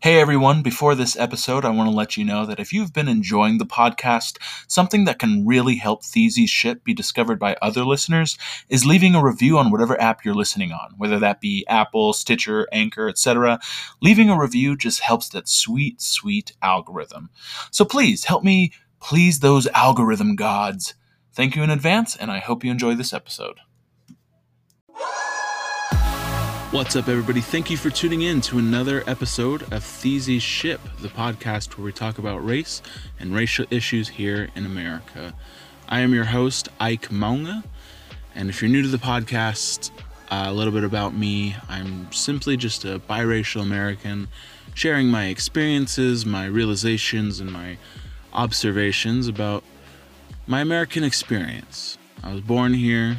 Hey 0.00 0.20
everyone, 0.20 0.60
before 0.62 0.94
this 0.94 1.18
episode, 1.18 1.64
I 1.64 1.70
want 1.70 1.88
to 1.88 1.96
let 1.96 2.18
you 2.18 2.24
know 2.24 2.44
that 2.44 2.60
if 2.60 2.70
you've 2.70 2.92
been 2.92 3.08
enjoying 3.08 3.56
the 3.56 3.64
podcast, 3.64 4.36
something 4.68 5.06
that 5.06 5.18
can 5.18 5.46
really 5.46 5.76
help 5.76 6.02
Theezy's 6.02 6.50
shit 6.50 6.84
be 6.84 6.92
discovered 6.92 7.38
by 7.38 7.56
other 7.62 7.82
listeners 7.82 8.36
is 8.68 8.84
leaving 8.84 9.14
a 9.14 9.24
review 9.24 9.56
on 9.56 9.70
whatever 9.70 9.98
app 9.98 10.22
you're 10.22 10.34
listening 10.34 10.70
on, 10.70 10.92
whether 10.98 11.18
that 11.20 11.40
be 11.40 11.64
Apple, 11.66 12.12
Stitcher, 12.12 12.68
Anchor, 12.72 13.08
etc. 13.08 13.58
Leaving 14.02 14.28
a 14.28 14.38
review 14.38 14.76
just 14.76 15.00
helps 15.00 15.30
that 15.30 15.48
sweet, 15.48 16.02
sweet 16.02 16.52
algorithm. 16.60 17.30
So 17.70 17.86
please 17.86 18.24
help 18.24 18.44
me 18.44 18.72
please 19.00 19.40
those 19.40 19.66
algorithm 19.68 20.36
gods. 20.36 20.92
Thank 21.32 21.56
you 21.56 21.62
in 21.62 21.70
advance, 21.70 22.14
and 22.14 22.30
I 22.30 22.40
hope 22.40 22.64
you 22.64 22.70
enjoy 22.70 22.96
this 22.96 23.14
episode. 23.14 23.60
What's 26.76 26.94
up, 26.94 27.08
everybody? 27.08 27.40
Thank 27.40 27.70
you 27.70 27.78
for 27.78 27.88
tuning 27.88 28.20
in 28.20 28.42
to 28.42 28.58
another 28.58 29.02
episode 29.06 29.62
of 29.72 29.82
Theezy's 29.82 30.42
Ship, 30.42 30.78
the 31.00 31.08
podcast 31.08 31.78
where 31.78 31.86
we 31.86 31.90
talk 31.90 32.18
about 32.18 32.44
race 32.44 32.82
and 33.18 33.34
racial 33.34 33.64
issues 33.70 34.10
here 34.10 34.50
in 34.54 34.66
America. 34.66 35.32
I 35.88 36.00
am 36.00 36.12
your 36.12 36.26
host, 36.26 36.68
Ike 36.78 37.08
Maunga, 37.08 37.64
and 38.34 38.50
if 38.50 38.60
you're 38.60 38.70
new 38.70 38.82
to 38.82 38.88
the 38.88 38.98
podcast, 38.98 39.90
uh, 40.30 40.44
a 40.48 40.52
little 40.52 40.70
bit 40.70 40.84
about 40.84 41.14
me. 41.14 41.56
I'm 41.66 42.12
simply 42.12 42.58
just 42.58 42.84
a 42.84 42.98
biracial 42.98 43.62
American 43.62 44.28
sharing 44.74 45.08
my 45.08 45.28
experiences, 45.28 46.26
my 46.26 46.44
realizations, 46.44 47.40
and 47.40 47.50
my 47.50 47.78
observations 48.34 49.28
about 49.28 49.64
my 50.46 50.60
American 50.60 51.04
experience. 51.04 51.96
I 52.22 52.34
was 52.34 52.42
born 52.42 52.74
here, 52.74 53.16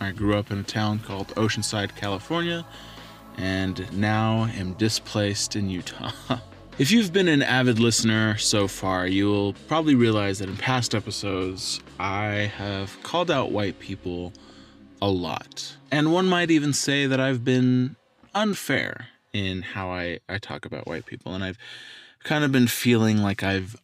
I 0.00 0.12
grew 0.12 0.36
up 0.36 0.50
in 0.50 0.58
a 0.58 0.62
town 0.62 1.00
called 1.00 1.28
Oceanside, 1.28 1.96
California, 1.96 2.64
and 3.38 3.90
now 3.96 4.46
am 4.56 4.74
displaced 4.74 5.56
in 5.56 5.70
Utah. 5.70 6.10
if 6.78 6.90
you've 6.90 7.12
been 7.12 7.28
an 7.28 7.42
avid 7.42 7.78
listener 7.78 8.36
so 8.36 8.68
far, 8.68 9.06
you'll 9.06 9.54
probably 9.68 9.94
realize 9.94 10.40
that 10.40 10.48
in 10.48 10.56
past 10.56 10.94
episodes, 10.94 11.80
I 12.00 12.52
have 12.56 13.00
called 13.02 13.30
out 13.30 13.52
white 13.52 13.78
people 13.78 14.32
a 15.00 15.08
lot. 15.08 15.76
And 15.90 16.12
one 16.12 16.26
might 16.26 16.50
even 16.50 16.72
say 16.72 17.06
that 17.06 17.20
I've 17.20 17.44
been 17.44 17.96
unfair 18.34 19.08
in 19.32 19.62
how 19.62 19.90
I, 19.90 20.18
I 20.28 20.38
talk 20.38 20.64
about 20.64 20.86
white 20.86 21.06
people. 21.06 21.32
And 21.32 21.44
I've 21.44 21.58
kind 22.24 22.42
of 22.42 22.50
been 22.50 22.66
feeling 22.66 23.18
like 23.18 23.44
I've 23.44 23.76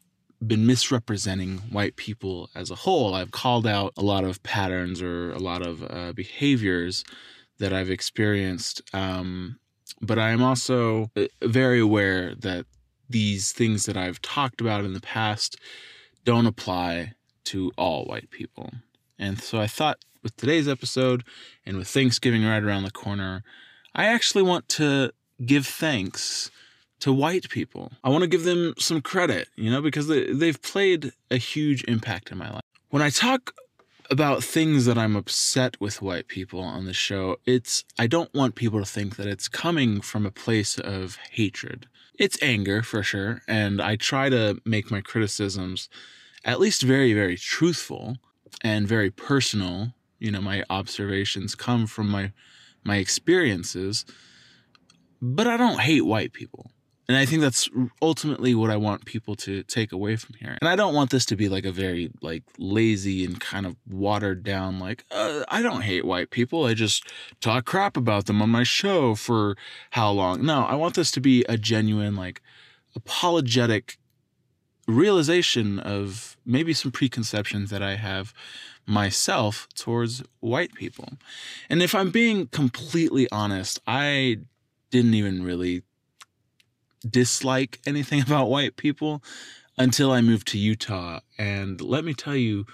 been 0.45 0.67
misrepresenting 0.67 1.59
white 1.71 1.95
people 1.95 2.51
as 2.57 2.71
a 2.71 2.75
whole. 2.75 3.15
I've 3.15 3.31
called 3.31 3.67
out 3.67 3.93
a 3.97 4.03
lot 4.03 4.25
of 4.25 4.43
patterns 4.43 5.01
or 5.01 5.31
a 5.33 5.39
lot 5.39 5.65
of 5.65 5.85
uh, 5.89 6.13
behaviors 6.13 7.05
that 7.59 7.73
I've 7.73 7.91
experienced. 7.91 8.83
Um, 8.93 9.59
but 10.01 10.19
I 10.19 10.31
am 10.31 10.43
also 10.43 11.11
uh, 11.17 11.27
very 11.43 11.81
aware 11.81 12.35
that 12.37 12.67
these 13.09 13.53
things 13.53 13.87
that 13.87 13.97
I've 13.97 14.21
talked 14.23 14.61
about 14.61 14.85
in 14.85 14.93
the 14.93 15.01
past 15.01 15.57
don't 16.25 16.47
apply 16.47 17.13
to 17.45 17.71
all 17.77 18.05
white 18.07 18.31
people. 18.31 18.71
And 19.19 19.41
so 19.41 19.61
I 19.61 19.67
thought 19.67 19.99
with 20.23 20.37
today's 20.37 20.67
episode 20.67 21.23
and 21.67 21.77
with 21.77 21.89
Thanksgiving 21.89 22.45
right 22.45 22.63
around 22.63 22.85
the 22.85 22.91
corner, 22.91 23.45
I 23.95 24.07
actually 24.07 24.43
want 24.43 24.69
to 24.71 25.13
give 25.45 25.67
thanks 25.67 26.51
to 27.01 27.13
white 27.13 27.51
people. 27.51 27.93
I 28.03 28.09
want 28.09 28.23
to 28.23 28.29
give 28.29 28.45
them 28.45 28.75
some 28.79 29.03
credit, 29.03 29.49
you 29.57 29.71
know, 29.71 29.83
because 29.83 30.09
they, 30.09 30.33
they've 30.33 30.61
played 30.61 31.13
a 31.31 31.37
huge 31.37 31.85
impact 31.85 32.33
in 32.33 32.39
my 32.39 32.51
life. 32.51 32.63
When 32.89 33.03
I 33.03 33.11
talk 33.11 33.53
about 34.11 34.45
things 34.45 34.85
that 34.87 34.99
I'm 34.99 35.17
upset 35.17 35.81
with 35.81 36.03
white 36.03 36.29
people 36.29 36.61
on 36.61 36.85
the 36.85 36.93
show, 36.93 37.37
it's 37.47 37.85
I 37.99 38.07
don't 38.07 38.33
want 38.35 38.55
people 38.55 38.81
to 38.81 38.87
think 38.87 39.17
that 39.17 39.27
it's 39.27 39.49
coming 39.49 40.01
from 40.01 40.27
a 40.27 40.31
place 40.31 40.79
of 40.79 41.17
hatred. 41.31 41.87
It's 42.19 42.41
anger 42.43 42.83
for 42.83 43.03
sure, 43.03 43.43
and 43.49 43.81
I 43.81 43.97
try 43.97 44.29
to 44.29 44.61
make 44.65 44.91
my 44.91 45.01
criticisms 45.01 45.89
at 46.45 46.61
least 46.61 46.83
very 46.83 47.13
very 47.15 47.37
truthful 47.37 48.19
and 48.63 48.87
very 48.87 49.11
personal. 49.11 49.95
You 50.19 50.31
know, 50.31 50.41
my 50.41 50.65
observations 50.71 51.55
come 51.55 51.87
from 51.87 52.09
my 52.09 52.33
my 52.85 52.97
experiences, 52.97 54.05
but 55.21 55.47
I 55.47 55.57
don't 55.57 55.81
hate 55.81 56.05
white 56.05 56.33
people. 56.33 56.71
And 57.07 57.19
I 57.19 57.27
think 57.27 57.43
that's 57.43 57.69
ultimately 58.01 58.55
what 58.55 58.71
I 58.71 58.77
want 58.77 59.05
people 59.05 59.35
to 59.37 59.63
take 59.65 59.93
away 59.93 60.17
from 60.17 60.37
here. 60.37 60.57
And 60.61 60.69
I 60.69 60.75
don't 60.75 60.95
want 60.95 61.11
this 61.11 61.27
to 61.27 61.37
be 61.37 61.49
like 61.51 61.67
a 61.67 61.73
very 61.73 62.11
like 62.23 62.45
lazy 62.59 63.25
and 63.25 63.39
kind 63.39 63.67
of 63.67 63.77
watered 63.87 64.43
down 64.43 64.79
like 64.79 65.05
uh, 65.11 65.45
I 65.49 65.61
don't 65.61 65.83
hate 65.83 66.07
white 66.07 66.31
people. 66.31 66.65
I 66.65 66.73
just 66.73 67.07
talk 67.41 67.67
crap 67.67 67.97
about 67.97 68.25
them 68.25 68.41
on 68.41 68.49
my 68.49 68.63
show 68.63 69.15
for 69.15 69.57
how 69.91 70.11
long. 70.13 70.47
No, 70.47 70.65
I 70.65 70.77
want 70.77 70.95
this 70.95 71.11
to 71.13 71.21
be 71.21 71.45
a 71.47 71.59
genuine 71.59 72.17
like 72.17 72.41
apologetic 72.97 73.99
realization 74.87 75.79
of 75.79 76.37
maybe 76.47 76.73
some 76.73 76.91
preconceptions 76.91 77.71
that 77.71 77.83
I 77.83 77.97
have 77.97 78.33
myself 78.87 79.67
towards 79.75 80.23
white 80.41 80.75
people. 80.75 81.15
And 81.69 81.83
if 81.83 81.95
I'm 81.95 82.11
being 82.11 82.49
completely 82.49 83.29
honest, 83.31 83.81
I 83.87 84.39
didn't 84.91 85.15
even 85.15 85.43
really 85.43 85.83
dislike 87.09 87.81
anything 87.87 88.21
about 88.27 88.49
white 88.49 88.77
people 88.77 89.23
until 89.77 90.13
I 90.13 90.21
moved 90.21 90.49
to 90.49 90.59
Utah. 90.59 91.21
And 91.39 91.81
let 91.81 92.05
me 92.05 92.15
tell 92.15 92.37
you, 92.37 92.67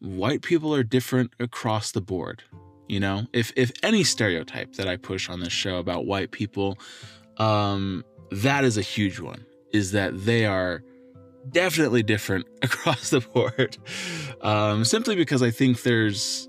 white 0.00 0.42
people 0.42 0.74
are 0.74 0.82
different 0.82 1.32
across 1.38 1.92
the 1.92 2.00
board. 2.00 2.42
You 2.88 3.00
know, 3.00 3.26
if 3.32 3.52
if 3.56 3.72
any 3.82 4.04
stereotype 4.04 4.74
that 4.74 4.88
I 4.88 4.96
push 4.96 5.30
on 5.30 5.40
this 5.40 5.52
show 5.52 5.76
about 5.76 6.04
white 6.04 6.30
people, 6.30 6.78
um, 7.38 8.04
that 8.30 8.64
is 8.64 8.76
a 8.76 8.82
huge 8.82 9.20
one. 9.20 9.46
Is 9.72 9.92
that 9.92 10.24
they 10.26 10.44
are 10.44 10.82
definitely 11.50 12.02
different 12.02 12.46
across 12.62 13.10
the 13.10 13.20
board. 13.20 13.78
Um, 14.42 14.84
simply 14.84 15.16
because 15.16 15.42
I 15.42 15.50
think 15.50 15.82
there's 15.82 16.48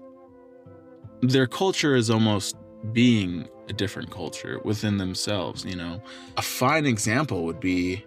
their 1.21 1.47
culture 1.47 1.95
is 1.95 2.09
almost 2.09 2.57
being 2.91 3.47
a 3.69 3.73
different 3.73 4.11
culture 4.11 4.59
within 4.63 4.97
themselves, 4.97 5.63
you 5.63 5.75
know. 5.75 6.01
A 6.37 6.41
fine 6.41 6.85
example 6.85 7.45
would 7.45 7.59
be 7.59 8.03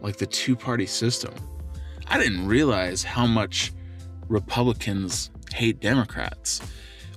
like 0.00 0.16
the 0.16 0.26
two 0.26 0.56
party 0.56 0.86
system. 0.86 1.32
I 2.08 2.18
didn't 2.18 2.46
realize 2.46 3.02
how 3.02 3.26
much 3.26 3.72
Republicans 4.28 5.30
hate 5.54 5.80
Democrats 5.80 6.60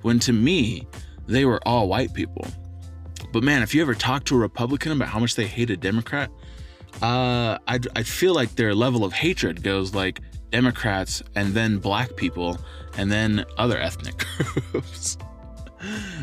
when 0.02 0.20
to 0.20 0.34
me, 0.34 0.88
they 1.28 1.46
were 1.46 1.66
all 1.68 1.88
white 1.88 2.14
people. 2.14 2.46
But 3.32 3.44
man, 3.44 3.62
if 3.62 3.74
you 3.74 3.82
ever 3.82 3.94
talk 3.94 4.26
to 4.26 4.36
a 4.36 4.40
Republican 4.40 4.92
about 4.92 5.10
how 5.10 5.20
much 5.20 5.36
they 5.36 5.48
hate 5.48 5.70
a 5.70 5.78
Democrat, 5.78 6.30
uh, 7.02 7.58
I, 7.68 7.80
I 7.96 8.04
feel 8.04 8.34
like 8.34 8.56
their 8.56 8.74
level 8.76 9.06
of 9.06 9.14
hatred 9.14 9.64
goes 9.64 9.96
like 9.96 10.20
Democrats 10.52 11.24
and 11.36 11.54
then 11.54 11.78
black 11.78 12.16
people 12.16 12.58
and 12.98 13.12
then 13.12 13.46
other 13.58 13.78
ethnic 13.78 14.26
groups. 14.72 15.18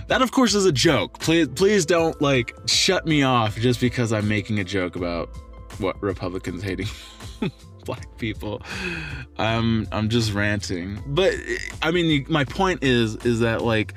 That, 0.08 0.22
of 0.22 0.30
course, 0.30 0.54
is 0.54 0.64
a 0.64 0.72
joke. 0.72 1.18
Please, 1.20 1.48
please 1.48 1.86
don't 1.86 2.20
like 2.20 2.56
shut 2.66 3.06
me 3.06 3.22
off 3.22 3.56
just 3.56 3.80
because 3.80 4.12
I'm 4.12 4.28
making 4.28 4.58
a 4.58 4.64
joke 4.64 4.96
about 4.96 5.30
what 5.78 6.00
Republicans 6.02 6.62
hating 6.62 6.88
black 7.84 8.16
people. 8.18 8.62
I'm 9.38 9.86
I'm 9.92 10.08
just 10.08 10.32
ranting. 10.32 11.02
But 11.06 11.34
I 11.82 11.90
mean, 11.90 12.26
my 12.28 12.44
point 12.44 12.84
is 12.84 13.16
is 13.24 13.40
that 13.40 13.62
like 13.62 13.94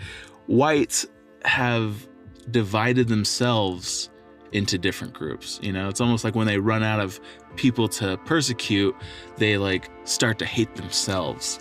whites 0.48 1.06
have 1.44 2.08
divided 2.50 3.08
themselves 3.08 4.10
into 4.52 4.78
different 4.78 5.14
groups. 5.14 5.60
You 5.62 5.72
know, 5.72 5.88
it's 5.88 6.02
almost 6.02 6.24
like 6.24 6.36
when 6.36 6.48
they 6.48 6.58
run 6.58 6.84
out 6.84 7.00
of 7.00 7.20
people 7.56 7.88
to 7.90 8.18
persecute, 8.26 8.96
they 9.38 9.58
like 9.58 9.90
start 10.04 10.40
to 10.40 10.46
hate 10.46 10.76
themselves. 10.76 11.60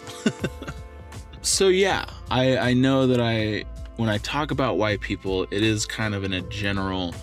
so 1.42 1.68
yeah, 1.68 2.04
I 2.30 2.58
I 2.58 2.72
know 2.74 3.06
that 3.06 3.20
I 3.20 3.64
when 4.00 4.08
I 4.08 4.16
talk 4.18 4.50
about 4.50 4.78
white 4.78 5.00
people, 5.02 5.42
it 5.50 5.62
is 5.62 5.84
kind 5.84 6.14
of 6.14 6.24
in 6.24 6.32
a 6.32 6.40
general 6.40 7.14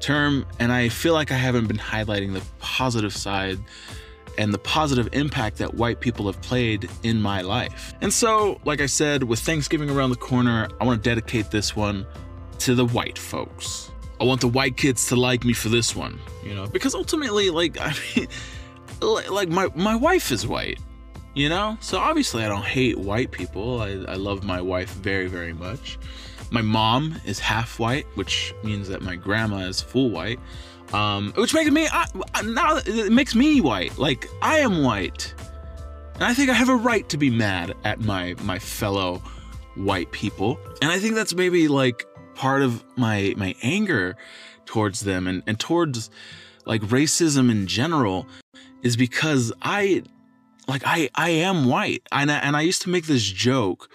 term, 0.00 0.44
and 0.58 0.72
I 0.72 0.88
feel 0.88 1.14
like 1.14 1.30
I 1.30 1.36
haven't 1.36 1.68
been 1.68 1.78
highlighting 1.78 2.32
the 2.32 2.42
positive 2.58 3.14
side 3.14 3.60
and 4.36 4.52
the 4.52 4.58
positive 4.58 5.08
impact 5.12 5.58
that 5.58 5.74
white 5.74 6.00
people 6.00 6.26
have 6.26 6.42
played 6.42 6.90
in 7.04 7.22
my 7.22 7.42
life. 7.42 7.94
And 8.00 8.12
so, 8.12 8.60
like 8.64 8.80
I 8.80 8.86
said, 8.86 9.22
with 9.22 9.38
Thanksgiving 9.38 9.88
around 9.88 10.10
the 10.10 10.16
corner, 10.16 10.68
I 10.80 10.84
want 10.84 11.02
to 11.02 11.08
dedicate 11.08 11.52
this 11.52 11.76
one 11.76 12.04
to 12.58 12.74
the 12.74 12.84
white 12.84 13.18
folks. 13.18 13.92
I 14.20 14.24
want 14.24 14.40
the 14.40 14.48
white 14.48 14.76
kids 14.76 15.06
to 15.08 15.16
like 15.16 15.44
me 15.44 15.52
for 15.52 15.68
this 15.68 15.94
one, 15.94 16.18
you 16.42 16.54
know, 16.54 16.66
because 16.66 16.94
ultimately, 16.94 17.50
like, 17.50 17.78
I 17.80 17.94
mean, 18.16 18.26
like 19.00 19.48
my 19.48 19.68
my 19.76 19.94
wife 19.94 20.32
is 20.32 20.44
white, 20.44 20.80
you 21.36 21.50
know? 21.50 21.76
So 21.80 21.98
obviously, 21.98 22.42
I 22.42 22.48
don't 22.48 22.64
hate 22.64 22.98
white 22.98 23.30
people. 23.30 23.80
I, 23.80 23.90
I 24.08 24.14
love 24.14 24.42
my 24.42 24.60
wife 24.60 24.90
very, 24.94 25.28
very 25.28 25.52
much. 25.52 25.98
My 26.50 26.62
mom 26.62 27.20
is 27.24 27.38
half 27.38 27.78
white, 27.78 28.06
which 28.14 28.54
means 28.64 28.88
that 28.88 29.02
my 29.02 29.14
grandma 29.14 29.58
is 29.58 29.80
full 29.80 30.10
white. 30.10 30.40
Um, 30.92 31.32
which 31.36 31.52
makes 31.52 31.70
me 31.70 31.88
I, 31.90 32.06
now 32.42 32.76
it 32.86 33.12
makes 33.12 33.34
me 33.34 33.60
white. 33.60 33.98
Like 33.98 34.28
I 34.40 34.58
am 34.58 34.82
white, 34.84 35.34
and 36.14 36.24
I 36.24 36.32
think 36.32 36.48
I 36.48 36.52
have 36.54 36.68
a 36.68 36.76
right 36.76 37.08
to 37.08 37.16
be 37.16 37.28
mad 37.28 37.74
at 37.84 38.00
my 38.00 38.36
my 38.42 38.60
fellow 38.60 39.20
white 39.74 40.12
people. 40.12 40.60
And 40.80 40.92
I 40.92 41.00
think 41.00 41.16
that's 41.16 41.34
maybe 41.34 41.66
like 41.66 42.06
part 42.36 42.62
of 42.62 42.84
my 42.96 43.34
my 43.36 43.56
anger 43.62 44.16
towards 44.64 45.00
them 45.00 45.26
and 45.26 45.42
and 45.48 45.58
towards 45.58 46.08
like 46.66 46.82
racism 46.82 47.50
in 47.50 47.66
general 47.66 48.28
is 48.84 48.96
because 48.96 49.52
I 49.62 50.04
like 50.66 50.82
I 50.84 51.10
I 51.14 51.30
am 51.30 51.66
white. 51.66 52.02
And 52.12 52.30
I, 52.30 52.38
and 52.38 52.56
I 52.56 52.62
used 52.62 52.82
to 52.82 52.90
make 52.90 53.06
this 53.06 53.24
joke. 53.24 53.90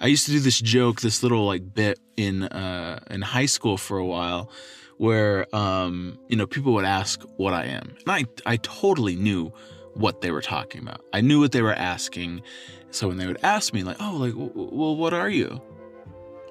I 0.00 0.06
used 0.06 0.26
to 0.26 0.32
do 0.32 0.40
this 0.40 0.60
joke, 0.60 1.00
this 1.00 1.22
little 1.22 1.46
like 1.46 1.74
bit 1.74 1.98
in 2.16 2.44
uh 2.44 3.00
in 3.10 3.22
high 3.22 3.46
school 3.46 3.76
for 3.76 3.98
a 3.98 4.04
while 4.04 4.50
where 4.98 5.54
um 5.54 6.18
you 6.28 6.36
know 6.36 6.46
people 6.46 6.72
would 6.74 6.84
ask 6.84 7.22
what 7.36 7.54
I 7.54 7.64
am. 7.66 7.94
And 8.06 8.10
I 8.10 8.24
I 8.46 8.56
totally 8.58 9.16
knew 9.16 9.52
what 9.94 10.20
they 10.20 10.30
were 10.30 10.42
talking 10.42 10.82
about. 10.82 11.02
I 11.12 11.20
knew 11.20 11.40
what 11.40 11.52
they 11.52 11.62
were 11.62 11.74
asking. 11.74 12.42
So 12.90 13.08
when 13.08 13.16
they 13.16 13.26
would 13.26 13.42
ask 13.42 13.72
me 13.72 13.84
like, 13.84 13.96
"Oh, 14.00 14.16
like 14.16 14.34
well 14.36 14.96
what 14.96 15.14
are 15.14 15.30
you?" 15.30 15.60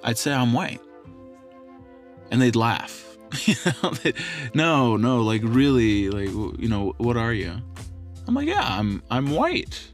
I'd 0.04 0.18
say 0.18 0.34
I'm 0.34 0.54
white. 0.54 0.82
And 2.32 2.42
they'd 2.42 2.56
laugh. 2.56 3.08
you 3.46 3.56
know, 3.66 3.94
no, 4.54 4.98
no, 4.98 5.22
like 5.22 5.42
really, 5.44 6.10
like 6.10 6.30
you 6.60 6.68
know, 6.68 6.94
what 6.98 7.18
are 7.18 7.34
you? 7.34 7.62
I'm 8.28 8.34
like, 8.34 8.48
yeah, 8.48 8.64
I'm 8.64 9.02
I'm 9.10 9.32
white. 9.32 9.92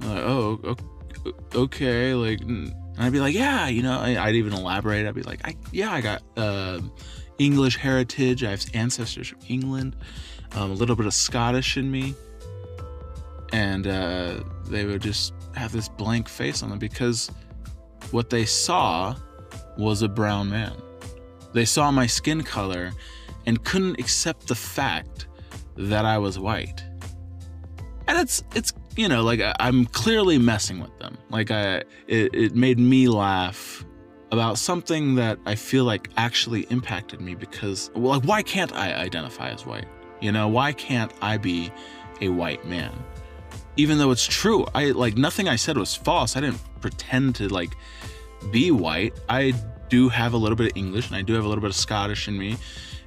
I'm 0.00 0.08
like, 0.08 0.24
oh, 0.24 0.76
okay, 1.54 2.14
like, 2.14 2.40
and 2.40 2.74
I'd 2.98 3.12
be 3.12 3.20
like, 3.20 3.34
yeah, 3.34 3.68
you 3.68 3.82
know, 3.82 3.98
I'd 4.00 4.34
even 4.34 4.52
elaborate. 4.52 5.06
I'd 5.06 5.14
be 5.14 5.22
like, 5.22 5.46
I, 5.46 5.56
yeah, 5.72 5.92
I 5.92 6.00
got 6.00 6.22
uh, 6.36 6.80
English 7.38 7.76
heritage. 7.76 8.44
I 8.44 8.50
have 8.50 8.64
ancestors 8.74 9.28
from 9.28 9.38
England, 9.48 9.96
um, 10.54 10.70
a 10.70 10.74
little 10.74 10.96
bit 10.96 11.06
of 11.06 11.14
Scottish 11.14 11.76
in 11.76 11.90
me, 11.90 12.14
and 13.52 13.86
uh, 13.86 14.40
they 14.68 14.84
would 14.84 15.02
just 15.02 15.32
have 15.54 15.72
this 15.72 15.88
blank 15.88 16.28
face 16.28 16.62
on 16.62 16.70
them 16.70 16.78
because 16.78 17.30
what 18.10 18.30
they 18.30 18.44
saw 18.44 19.14
was 19.78 20.02
a 20.02 20.08
brown 20.08 20.50
man. 20.50 20.72
They 21.52 21.64
saw 21.64 21.90
my 21.90 22.06
skin 22.06 22.42
color 22.42 22.92
and 23.46 23.62
couldn't 23.64 23.98
accept 23.98 24.48
the 24.48 24.54
fact 24.54 25.26
that 25.76 26.04
I 26.04 26.18
was 26.18 26.38
white. 26.38 26.84
And 28.16 28.22
it's 28.22 28.42
it's 28.54 28.72
you 28.96 29.08
know 29.08 29.22
like 29.22 29.42
I'm 29.60 29.84
clearly 29.84 30.38
messing 30.38 30.80
with 30.80 30.98
them. 30.98 31.18
Like 31.28 31.50
I 31.50 31.82
it, 32.08 32.34
it 32.34 32.56
made 32.56 32.78
me 32.78 33.08
laugh 33.08 33.84
about 34.32 34.56
something 34.56 35.16
that 35.16 35.38
I 35.44 35.54
feel 35.54 35.84
like 35.84 36.08
actually 36.16 36.62
impacted 36.70 37.20
me 37.20 37.34
because 37.34 37.90
well 37.94 38.14
like 38.14 38.24
why 38.24 38.42
can't 38.42 38.72
I 38.72 38.94
identify 38.94 39.50
as 39.50 39.66
white? 39.66 39.84
You 40.22 40.32
know, 40.32 40.48
why 40.48 40.72
can't 40.72 41.12
I 41.20 41.36
be 41.36 41.70
a 42.22 42.30
white 42.30 42.64
man? 42.64 42.90
Even 43.76 43.98
though 43.98 44.12
it's 44.12 44.26
true, 44.26 44.64
I 44.74 44.92
like 44.92 45.18
nothing 45.18 45.46
I 45.46 45.56
said 45.56 45.76
was 45.76 45.94
false. 45.94 46.38
I 46.38 46.40
didn't 46.40 46.62
pretend 46.80 47.34
to 47.34 47.48
like 47.48 47.76
be 48.50 48.70
white. 48.70 49.12
I 49.28 49.52
do 49.90 50.08
have 50.08 50.32
a 50.32 50.38
little 50.38 50.56
bit 50.56 50.72
of 50.72 50.76
English 50.78 51.08
and 51.08 51.16
I 51.16 51.20
do 51.20 51.34
have 51.34 51.44
a 51.44 51.48
little 51.48 51.60
bit 51.60 51.68
of 51.68 51.76
Scottish 51.76 52.28
in 52.28 52.38
me, 52.38 52.56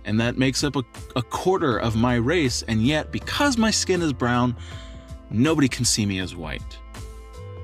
and 0.06 0.20
that 0.20 0.38
makes 0.38 0.64
up 0.64 0.76
a, 0.76 0.84
a 1.16 1.24
quarter 1.24 1.80
of 1.80 1.96
my 1.96 2.14
race. 2.14 2.62
And 2.68 2.84
yet, 2.84 3.12
because 3.12 3.58
my 3.58 3.72
skin 3.72 4.04
is 4.04 4.14
brown, 4.14 4.56
nobody 5.30 5.68
can 5.68 5.86
see 5.86 6.06
me 6.06 6.20
as 6.20 6.36
white. 6.36 6.78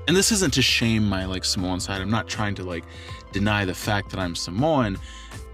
And 0.08 0.16
this 0.16 0.30
isn't 0.30 0.54
to 0.54 0.62
shame 0.62 1.08
my 1.08 1.24
like 1.24 1.44
Samoan 1.44 1.80
side. 1.80 2.00
I'm 2.00 2.10
not 2.10 2.28
trying 2.28 2.54
to 2.56 2.64
like 2.64 2.84
deny 3.32 3.64
the 3.64 3.74
fact 3.74 4.10
that 4.10 4.20
I'm 4.20 4.34
Samoan. 4.34 4.98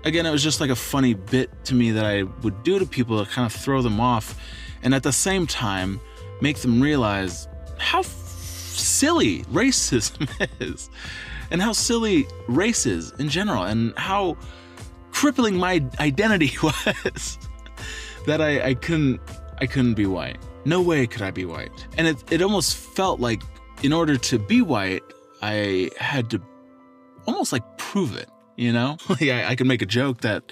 Again, 0.05 0.26
it 0.26 0.31
was 0.31 0.43
just 0.43 0.61
like 0.61 0.70
a 0.70 0.76
funny 0.76 1.14
bit 1.14 1.50
to 1.67 1.75
me 1.75 1.91
that 1.93 2.05
I 2.05 2.25
would 2.43 2.62
do 2.62 2.79
to 2.79 2.87
people 2.87 3.25
to 3.25 3.31
kind 3.31 3.47
of 3.47 3.53
throw 3.53 3.82
them 3.82 4.00
off, 4.00 4.38
and 4.82 4.94
at 4.94 5.03
the 5.03 5.12
same 5.12 5.47
time 5.47 6.00
make 6.41 6.59
them 6.59 6.81
realize 6.81 7.49
how 7.79 8.00
f- 8.00 8.06
silly 8.06 9.43
racism 9.44 10.29
is 10.61 10.91
and 11.50 11.62
how 11.62 11.73
silly 11.73 12.26
race 12.49 12.85
is 12.85 13.12
in 13.19 13.29
general, 13.29 13.64
and 13.64 13.97
how 13.97 14.37
crippling 15.12 15.56
my 15.56 15.85
identity 16.00 16.53
was 16.62 17.38
that 18.26 18.41
I, 18.41 18.70
I 18.70 18.75
couldn't 18.75 19.20
I 19.62 19.67
couldn't 19.67 19.94
be 19.94 20.06
white. 20.06 20.38
No 20.64 20.82
way 20.82 21.06
could 21.06 21.23
I 21.23 21.31
be 21.31 21.44
white. 21.44 21.70
And 21.97 22.09
it, 22.09 22.32
it 22.32 22.43
almost 22.43 22.76
felt 22.76 23.20
like 23.20 23.43
in 23.85 23.93
order 23.93 24.17
to 24.17 24.37
be 24.37 24.61
white, 24.61 25.05
I 25.41 25.88
had 25.99 26.31
to 26.31 26.43
almost 27.29 27.53
like 27.53 27.62
prove 27.79 28.17
it, 28.17 28.29
you 28.56 28.73
know? 28.73 28.97
like 29.09 29.23
I, 29.23 29.50
I 29.50 29.55
could 29.55 29.69
make 29.69 29.81
a 29.81 29.87
joke 29.87 30.23
that, 30.23 30.50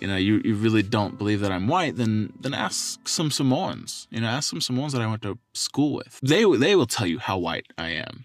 you 0.00 0.08
know, 0.08 0.16
you, 0.16 0.42
you 0.44 0.56
really 0.56 0.82
don't 0.82 1.16
believe 1.16 1.38
that 1.42 1.52
I'm 1.52 1.68
white, 1.68 1.94
then 1.94 2.32
then 2.40 2.52
ask 2.52 3.06
some 3.06 3.30
Samoans. 3.30 4.08
You 4.10 4.22
know, 4.22 4.26
ask 4.26 4.50
some 4.50 4.60
Samoans 4.60 4.92
that 4.92 5.02
I 5.02 5.06
went 5.06 5.22
to 5.22 5.38
school 5.54 5.94
with. 5.94 6.18
They 6.20 6.42
they 6.56 6.74
will 6.74 6.86
tell 6.86 7.06
you 7.06 7.20
how 7.20 7.38
white 7.38 7.66
I 7.78 7.90
am. 7.90 8.24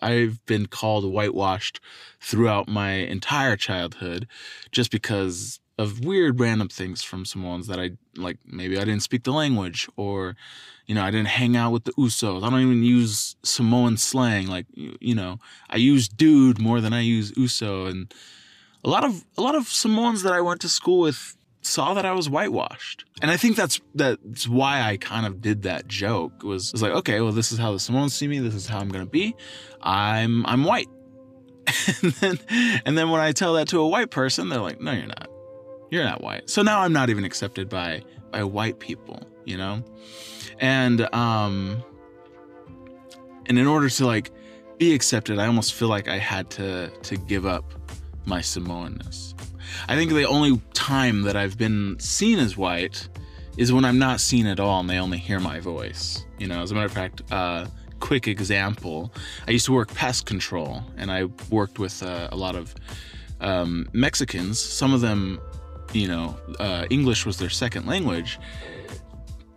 I've 0.00 0.44
been 0.46 0.66
called 0.66 1.04
whitewashed 1.12 1.80
throughout 2.18 2.66
my 2.66 2.92
entire 2.92 3.56
childhood 3.56 4.26
just 4.72 4.90
because 4.90 5.60
of 5.78 6.04
weird 6.04 6.40
random 6.40 6.68
things 6.68 7.02
from 7.02 7.24
Samoans 7.24 7.66
that 7.66 7.78
I 7.78 7.92
like 8.16 8.38
maybe 8.46 8.78
I 8.78 8.84
didn't 8.84 9.02
speak 9.02 9.24
the 9.24 9.32
language 9.32 9.88
or 9.96 10.36
you 10.86 10.94
know 10.94 11.02
I 11.02 11.10
didn't 11.10 11.28
hang 11.28 11.56
out 11.56 11.72
with 11.72 11.84
the 11.84 11.92
Usos. 11.92 12.42
I 12.42 12.50
don't 12.50 12.60
even 12.60 12.82
use 12.82 13.36
Samoan 13.42 13.96
slang 13.96 14.46
like 14.46 14.66
you 14.74 15.14
know 15.14 15.38
I 15.68 15.76
use 15.76 16.08
dude 16.08 16.58
more 16.58 16.80
than 16.80 16.92
I 16.92 17.00
use 17.00 17.32
Uso 17.36 17.86
and 17.86 18.12
a 18.84 18.88
lot 18.88 19.04
of 19.04 19.24
a 19.36 19.42
lot 19.42 19.54
of 19.54 19.68
Samoans 19.68 20.22
that 20.22 20.32
I 20.32 20.40
went 20.40 20.60
to 20.62 20.68
school 20.68 21.00
with 21.00 21.36
saw 21.66 21.94
that 21.94 22.06
I 22.06 22.12
was 22.12 22.30
whitewashed. 22.30 23.04
And 23.20 23.30
I 23.30 23.36
think 23.36 23.56
that's 23.56 23.80
that's 23.94 24.48
why 24.48 24.82
I 24.82 24.96
kind 24.96 25.26
of 25.26 25.40
did 25.40 25.62
that 25.62 25.88
joke 25.88 26.42
was, 26.42 26.72
was 26.72 26.80
like, 26.80 26.92
okay, 26.92 27.20
well, 27.20 27.32
this 27.32 27.52
is 27.52 27.58
how 27.58 27.72
the 27.72 27.80
Samoans 27.80 28.14
see 28.14 28.28
me, 28.28 28.38
this 28.38 28.54
is 28.54 28.66
how 28.66 28.78
I'm 28.78 28.88
gonna 28.88 29.04
be. 29.04 29.34
I'm 29.82 30.46
I'm 30.46 30.64
white. 30.64 30.88
and 32.02 32.12
then 32.12 32.38
and 32.86 32.96
then 32.96 33.10
when 33.10 33.20
I 33.20 33.32
tell 33.32 33.54
that 33.54 33.68
to 33.68 33.80
a 33.80 33.88
white 33.88 34.10
person, 34.10 34.48
they're 34.48 34.60
like, 34.60 34.80
no, 34.80 34.92
you're 34.92 35.06
not. 35.06 35.28
You're 35.90 36.04
not 36.04 36.22
white. 36.22 36.48
So 36.50 36.62
now 36.62 36.80
I'm 36.80 36.92
not 36.92 37.10
even 37.10 37.24
accepted 37.24 37.68
by 37.68 38.02
by 38.30 38.42
white 38.44 38.78
people, 38.80 39.22
you 39.44 39.56
know? 39.56 39.82
And 40.58 41.12
um 41.14 41.82
and 43.46 43.58
in 43.58 43.66
order 43.66 43.88
to 43.88 44.06
like 44.06 44.30
be 44.78 44.94
accepted, 44.94 45.38
I 45.38 45.46
almost 45.46 45.74
feel 45.74 45.88
like 45.88 46.08
I 46.08 46.18
had 46.18 46.50
to 46.52 46.88
to 46.88 47.16
give 47.16 47.46
up 47.46 47.72
my 48.24 48.40
Samoanness. 48.40 49.34
I 49.88 49.96
think 49.96 50.10
the 50.10 50.26
only 50.26 50.60
time 50.74 51.22
that 51.22 51.36
I've 51.36 51.56
been 51.58 51.98
seen 51.98 52.38
as 52.38 52.56
white 52.56 53.08
is 53.56 53.72
when 53.72 53.84
I'm 53.84 53.98
not 53.98 54.20
seen 54.20 54.46
at 54.46 54.60
all 54.60 54.80
and 54.80 54.90
they 54.90 54.98
only 54.98 55.18
hear 55.18 55.40
my 55.40 55.60
voice. 55.60 56.24
You 56.38 56.46
know, 56.46 56.60
as 56.62 56.70
a 56.70 56.74
matter 56.74 56.86
of 56.86 56.92
fact, 56.92 57.22
uh, 57.30 57.66
quick 58.00 58.28
example 58.28 59.12
I 59.48 59.52
used 59.52 59.66
to 59.66 59.72
work 59.72 59.92
pest 59.94 60.26
control 60.26 60.82
and 60.96 61.10
I 61.10 61.24
worked 61.50 61.78
with 61.78 62.02
uh, 62.02 62.28
a 62.30 62.36
lot 62.36 62.54
of 62.54 62.74
um, 63.40 63.88
Mexicans. 63.92 64.58
Some 64.58 64.92
of 64.92 65.00
them, 65.00 65.40
you 65.92 66.08
know, 66.08 66.36
uh, 66.58 66.86
English 66.90 67.26
was 67.26 67.38
their 67.38 67.50
second 67.50 67.86
language. 67.86 68.38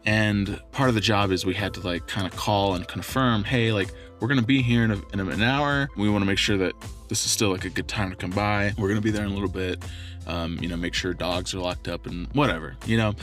And 0.06 0.60
part 0.72 0.90
of 0.90 0.96
the 0.96 1.02
job 1.02 1.32
is 1.32 1.46
we 1.46 1.54
had 1.54 1.74
to 1.76 1.82
like 1.82 2.08
kind 2.08 2.26
of 2.26 2.36
call 2.36 2.74
and 2.76 2.88
confirm, 2.88 3.44
hey, 3.44 3.72
like 3.72 3.90
we're 4.20 4.28
gonna 4.28 4.42
be 4.42 4.62
here 4.62 4.84
in, 4.84 4.92
a, 4.92 5.02
in 5.14 5.20
an 5.20 5.42
hour. 5.42 5.90
We 5.98 6.10
want 6.10 6.22
to 6.24 6.26
make 6.26 6.38
sure 6.38 6.58
that 6.58 6.74
this 7.10 7.26
is 7.26 7.32
still 7.32 7.52
like 7.52 7.66
a 7.66 7.70
good 7.70 7.88
time 7.88 8.10
to 8.10 8.16
come 8.16 8.32
by. 8.32 8.74
We're 8.78 8.90
gonna 8.90 9.02
be 9.02 9.12
there 9.12 9.24
in 9.24 9.32
a 9.32 9.34
little 9.34 9.50
bit. 9.50 9.84
Um, 10.28 10.58
you 10.62 10.68
know, 10.68 10.78
make 10.78 10.94
sure 10.94 11.14
dogs 11.14 11.54
are 11.54 11.60
locked 11.60 11.88
up 11.88 12.06
and 12.06 12.28
whatever, 12.34 12.76
you 12.86 12.98
know. 12.98 13.14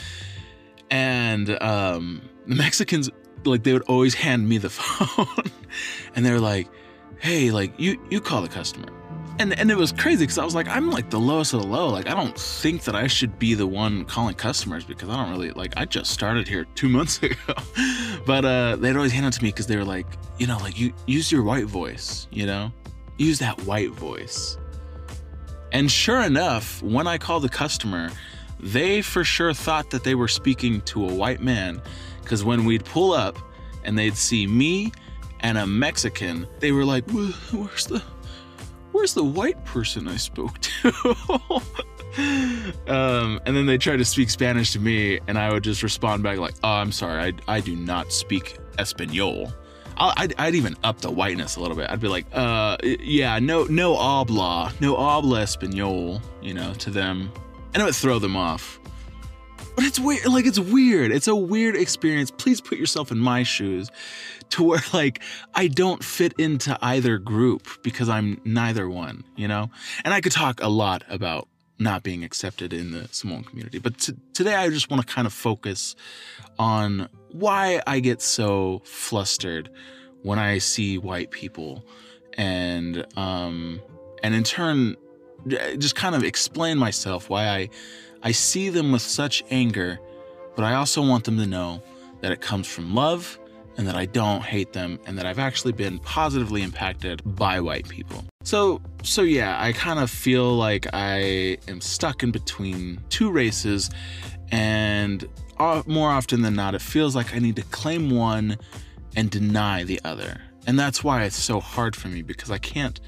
And 0.91 1.61
um, 1.63 2.23
the 2.47 2.55
Mexicans, 2.55 3.11
like, 3.45 3.63
they 3.63 3.73
would 3.73 3.83
always 3.83 4.15
hand 4.15 4.49
me 4.49 4.59
the 4.59 4.71
phone, 4.71 5.51
and 6.15 6.25
they're 6.25 6.41
like, 6.41 6.69
"Hey, 7.19 7.51
like, 7.51 7.79
you 7.79 8.01
you 8.11 8.21
call 8.21 8.43
the 8.43 8.49
customer." 8.49 8.89
And, 9.39 9.59
and 9.59 9.71
it 9.71 9.77
was 9.77 9.93
crazy 9.93 10.25
because 10.25 10.39
I 10.39 10.45
was 10.45 10.55
like, 10.55 10.67
I'm 10.67 10.91
like 10.91 11.11
the 11.11 11.21
lowest 11.21 11.53
of 11.53 11.61
the 11.61 11.67
low. 11.67 11.89
Like, 11.89 12.09
I 12.09 12.15
don't 12.15 12.37
think 12.39 12.85
that 12.85 12.97
I 12.97 13.07
should 13.07 13.39
be 13.39 13.53
the 13.53 13.67
one 13.67 14.07
calling 14.07 14.35
customers 14.35 14.85
because 14.85 15.11
I 15.11 15.17
don't 15.17 15.31
really 15.31 15.51
like. 15.51 15.75
I 15.77 15.85
just 15.85 16.11
started 16.11 16.49
here 16.49 16.65
two 16.75 16.89
months 16.97 17.23
ago, 17.23 17.37
but 18.27 18.45
uh, 18.45 18.77
they'd 18.77 18.97
always 18.97 19.13
hand 19.13 19.27
it 19.27 19.33
to 19.35 19.43
me 19.43 19.51
because 19.51 19.67
they 19.67 19.77
were 19.77 19.85
like, 19.85 20.07
you 20.39 20.47
know, 20.47 20.57
like 20.59 20.79
you 20.79 20.95
use 21.07 21.31
your 21.31 21.43
white 21.43 21.67
voice, 21.67 22.29
you 22.31 22.47
know, 22.47 22.73
use 23.19 23.39
that 23.41 23.61
white 23.63 23.91
voice. 23.91 24.57
And 25.73 25.91
sure 25.91 26.23
enough, 26.23 26.83
when 26.83 27.07
I 27.07 27.19
called 27.19 27.43
the 27.43 27.51
customer, 27.51 28.11
they 28.59 29.03
for 29.03 29.23
sure 29.23 29.53
thought 29.53 29.91
that 29.91 30.03
they 30.03 30.15
were 30.15 30.29
speaking 30.29 30.81
to 30.83 31.07
a 31.07 31.13
white 31.13 31.43
man 31.43 31.83
because 32.23 32.43
when 32.43 32.65
we'd 32.65 32.85
pull 32.87 33.13
up 33.13 33.39
and 33.85 33.99
they'd 33.99 34.17
see 34.17 34.47
me 34.47 34.93
and 35.41 35.59
a 35.59 35.67
Mexican, 35.67 36.47
they 36.61 36.73
were 36.73 36.85
like, 36.85 37.09
"Where's 37.11 37.87
the 37.87 38.03
where's 38.97 39.15
the 39.15 39.25
white 39.25 39.63
person 39.65 40.09
I 40.09 40.17
spoke 40.17 40.59
to?" 40.61 40.89
um, 42.89 43.41
and 43.47 43.57
then 43.57 43.67
they 43.67 43.79
tried 43.79 43.99
to 43.99 44.05
speak 44.05 44.31
Spanish 44.31 44.73
to 44.73 44.81
me, 44.81 45.21
and 45.29 45.39
I 45.39 45.53
would 45.53 45.63
just 45.63 45.83
respond 45.83 46.23
back 46.23 46.39
like, 46.39 46.55
"Oh, 46.65 46.69
I'm 46.69 46.93
sorry, 46.93 47.35
I 47.49 47.57
I 47.57 47.61
do 47.61 47.77
not 47.77 48.13
speak 48.13 48.59
Espanol." 48.79 49.53
i 49.99 50.23
would 50.23 50.35
I'd 50.39 50.55
even 50.55 50.77
up 50.85 51.01
the 51.01 51.11
whiteness 51.11 51.57
a 51.57 51.61
little 51.61 51.77
bit. 51.77 51.89
I'd 51.91 52.01
be 52.01 52.09
like, 52.09 52.27
uh, 52.33 52.77
yeah, 52.83 53.39
no, 53.39 53.65
no 53.65 53.97
habla, 53.97 54.73
no 54.81 54.97
habla 54.97 55.43
español, 55.43 56.21
you 56.43 56.55
know, 56.55 56.75
to 56.75 56.91
them, 56.91 57.33
and 57.73 57.83
it 57.83 57.85
would 57.85 57.95
throw 57.95 58.19
them 58.19 58.37
off. 58.37 58.79
But 59.77 59.85
it's 59.85 60.01
weird, 60.01 60.27
like 60.27 60.47
it's 60.47 60.59
weird. 60.59 61.13
It's 61.13 61.29
a 61.29 61.37
weird 61.37 61.77
experience. 61.77 62.31
Please 62.31 62.61
put 62.61 62.79
yourself 62.79 63.13
in 63.13 63.19
my 63.19 63.43
shoes, 63.43 63.91
to 64.51 64.65
where 64.65 64.81
like 64.93 65.23
I 65.55 65.69
don't 65.69 66.03
fit 66.03 66.33
into 66.39 66.77
either 66.83 67.19
group 67.19 67.69
because 67.83 68.09
I'm 68.09 68.41
neither 68.45 68.89
one, 68.89 69.23
you 69.37 69.47
know. 69.47 69.71
And 70.05 70.15
I 70.15 70.21
could 70.21 70.33
talk 70.33 70.61
a 70.63 70.69
lot 70.69 71.05
about 71.09 71.49
not 71.79 72.03
being 72.03 72.25
accepted 72.25 72.73
in 72.73 72.91
the 72.91 73.07
Samoan 73.13 73.45
community. 73.45 73.79
But 73.79 73.99
t- 73.99 74.15
today 74.33 74.55
I 74.55 74.71
just 74.71 74.91
want 74.91 75.07
to 75.07 75.15
kind 75.15 75.27
of 75.27 75.33
focus 75.33 75.95
on 76.59 77.11
why 77.33 77.83
I 77.87 78.01
get 78.01 78.23
so 78.23 78.81
flustered 78.85 79.71
when 80.23 80.39
I 80.39 80.59
see 80.59 80.97
white 80.97 81.31
people 81.31 81.85
and 82.39 83.07
um 83.17 83.81
and 84.23 84.35
in 84.35 84.43
turn 84.43 84.97
just 85.47 85.95
kind 85.95 86.15
of 86.15 86.25
explain 86.25 86.79
myself 86.79 87.31
why 87.31 87.47
I 87.47 87.69
I 88.27 88.33
see 88.33 88.71
them 88.71 88.91
with 88.91 89.03
such 89.03 89.45
anger, 89.53 90.01
but 90.57 90.65
I 90.65 90.75
also 90.75 91.01
want 91.01 91.23
them 91.23 91.39
to 91.39 91.47
know 91.47 91.81
that 92.23 92.33
it 92.33 92.41
comes 92.41 92.67
from 92.67 92.93
love 92.93 93.39
and 93.77 93.87
that 93.87 93.95
I 93.95 94.07
don't 94.07 94.43
hate 94.43 94.73
them 94.73 94.99
and 95.07 95.17
that 95.17 95.27
I've 95.27 95.39
actually 95.39 95.71
been 95.71 96.01
positively 96.01 96.63
impacted 96.63 97.23
by 97.25 97.61
white 97.61 97.89
people. 97.89 98.25
So 98.43 98.81
so 99.05 99.23
yeah, 99.23 99.63
I 99.63 99.71
kind 99.71 100.01
of 100.01 100.11
feel 100.11 100.57
like 100.57 100.89
I 100.93 101.59
am 101.69 101.81
stuck 101.81 102.25
in 102.25 102.33
between 102.33 103.01
two 103.11 103.31
races 103.31 103.91
and 104.51 105.25
more 105.87 106.11
often 106.11 106.43
than 106.43 106.55
not 106.55 106.75
it 106.75 106.83
feels 106.83 107.15
like 107.15 107.33
I 107.33 107.39
need 107.39 107.55
to 107.55 107.63
claim 107.63 108.11
one 108.11 108.59
and 109.15 109.31
deny 109.31 109.85
the 109.85 110.01
other. 110.03 110.41
And 110.67 110.77
that's 110.77 111.05
why 111.05 111.23
it's 111.23 111.37
so 111.37 111.61
hard 111.61 111.95
for 111.95 112.09
me 112.09 112.23
because 112.23 112.51
I 112.51 112.59
can't 112.59 112.99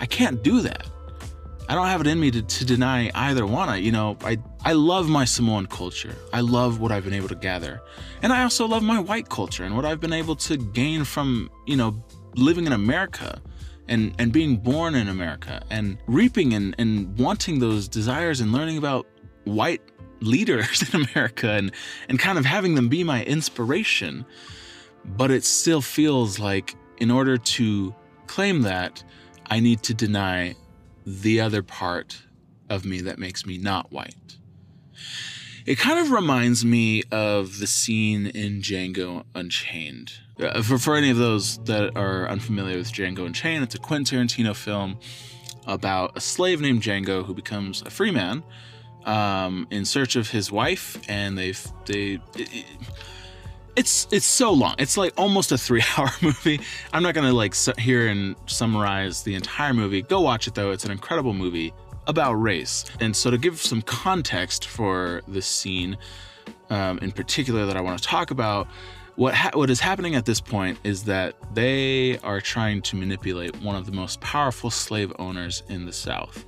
I 0.00 0.06
can't 0.06 0.42
do 0.42 0.62
that. 0.62 0.88
I 1.68 1.74
don't 1.74 1.86
have 1.86 2.02
it 2.02 2.06
in 2.06 2.20
me 2.20 2.30
to, 2.30 2.42
to 2.42 2.64
deny 2.64 3.10
either 3.14 3.46
one. 3.46 3.68
I, 3.68 3.76
you 3.76 3.90
know, 3.90 4.18
I, 4.22 4.38
I 4.64 4.72
love 4.74 5.08
my 5.08 5.24
Samoan 5.24 5.66
culture. 5.66 6.14
I 6.32 6.40
love 6.40 6.78
what 6.78 6.92
I've 6.92 7.04
been 7.04 7.14
able 7.14 7.28
to 7.28 7.34
gather. 7.34 7.80
And 8.22 8.32
I 8.32 8.42
also 8.42 8.66
love 8.66 8.82
my 8.82 9.00
white 9.00 9.30
culture 9.30 9.64
and 9.64 9.74
what 9.74 9.84
I've 9.84 10.00
been 10.00 10.12
able 10.12 10.36
to 10.36 10.56
gain 10.58 11.04
from, 11.04 11.50
you 11.66 11.76
know, 11.76 12.02
living 12.36 12.66
in 12.66 12.72
America 12.72 13.40
and, 13.88 14.14
and 14.18 14.32
being 14.32 14.56
born 14.56 14.94
in 14.94 15.08
America 15.08 15.62
and 15.70 15.96
reaping 16.06 16.52
and, 16.52 16.74
and 16.78 17.18
wanting 17.18 17.60
those 17.60 17.88
desires 17.88 18.40
and 18.40 18.52
learning 18.52 18.76
about 18.76 19.06
white 19.44 19.82
leaders 20.20 20.82
in 20.94 21.02
America 21.02 21.50
and, 21.50 21.72
and 22.08 22.18
kind 22.18 22.38
of 22.38 22.44
having 22.44 22.74
them 22.74 22.88
be 22.88 23.04
my 23.04 23.24
inspiration. 23.24 24.26
But 25.04 25.30
it 25.30 25.44
still 25.44 25.80
feels 25.80 26.38
like 26.38 26.74
in 26.98 27.10
order 27.10 27.36
to 27.36 27.94
claim 28.26 28.62
that, 28.62 29.02
I 29.46 29.60
need 29.60 29.82
to 29.84 29.94
deny 29.94 30.56
the 31.06 31.40
other 31.40 31.62
part 31.62 32.22
of 32.68 32.84
me 32.84 33.00
that 33.00 33.18
makes 33.18 33.44
me 33.46 33.58
not 33.58 33.92
white. 33.92 34.38
It 35.66 35.78
kind 35.78 35.98
of 35.98 36.10
reminds 36.10 36.64
me 36.64 37.02
of 37.10 37.58
the 37.58 37.66
scene 37.66 38.26
in 38.26 38.60
Django 38.60 39.24
Unchained. 39.34 40.12
Uh, 40.38 40.62
for, 40.62 40.78
for 40.78 40.94
any 40.94 41.10
of 41.10 41.16
those 41.16 41.58
that 41.64 41.96
are 41.96 42.28
unfamiliar 42.28 42.76
with 42.76 42.92
Django 42.92 43.24
Unchained, 43.24 43.64
it's 43.64 43.74
a 43.74 43.78
Quentin 43.78 44.26
Tarantino 44.26 44.54
film 44.54 44.98
about 45.66 46.16
a 46.16 46.20
slave 46.20 46.60
named 46.60 46.82
Django 46.82 47.24
who 47.24 47.32
becomes 47.32 47.82
a 47.82 47.90
free 47.90 48.10
man 48.10 48.42
um, 49.04 49.66
in 49.70 49.84
search 49.84 50.16
of 50.16 50.30
his 50.30 50.50
wife, 50.52 51.00
and 51.08 51.38
they've 51.38 51.66
they. 51.86 52.20
It, 52.36 52.66
it's 53.76 54.06
it's 54.10 54.26
so 54.26 54.52
long. 54.52 54.74
It's 54.78 54.96
like 54.96 55.12
almost 55.16 55.52
a 55.52 55.58
three 55.58 55.82
hour 55.96 56.10
movie. 56.22 56.60
I'm 56.92 57.02
not 57.02 57.14
gonna 57.14 57.32
like 57.32 57.54
sit 57.54 57.78
here 57.78 58.08
and 58.08 58.36
summarize 58.46 59.22
the 59.22 59.34
entire 59.34 59.74
movie. 59.74 60.02
Go 60.02 60.20
watch 60.20 60.46
it 60.46 60.54
though. 60.54 60.70
It's 60.70 60.84
an 60.84 60.90
incredible 60.90 61.34
movie 61.34 61.72
about 62.06 62.34
race. 62.34 62.84
And 63.00 63.14
so 63.14 63.30
to 63.30 63.38
give 63.38 63.58
some 63.60 63.82
context 63.82 64.66
for 64.66 65.22
this 65.26 65.46
scene, 65.46 65.96
um, 66.70 66.98
in 66.98 67.12
particular 67.12 67.66
that 67.66 67.76
I 67.76 67.80
want 67.80 67.98
to 67.98 68.04
talk 68.06 68.30
about, 68.30 68.68
what 69.16 69.34
ha- 69.34 69.50
what 69.54 69.70
is 69.70 69.80
happening 69.80 70.14
at 70.14 70.24
this 70.24 70.40
point 70.40 70.78
is 70.84 71.04
that 71.04 71.34
they 71.54 72.18
are 72.18 72.40
trying 72.40 72.82
to 72.82 72.96
manipulate 72.96 73.60
one 73.62 73.76
of 73.76 73.86
the 73.86 73.92
most 73.92 74.20
powerful 74.20 74.70
slave 74.70 75.12
owners 75.18 75.62
in 75.68 75.86
the 75.86 75.92
South. 75.92 76.44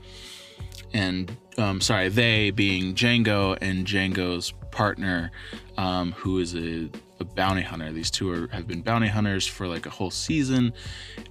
And 0.93 1.37
um, 1.59 1.81
sorry, 1.81 2.09
they 2.09 2.51
being 2.51 2.95
Django 2.95 3.57
and 3.61 3.87
Django's 3.87 4.53
partner, 4.71 5.31
um, 5.77 6.13
who 6.13 6.39
is 6.39 6.55
a 6.55 6.89
a 7.21 7.25
bounty 7.25 7.63
hunter. 7.63 7.93
These 7.93 8.11
two 8.11 8.31
are, 8.31 8.49
have 8.49 8.67
been 8.67 8.83
bounty 8.83 9.09
hunters 9.09 9.47
for 9.47 9.67
like 9.67 9.87
a 9.87 9.91
whole 9.91 10.11
season, 10.11 10.73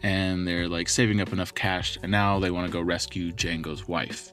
and 0.04 0.48
they're 0.48 0.68
like 0.68 0.90
saving 0.90 1.22
up 1.22 1.32
enough 1.32 1.54
cash, 1.54 1.98
and 2.02 2.12
now 2.12 2.40
they 2.40 2.52
want 2.52 2.68
to 2.68 2.72
go 2.74 2.82
rescue 2.82 3.32
Django's 3.32 3.88
wife. 3.88 4.32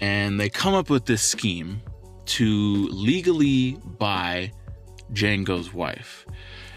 And 0.00 0.38
they 0.38 0.48
come 0.48 0.74
up 0.74 0.90
with 0.90 1.06
this 1.06 1.22
scheme 1.22 1.80
to 2.26 2.88
legally 2.90 3.78
buy 3.98 4.52
Django's 5.12 5.72
wife. 5.72 6.26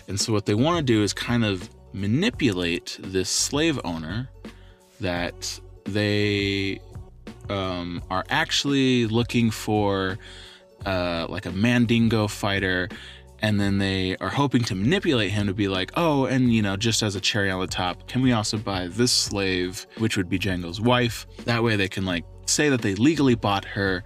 And 0.08 0.20
so, 0.20 0.32
what 0.34 0.46
they 0.46 0.56
want 0.56 0.78
to 0.78 0.84
do 0.84 1.04
is 1.04 1.14
kind 1.14 1.44
of 1.44 1.70
manipulate 1.94 2.98
this 3.02 3.30
slave 3.30 3.80
owner 3.84 4.30
that 5.00 5.60
they 5.86 6.80
um, 7.50 8.04
are 8.10 8.24
actually 8.30 9.08
looking 9.08 9.50
for 9.50 10.18
uh, 10.86 11.26
like 11.30 11.46
a 11.46 11.52
Mandingo 11.52 12.28
fighter 12.28 12.90
and 13.42 13.60
then 13.60 13.78
they 13.78 14.18
are 14.18 14.30
hoping 14.30 14.64
to 14.66 14.76
manipulate 14.76 15.32
him 15.32 15.48
to 15.48 15.54
be 15.54 15.68
like, 15.68 15.92
oh, 15.96 16.26
and 16.26 16.54
you 16.54 16.62
know, 16.62 16.76
just 16.76 17.04
as 17.04 17.16
a 17.16 17.22
cherry 17.22 17.50
on 17.50 17.60
the 17.60 17.68
top, 17.68 18.08
can 18.08 18.22
we 18.22 18.32
also 18.32 18.58
buy 18.58 18.88
this 18.88 19.12
slave, 19.12 19.86
which 19.98 20.18
would 20.18 20.30
be 20.30 20.38
Django's 20.38 20.82
wife? 20.82 21.26
That 21.46 21.64
way 21.64 21.76
they 21.76 21.88
can 21.88 22.06
like 22.06 22.26
say 22.46 22.70
that 22.70 22.82
they 22.82 22.96
legally 22.96 23.36
bought 23.36 23.66
her 23.66 24.04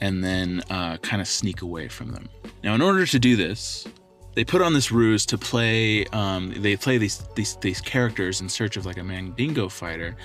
and 0.00 0.24
then 0.24 0.62
uh, 0.70 0.96
kind 0.98 1.20
of 1.20 1.28
sneak 1.28 1.62
away 1.62 1.88
from 1.88 2.12
them. 2.12 2.28
Now, 2.64 2.74
in 2.74 2.80
order 2.80 3.04
to 3.06 3.18
do 3.18 3.36
this, 3.36 3.86
they 4.34 4.44
put 4.44 4.62
on 4.62 4.72
this 4.72 4.90
ruse 4.92 5.26
to 5.26 5.38
play. 5.38 6.06
Um, 6.06 6.54
they 6.56 6.76
play 6.76 6.98
these, 6.98 7.22
these 7.34 7.56
these 7.56 7.80
characters 7.80 8.40
in 8.40 8.48
search 8.48 8.76
of 8.76 8.86
like 8.86 8.96
a 8.96 9.04
Mandingo 9.04 9.68
fighter, 9.68 10.16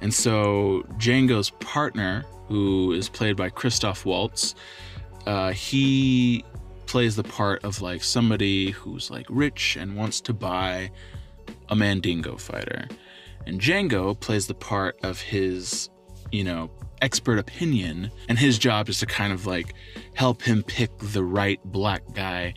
and 0.00 0.14
so 0.14 0.86
Django's 0.96 1.50
partner, 1.50 2.24
who 2.46 2.92
is 2.92 3.08
played 3.08 3.36
by 3.36 3.50
Christoph 3.50 4.06
Waltz, 4.06 4.54
uh, 5.26 5.50
he 5.50 6.44
plays 6.88 7.14
the 7.14 7.22
part 7.22 7.62
of 7.64 7.80
like 7.80 8.02
somebody 8.02 8.70
who's 8.70 9.10
like 9.10 9.26
rich 9.28 9.76
and 9.76 9.94
wants 9.94 10.20
to 10.22 10.32
buy 10.32 10.90
a 11.68 11.76
Mandingo 11.76 12.36
fighter. 12.36 12.88
And 13.46 13.60
Django 13.60 14.18
plays 14.18 14.46
the 14.46 14.54
part 14.54 14.98
of 15.02 15.20
his, 15.20 15.90
you 16.32 16.42
know, 16.42 16.70
expert 17.02 17.38
opinion. 17.38 18.10
And 18.28 18.38
his 18.38 18.58
job 18.58 18.88
is 18.88 18.98
to 19.00 19.06
kind 19.06 19.32
of 19.32 19.46
like 19.46 19.74
help 20.14 20.42
him 20.42 20.62
pick 20.62 20.90
the 20.98 21.22
right 21.22 21.60
black 21.64 22.02
guy 22.14 22.54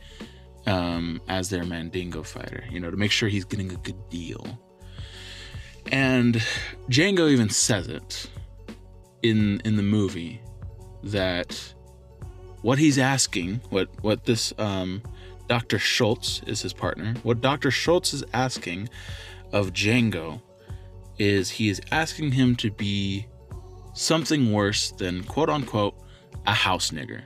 um, 0.66 1.22
as 1.28 1.50
their 1.50 1.66
Mandingo 1.66 2.24
fighter, 2.24 2.64
you 2.72 2.80
know, 2.80 2.90
to 2.90 2.98
make 2.98 3.12
sure 3.12 3.30
he's 3.30 3.46
getting 3.46 3.72
a 3.72 3.78
good 3.78 4.10
deal. 4.10 4.60
And 5.92 6.36
Django 6.90 7.30
even 7.30 7.50
says 7.50 7.88
it 7.88 8.30
in 9.24 9.62
in 9.66 9.76
the 9.76 9.84
movie 9.84 10.42
that 11.04 11.74
what 12.62 12.80
he's 12.80 12.98
asking, 12.98 13.62
what 13.70 13.90
what 14.02 14.26
this 14.26 14.54
um, 14.58 15.02
Dr. 15.48 15.80
Schultz 15.80 16.42
is 16.46 16.62
his 16.62 16.74
partner. 16.74 17.16
What 17.24 17.42
Dr. 17.42 17.72
Schultz 17.72 18.14
is 18.14 18.24
asking 18.34 18.90
of 19.52 19.74
Django 19.74 20.42
is 21.18 21.50
he 21.50 21.70
is 21.70 21.82
asking 21.92 22.32
him 22.32 22.56
to 22.58 22.72
be 22.72 23.28
something 23.94 24.54
worse 24.54 24.92
than 24.92 25.24
quote 25.24 25.50
unquote 25.50 25.96
a 26.48 26.54
house 26.54 26.92
nigger. 26.92 27.24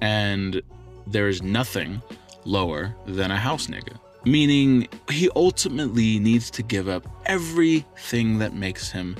And 0.00 0.62
there 1.06 1.28
is 1.28 1.42
nothing 1.42 2.02
lower 2.44 2.94
than 3.06 3.30
a 3.30 3.36
house 3.36 3.66
nigger. 3.66 3.98
Meaning 4.24 4.88
he 5.10 5.30
ultimately 5.36 6.18
needs 6.18 6.50
to 6.52 6.62
give 6.62 6.88
up 6.88 7.06
everything 7.26 8.38
that 8.38 8.54
makes 8.54 8.90
him 8.90 9.16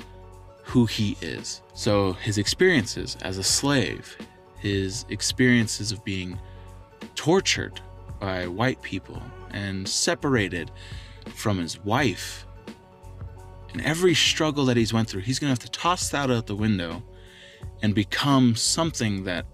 who 0.64 0.86
he 0.86 1.16
is. 1.20 1.62
So 1.74 2.14
his 2.14 2.38
experiences 2.38 3.16
as 3.22 3.38
a 3.38 3.44
slave, 3.44 4.16
his 4.66 5.06
experiences 5.10 5.92
of 5.92 6.04
being 6.04 6.38
tortured 7.14 7.80
by 8.18 8.46
white 8.46 8.82
people 8.82 9.22
and 9.50 9.88
separated 9.88 10.70
from 11.34 11.58
his 11.58 11.78
wife. 11.84 12.46
And 13.72 13.84
every 13.84 14.14
struggle 14.14 14.64
that 14.66 14.76
he's 14.76 14.92
went 14.92 15.08
through 15.08 15.20
he's 15.20 15.38
going 15.38 15.48
to 15.48 15.52
have 15.52 15.70
to 15.70 15.70
toss 15.70 16.08
that 16.10 16.30
out 16.30 16.46
the 16.46 16.56
window 16.56 17.02
and 17.82 17.94
become 17.94 18.56
something 18.56 19.24
that 19.24 19.46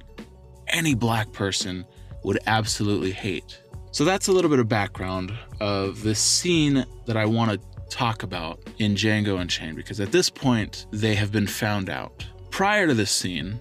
any 0.69 0.95
black 0.95 1.33
person 1.33 1.85
would 2.25 2.39
absolutely 2.47 3.13
hate. 3.13 3.61
So 3.91 4.05
that's 4.05 4.29
a 4.29 4.33
little 4.33 4.51
bit 4.51 4.61
of 4.61 4.69
background 4.69 5.33
of 5.61 6.03
this 6.03 6.19
scene 6.19 6.87
that 7.05 7.17
i 7.17 7.27
want 7.27 7.51
to 7.51 7.61
talk 7.91 8.23
about 8.23 8.59
in 8.79 8.95
django 8.95 9.39
unchained 9.39 9.77
because 9.77 10.01
at 10.01 10.13
this 10.13 10.31
point 10.31 10.87
they 10.93 11.15
have 11.15 11.31
been 11.31 11.47
found 11.47 11.91
out. 11.91 12.27
Prior 12.51 12.87
to 12.87 12.95
this 12.95 13.11
scene 13.11 13.61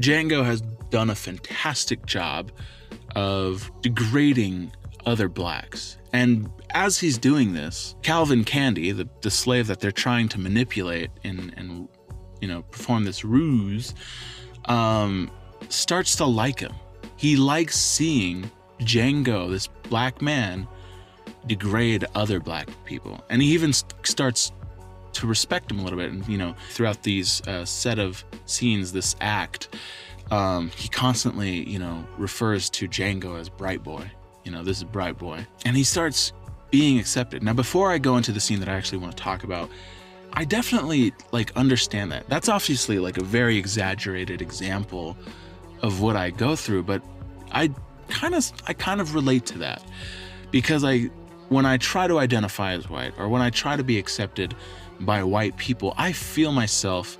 Django 0.00 0.44
has 0.44 0.62
done 0.90 1.10
a 1.10 1.14
fantastic 1.14 2.06
job 2.06 2.50
of 3.14 3.70
degrading 3.82 4.72
other 5.06 5.28
blacks. 5.28 5.98
And 6.12 6.50
as 6.70 6.98
he's 6.98 7.18
doing 7.18 7.52
this, 7.52 7.94
Calvin 8.02 8.44
Candie, 8.44 8.92
the, 8.92 9.08
the 9.20 9.30
slave 9.30 9.66
that 9.66 9.80
they're 9.80 9.92
trying 9.92 10.28
to 10.30 10.40
manipulate 10.40 11.10
and, 11.24 11.52
and 11.56 11.88
you 12.40 12.48
know, 12.48 12.62
perform 12.62 13.04
this 13.04 13.24
ruse, 13.24 13.94
um, 14.66 15.30
starts 15.68 16.16
to 16.16 16.24
like 16.24 16.60
him. 16.60 16.72
He 17.16 17.36
likes 17.36 17.76
seeing 17.76 18.50
Django, 18.80 19.50
this 19.50 19.66
black 19.66 20.22
man, 20.22 20.66
degrade 21.46 22.04
other 22.14 22.40
black 22.40 22.68
people. 22.84 23.22
And 23.28 23.42
he 23.42 23.52
even 23.52 23.72
starts 23.72 24.52
to 25.14 25.26
respect 25.26 25.70
him 25.70 25.78
a 25.80 25.82
little 25.82 25.98
bit. 25.98 26.10
And 26.10 26.26
you 26.28 26.38
know, 26.38 26.54
throughout 26.70 27.02
these 27.02 27.40
uh, 27.46 27.64
set 27.64 27.98
of 27.98 28.24
scenes, 28.46 28.92
this 28.92 29.16
act, 29.20 29.76
um, 30.30 30.70
he 30.76 30.88
constantly 30.88 31.68
you 31.68 31.78
know 31.78 32.04
refers 32.18 32.70
to 32.70 32.88
Django 32.88 33.38
as 33.38 33.48
Bright 33.48 33.82
Boy. 33.82 34.10
You 34.44 34.52
know, 34.52 34.62
this 34.62 34.78
is 34.78 34.84
Bright 34.84 35.18
Boy, 35.18 35.46
and 35.64 35.76
he 35.76 35.84
starts 35.84 36.32
being 36.70 36.98
accepted. 36.98 37.42
Now, 37.42 37.52
before 37.52 37.90
I 37.90 37.98
go 37.98 38.16
into 38.16 38.32
the 38.32 38.40
scene 38.40 38.60
that 38.60 38.68
I 38.68 38.74
actually 38.74 38.98
want 38.98 39.16
to 39.16 39.22
talk 39.22 39.44
about, 39.44 39.68
I 40.32 40.44
definitely 40.44 41.12
like 41.32 41.54
understand 41.56 42.12
that. 42.12 42.28
That's 42.28 42.48
obviously 42.48 42.98
like 42.98 43.18
a 43.18 43.24
very 43.24 43.56
exaggerated 43.56 44.40
example 44.40 45.16
of 45.82 46.00
what 46.00 46.16
I 46.16 46.30
go 46.30 46.56
through, 46.56 46.84
but 46.84 47.02
I 47.52 47.72
kind 48.08 48.34
of 48.34 48.50
I 48.66 48.72
kind 48.72 49.00
of 49.00 49.14
relate 49.14 49.46
to 49.46 49.58
that 49.58 49.82
because 50.50 50.84
I 50.84 51.10
when 51.48 51.66
I 51.66 51.76
try 51.78 52.06
to 52.06 52.18
identify 52.18 52.72
as 52.72 52.88
white 52.88 53.12
or 53.18 53.28
when 53.28 53.42
I 53.42 53.50
try 53.50 53.76
to 53.76 53.84
be 53.84 53.98
accepted 53.98 54.54
by 55.00 55.22
white 55.22 55.56
people, 55.56 55.94
I 55.96 56.12
feel 56.12 56.52
myself 56.52 57.18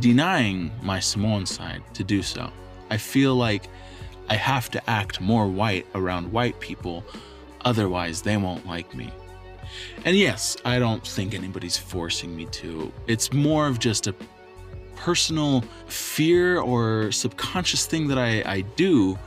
denying 0.00 0.70
my 0.82 1.00
Samoan 1.00 1.46
side 1.46 1.82
to 1.94 2.04
do 2.04 2.22
so. 2.22 2.50
I 2.90 2.96
feel 2.96 3.34
like 3.34 3.68
I 4.28 4.36
have 4.36 4.70
to 4.70 4.90
act 4.90 5.20
more 5.20 5.46
white 5.46 5.86
around 5.94 6.32
white 6.32 6.58
people, 6.60 7.04
otherwise, 7.64 8.22
they 8.22 8.36
won't 8.36 8.66
like 8.66 8.94
me. 8.94 9.10
And 10.04 10.16
yes, 10.16 10.56
I 10.64 10.78
don't 10.78 11.06
think 11.06 11.34
anybody's 11.34 11.76
forcing 11.76 12.36
me 12.36 12.46
to. 12.46 12.92
It's 13.06 13.32
more 13.32 13.66
of 13.66 13.78
just 13.78 14.06
a 14.06 14.14
personal 14.96 15.64
fear 15.86 16.60
or 16.60 17.10
subconscious 17.12 17.86
thing 17.86 18.08
that 18.08 18.18
I, 18.18 18.42
I 18.46 18.60
do 18.76 19.18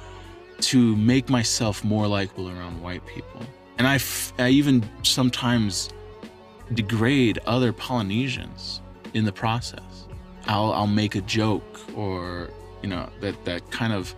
to 0.61 0.95
make 0.95 1.29
myself 1.29 1.83
more 1.83 2.07
likable 2.07 2.49
around 2.49 2.81
white 2.81 3.05
people. 3.05 3.41
And 3.77 3.87
I, 3.87 3.99
I 4.39 4.49
even 4.49 4.87
sometimes 5.03 5.89
degrade 6.73 7.39
other 7.45 7.71
Polynesians 7.71 8.81
in 9.13 9.25
the 9.25 9.31
process. 9.31 10.07
I'll, 10.47 10.71
I'll 10.73 10.87
make 10.87 11.15
a 11.15 11.21
joke 11.21 11.79
or, 11.95 12.49
you 12.81 12.89
know, 12.89 13.09
that, 13.21 13.45
that 13.45 13.71
kind 13.71 13.93
of 13.93 14.15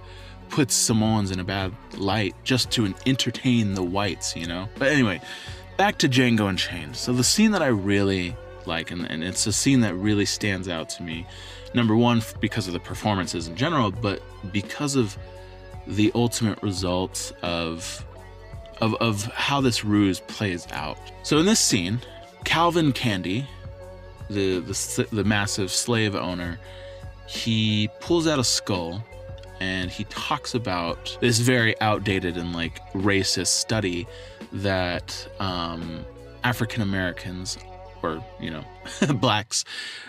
puts 0.49 0.73
Samoans 0.73 1.31
in 1.31 1.39
a 1.39 1.43
bad 1.43 1.73
light 1.97 2.35
just 2.43 2.71
to 2.71 2.93
entertain 3.05 3.73
the 3.73 3.83
whites, 3.83 4.35
you 4.35 4.47
know? 4.47 4.67
But 4.77 4.91
anyway, 4.91 5.21
back 5.77 5.97
to 5.99 6.09
Django 6.09 6.49
Unchained. 6.49 6.95
So 6.95 7.13
the 7.13 7.23
scene 7.23 7.51
that 7.51 7.61
I 7.61 7.67
really 7.67 8.35
like, 8.65 8.91
and, 8.91 9.05
and 9.05 9.23
it's 9.23 9.47
a 9.47 9.53
scene 9.53 9.81
that 9.81 9.95
really 9.95 10.25
stands 10.25 10.67
out 10.67 10.89
to 10.89 11.03
me. 11.03 11.25
Number 11.73 11.95
one, 11.95 12.21
because 12.39 12.67
of 12.67 12.73
the 12.73 12.79
performances 12.79 13.47
in 13.47 13.55
general, 13.55 13.91
but 13.91 14.21
because 14.51 14.95
of 14.95 15.17
the 15.85 16.11
ultimate 16.15 16.61
results 16.61 17.31
of 17.41 18.03
of, 18.79 18.93
of 18.95 19.23
how 19.33 19.59
this 19.59 19.83
ruse 19.83 20.19
plays 20.19 20.67
out. 20.71 20.99
So 21.23 21.39
in 21.39 21.45
this 21.45 21.59
scene, 21.59 21.99
Calvin 22.57 22.91
Candie, 22.91 23.45
the, 24.31 24.61
the 24.61 25.07
the 25.11 25.23
massive 25.23 25.69
slave 25.69 26.15
owner, 26.15 26.57
he 27.27 27.87
pulls 27.99 28.25
out 28.25 28.39
a 28.39 28.43
skull 28.43 29.03
and 29.59 29.91
he 29.91 30.05
talks 30.05 30.55
about 30.55 31.15
this 31.21 31.37
very 31.37 31.79
outdated 31.81 32.35
and 32.35 32.53
like 32.53 32.81
racist 32.93 33.49
study 33.49 34.07
that 34.51 35.27
um, 35.39 36.03
African 36.43 36.81
Americans 36.81 37.59
or 38.01 38.25
you 38.41 38.49
know 38.49 38.65
blacks 39.21 39.63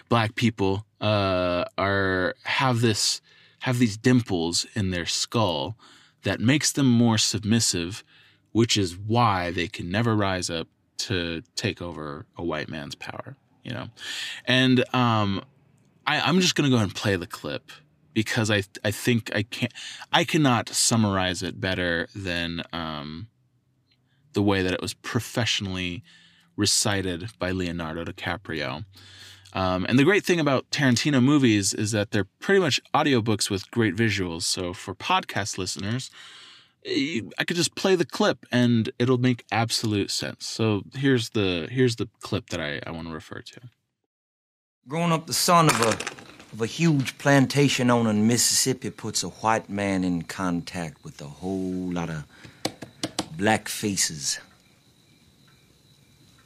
black 0.08 0.34
people 0.34 0.86
uh, 1.02 1.66
are 1.76 2.34
have 2.44 2.80
this 2.80 3.20
have 3.58 3.78
these 3.78 3.98
dimples 3.98 4.64
in 4.74 4.90
their 4.90 5.04
skull 5.04 5.76
that 6.22 6.40
makes 6.40 6.72
them 6.72 6.88
more 6.88 7.18
submissive, 7.18 8.02
which 8.52 8.78
is 8.78 8.96
why 8.96 9.50
they 9.50 9.68
can 9.68 9.90
never 9.90 10.16
rise 10.16 10.48
up 10.48 10.66
to 10.98 11.42
take 11.54 11.80
over 11.80 12.26
a 12.36 12.44
white 12.44 12.68
man's 12.68 12.94
power, 12.94 13.36
you 13.62 13.72
know? 13.72 13.88
And 14.44 14.80
um, 14.94 15.42
I, 16.06 16.20
I'm 16.20 16.40
just 16.40 16.54
gonna 16.54 16.70
go 16.70 16.76
ahead 16.76 16.88
and 16.88 16.94
play 16.94 17.16
the 17.16 17.26
clip 17.26 17.70
because 18.14 18.50
I 18.50 18.62
I 18.84 18.90
think 18.90 19.34
I 19.34 19.42
can't 19.42 19.72
I 20.12 20.24
cannot 20.24 20.68
summarize 20.68 21.42
it 21.42 21.60
better 21.60 22.08
than 22.14 22.62
um, 22.72 23.28
the 24.32 24.42
way 24.42 24.62
that 24.62 24.72
it 24.72 24.82
was 24.82 24.94
professionally 24.94 26.02
recited 26.56 27.30
by 27.38 27.52
Leonardo 27.52 28.04
DiCaprio. 28.04 28.84
Um, 29.52 29.86
and 29.88 29.98
the 29.98 30.04
great 30.04 30.24
thing 30.24 30.40
about 30.40 30.70
Tarantino 30.70 31.22
movies 31.22 31.72
is 31.72 31.92
that 31.92 32.10
they're 32.10 32.28
pretty 32.38 32.60
much 32.60 32.80
audiobooks 32.92 33.48
with 33.48 33.70
great 33.70 33.96
visuals. 33.96 34.42
So 34.42 34.74
for 34.74 34.94
podcast 34.94 35.56
listeners, 35.56 36.10
I 36.86 37.44
could 37.44 37.56
just 37.56 37.74
play 37.74 37.96
the 37.96 38.04
clip 38.04 38.46
and 38.50 38.90
it'll 38.98 39.18
make 39.18 39.44
absolute 39.50 40.10
sense. 40.10 40.46
So 40.46 40.82
here's 40.94 41.30
the 41.30 41.68
here's 41.70 41.96
the 41.96 42.08
clip 42.20 42.50
that 42.50 42.60
I, 42.60 42.80
I 42.86 42.90
want 42.90 43.08
to 43.08 43.14
refer 43.14 43.42
to. 43.42 43.60
Growing 44.86 45.12
up 45.12 45.26
the 45.26 45.34
son 45.34 45.66
of 45.66 45.80
a 45.82 46.18
of 46.52 46.62
a 46.62 46.66
huge 46.66 47.18
plantation 47.18 47.90
owner 47.90 48.10
in 48.10 48.26
Mississippi 48.26 48.90
puts 48.90 49.22
a 49.22 49.28
white 49.28 49.68
man 49.68 50.02
in 50.02 50.22
contact 50.22 51.04
with 51.04 51.20
a 51.20 51.26
whole 51.26 51.92
lot 51.92 52.08
of 52.08 52.24
black 53.36 53.68
faces. 53.68 54.40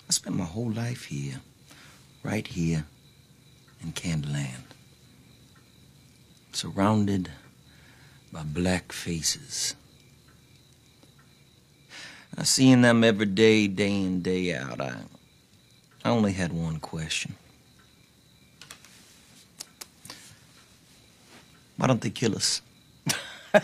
I 0.08 0.12
spent 0.12 0.36
my 0.36 0.44
whole 0.44 0.70
life 0.70 1.04
here, 1.04 1.40
right 2.22 2.46
here 2.46 2.84
in 3.80 3.92
Candyland, 3.92 4.64
surrounded 6.52 7.30
by 8.32 8.42
black 8.42 8.92
faces. 8.92 9.76
I 12.36 12.44
seen 12.44 12.80
them 12.82 13.04
every 13.04 13.26
day, 13.26 13.68
day 13.68 14.02
in, 14.02 14.22
day 14.22 14.54
out. 14.54 14.80
I, 14.80 14.94
I 16.04 16.10
only 16.10 16.32
had 16.32 16.52
one 16.52 16.78
question. 16.80 17.34
Why 21.76 21.86
don't 21.86 22.00
they 22.00 22.10
kill 22.10 22.34
us? 22.34 22.62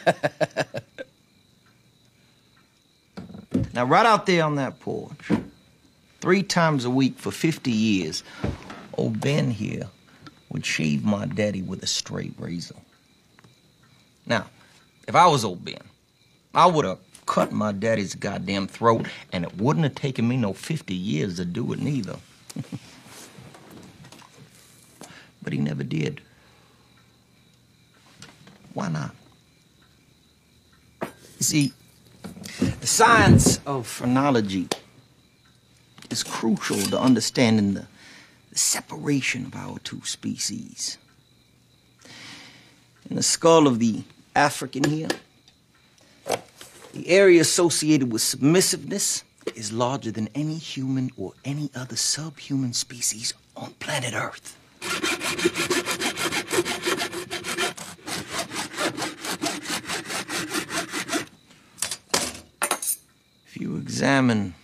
now, 3.72 3.84
right 3.84 4.06
out 4.06 4.26
there 4.26 4.44
on 4.44 4.56
that 4.56 4.80
porch, 4.80 5.30
three 6.20 6.42
times 6.42 6.84
a 6.84 6.90
week 6.90 7.16
for 7.18 7.30
50 7.30 7.70
years, 7.70 8.22
old 8.94 9.20
Ben 9.20 9.50
here 9.50 9.88
would 10.50 10.66
shave 10.66 11.04
my 11.04 11.26
daddy 11.26 11.62
with 11.62 11.82
a 11.82 11.86
straight 11.86 12.34
razor. 12.38 12.74
Now, 14.26 14.46
if 15.06 15.14
I 15.14 15.26
was 15.26 15.44
old 15.44 15.64
Ben, 15.64 15.80
I 16.54 16.66
would 16.66 16.84
have 16.84 16.98
cut 17.28 17.52
my 17.52 17.70
daddy's 17.72 18.14
goddamn 18.14 18.66
throat, 18.66 19.06
and 19.32 19.44
it 19.44 19.56
wouldn't 19.58 19.84
have 19.84 19.94
taken 19.94 20.26
me 20.26 20.36
no 20.36 20.54
50 20.54 20.94
years 20.94 21.36
to 21.36 21.44
do 21.44 21.72
it 21.74 21.78
neither. 21.78 22.16
but 25.42 25.52
he 25.52 25.58
never 25.58 25.84
did. 25.84 26.22
Why 28.72 28.88
not? 28.88 29.14
You 31.02 31.08
see, 31.40 31.72
the 32.58 32.86
science 32.86 33.60
of 33.66 33.86
phrenology 33.86 34.68
is 36.10 36.24
crucial 36.24 36.78
to 36.78 36.98
understanding 36.98 37.74
the, 37.74 37.86
the 38.50 38.58
separation 38.58 39.44
of 39.44 39.54
our 39.54 39.78
two 39.80 40.00
species. 40.04 40.96
In 43.10 43.16
the 43.16 43.22
skull 43.22 43.66
of 43.66 43.78
the 43.78 44.02
African 44.34 44.84
here, 44.84 45.08
the 46.92 47.08
area 47.08 47.40
associated 47.40 48.12
with 48.12 48.22
submissiveness 48.22 49.24
is 49.54 49.72
larger 49.72 50.10
than 50.10 50.28
any 50.34 50.56
human 50.56 51.10
or 51.16 51.32
any 51.44 51.70
other 51.74 51.96
subhuman 51.96 52.72
species 52.72 53.34
on 53.56 53.72
planet 53.74 54.14
Earth. 54.14 54.56
If 63.46 63.56
you 63.60 63.76
examine 63.76 64.54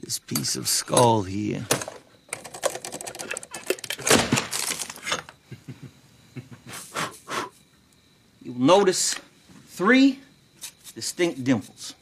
this 0.00 0.18
piece 0.18 0.56
of 0.56 0.68
skull 0.68 1.22
here, 1.22 1.64
you'll 8.42 8.58
notice 8.58 9.14
three 9.76 10.18
distinct 10.94 11.44
dimples. 11.44 11.94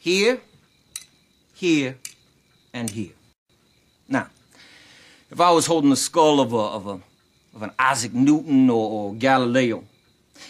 Here, 0.00 0.40
here, 1.54 1.96
and 2.74 2.90
here. 2.90 3.12
Now, 4.08 4.26
if 5.30 5.40
I 5.40 5.52
was 5.52 5.66
holding 5.66 5.90
the 5.90 5.96
skull 5.96 6.40
of 6.40 6.52
a, 6.52 6.56
of 6.56 6.86
a, 6.88 7.00
of 7.54 7.62
an 7.62 7.70
Isaac 7.78 8.12
Newton 8.12 8.68
or, 8.68 8.90
or 8.90 9.14
Galileo, 9.14 9.84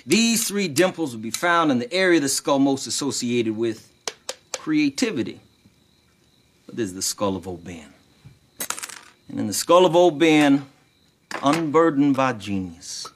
these 0.07 0.49
three 0.49 0.69
dimples 0.69 1.13
would 1.13 1.23
be 1.23 1.31
found 1.31 1.71
in 1.71 1.79
the 1.79 1.93
area 1.93 2.17
of 2.17 2.23
the 2.23 2.29
skull 2.31 2.59
most 2.59 2.87
associated 2.87 3.55
with 3.55 3.93
creativity. 4.57 5.41
But 6.65 6.77
this 6.77 6.89
is 6.89 6.95
the 6.95 7.03
skull 7.03 7.37
of 7.37 7.47
Old 7.47 7.65
Ben. 7.65 7.93
And 9.29 9.39
in 9.39 9.47
the 9.47 9.53
skull 9.53 9.85
of 9.85 9.95
Old 9.95 10.19
Ben, 10.19 10.65
unburdened 11.43 12.17
by 12.17 12.33
genius, 12.33 13.09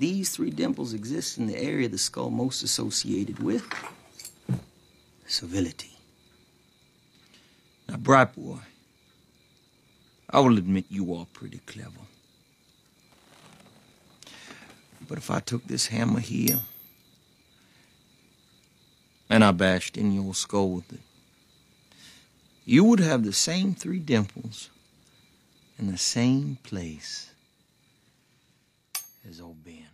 these 0.00 0.30
three 0.30 0.50
dimples 0.50 0.94
exist 0.94 1.36
in 1.36 1.46
the 1.46 1.56
area 1.58 1.84
of 1.84 1.92
the 1.92 1.98
skull 1.98 2.30
most 2.30 2.62
associated 2.62 3.38
with 3.38 3.62
civility. 5.26 5.92
Now, 7.86 7.98
Bright 7.98 8.34
boy, 8.34 8.60
I 10.30 10.40
will 10.40 10.56
admit 10.56 10.86
you 10.88 11.14
are 11.14 11.26
pretty 11.34 11.58
clever. 11.66 11.90
But 15.06 15.18
if 15.18 15.30
I 15.30 15.40
took 15.40 15.66
this 15.66 15.88
hammer 15.88 16.20
here 16.20 16.60
and 19.28 19.44
I 19.44 19.50
bashed 19.50 19.98
in 19.98 20.12
your 20.12 20.34
skull 20.34 20.70
with 20.70 20.92
it, 20.94 21.00
you 22.64 22.84
would 22.84 23.00
have 23.00 23.22
the 23.22 23.34
same 23.34 23.74
three 23.74 23.98
dimples 23.98 24.70
in 25.78 25.90
the 25.92 25.98
same 25.98 26.56
place 26.62 27.30
as 29.28 29.40
old 29.40 29.62
Ben. 29.62 29.89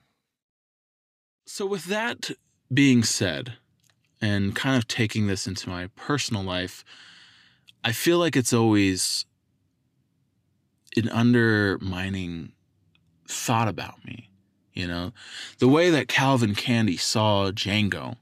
So, 1.56 1.64
with 1.64 1.86
that 1.86 2.32
being 2.70 3.02
said, 3.02 3.54
and 4.20 4.54
kind 4.54 4.76
of 4.76 4.86
taking 4.86 5.26
this 5.26 5.46
into 5.46 5.70
my 5.70 5.86
personal 5.96 6.42
life, 6.42 6.84
I 7.82 7.92
feel 7.92 8.18
like 8.18 8.36
it's 8.36 8.52
always 8.52 9.24
an 10.98 11.08
undermining 11.08 12.52
thought 13.26 13.68
about 13.68 14.04
me. 14.04 14.28
You 14.74 14.86
know, 14.86 15.12
the 15.58 15.66
way 15.66 15.88
that 15.88 16.08
Calvin 16.08 16.54
Candie 16.54 16.98
saw 16.98 17.50
Django 17.52 18.16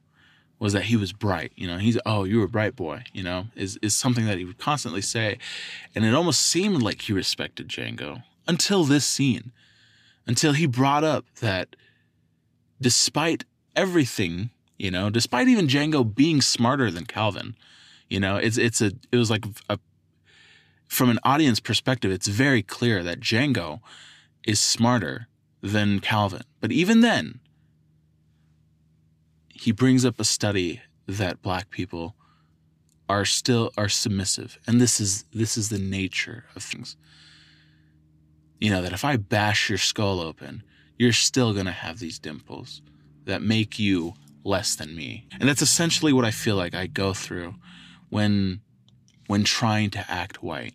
was 0.60 0.72
that 0.72 0.84
he 0.84 0.94
was 0.94 1.12
bright. 1.12 1.50
You 1.56 1.66
know, 1.66 1.78
he's 1.78 1.98
oh, 2.06 2.22
you 2.22 2.38
were 2.38 2.44
a 2.44 2.48
bright 2.48 2.76
boy. 2.76 3.02
You 3.12 3.24
know, 3.24 3.46
is 3.56 3.80
is 3.82 3.96
something 3.96 4.26
that 4.26 4.38
he 4.38 4.44
would 4.44 4.58
constantly 4.58 5.02
say, 5.02 5.38
and 5.92 6.04
it 6.04 6.14
almost 6.14 6.40
seemed 6.40 6.82
like 6.82 7.00
he 7.00 7.12
respected 7.12 7.66
Django 7.66 8.22
until 8.46 8.84
this 8.84 9.04
scene, 9.04 9.50
until 10.24 10.52
he 10.52 10.66
brought 10.66 11.02
up 11.02 11.24
that 11.40 11.74
despite 12.84 13.44
everything, 13.74 14.50
you 14.76 14.90
know, 14.90 15.08
despite 15.08 15.48
even 15.48 15.66
Django 15.66 16.04
being 16.04 16.42
smarter 16.42 16.90
than 16.90 17.06
Calvin, 17.06 17.56
you 18.10 18.20
know, 18.20 18.36
it's 18.36 18.58
it's 18.58 18.82
a 18.82 18.92
it 19.10 19.16
was 19.16 19.30
like 19.30 19.46
a 19.70 19.78
from 20.86 21.08
an 21.08 21.18
audience 21.24 21.60
perspective, 21.60 22.12
it's 22.12 22.26
very 22.26 22.62
clear 22.62 23.02
that 23.02 23.20
Django 23.20 23.80
is 24.46 24.60
smarter 24.60 25.28
than 25.62 25.98
Calvin. 25.98 26.42
But 26.60 26.72
even 26.72 27.00
then, 27.00 27.40
he 29.48 29.72
brings 29.72 30.04
up 30.04 30.20
a 30.20 30.24
study 30.24 30.82
that 31.06 31.40
black 31.40 31.70
people 31.70 32.14
are 33.08 33.24
still 33.24 33.72
are 33.78 33.88
submissive. 33.88 34.58
And 34.66 34.78
this 34.78 35.00
is 35.00 35.24
this 35.32 35.56
is 35.56 35.70
the 35.70 35.78
nature 35.78 36.44
of 36.54 36.62
things. 36.62 36.98
You 38.60 38.68
know, 38.68 38.82
that 38.82 38.92
if 38.92 39.06
I 39.06 39.16
bash 39.16 39.70
your 39.70 39.78
skull 39.78 40.20
open, 40.20 40.62
you're 40.98 41.12
still 41.12 41.52
going 41.52 41.66
to 41.66 41.72
have 41.72 41.98
these 41.98 42.18
dimples 42.18 42.82
that 43.24 43.42
make 43.42 43.78
you 43.78 44.14
less 44.44 44.74
than 44.76 44.94
me. 44.94 45.26
And 45.40 45.48
that's 45.48 45.62
essentially 45.62 46.12
what 46.12 46.24
I 46.24 46.30
feel 46.30 46.56
like 46.56 46.74
I 46.74 46.86
go 46.86 47.14
through 47.14 47.54
when 48.10 48.60
when 49.26 49.42
trying 49.42 49.90
to 49.90 50.04
act 50.10 50.42
white. 50.42 50.74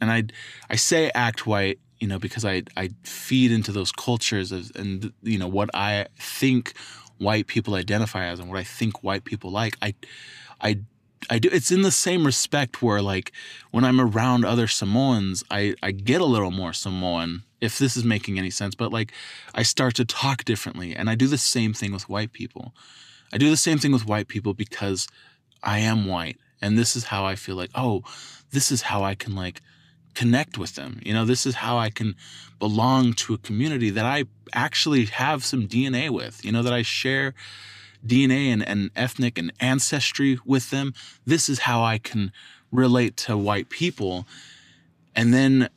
And 0.00 0.10
I 0.10 0.24
I 0.68 0.76
say 0.76 1.10
act 1.14 1.46
white, 1.46 1.78
you 2.00 2.08
know, 2.08 2.18
because 2.18 2.44
I 2.44 2.64
I 2.76 2.90
feed 3.04 3.52
into 3.52 3.72
those 3.72 3.92
cultures 3.92 4.52
of, 4.52 4.72
and 4.74 5.12
you 5.22 5.38
know 5.38 5.48
what 5.48 5.70
I 5.72 6.06
think 6.18 6.74
white 7.18 7.46
people 7.46 7.74
identify 7.74 8.26
as 8.26 8.40
and 8.40 8.48
what 8.50 8.58
I 8.58 8.64
think 8.64 9.02
white 9.02 9.24
people 9.24 9.50
like. 9.50 9.76
I 9.80 9.94
I 10.60 10.80
I 11.30 11.38
do 11.38 11.48
it's 11.50 11.70
in 11.70 11.82
the 11.82 11.92
same 11.92 12.26
respect 12.26 12.82
where 12.82 13.00
like 13.00 13.32
when 13.70 13.84
I'm 13.84 14.00
around 14.00 14.44
other 14.44 14.66
Samoans, 14.66 15.44
I 15.50 15.74
I 15.82 15.92
get 15.92 16.20
a 16.20 16.26
little 16.26 16.50
more 16.50 16.72
Samoan 16.72 17.44
if 17.60 17.78
this 17.78 17.96
is 17.96 18.04
making 18.04 18.38
any 18.38 18.50
sense, 18.50 18.74
but 18.74 18.92
like 18.92 19.12
I 19.54 19.62
start 19.62 19.94
to 19.96 20.04
talk 20.04 20.44
differently 20.44 20.94
and 20.94 21.08
I 21.08 21.14
do 21.14 21.26
the 21.26 21.38
same 21.38 21.72
thing 21.72 21.92
with 21.92 22.08
white 22.08 22.32
people. 22.32 22.72
I 23.32 23.38
do 23.38 23.50
the 23.50 23.56
same 23.56 23.78
thing 23.78 23.92
with 23.92 24.06
white 24.06 24.28
people 24.28 24.54
because 24.54 25.08
I 25.62 25.78
am 25.78 26.06
white 26.06 26.38
and 26.60 26.78
this 26.78 26.96
is 26.96 27.04
how 27.04 27.24
I 27.24 27.34
feel 27.34 27.56
like, 27.56 27.70
oh, 27.74 28.02
this 28.50 28.70
is 28.70 28.82
how 28.82 29.02
I 29.02 29.14
can 29.14 29.34
like 29.34 29.60
connect 30.14 30.58
with 30.58 30.74
them. 30.74 31.00
You 31.04 31.12
know, 31.12 31.24
this 31.24 31.46
is 31.46 31.56
how 31.56 31.76
I 31.76 31.90
can 31.90 32.14
belong 32.58 33.12
to 33.14 33.34
a 33.34 33.38
community 33.38 33.90
that 33.90 34.04
I 34.04 34.24
actually 34.52 35.04
have 35.06 35.44
some 35.44 35.68
DNA 35.68 36.10
with, 36.10 36.44
you 36.44 36.52
know, 36.52 36.62
that 36.62 36.72
I 36.72 36.82
share 36.82 37.34
DNA 38.04 38.46
and, 38.46 38.66
and 38.66 38.90
ethnic 38.96 39.38
and 39.38 39.52
ancestry 39.60 40.38
with 40.44 40.70
them. 40.70 40.94
This 41.26 41.48
is 41.48 41.60
how 41.60 41.82
I 41.82 41.98
can 41.98 42.32
relate 42.72 43.16
to 43.18 43.36
white 43.36 43.68
people. 43.68 44.26
And 45.14 45.34
then 45.34 45.68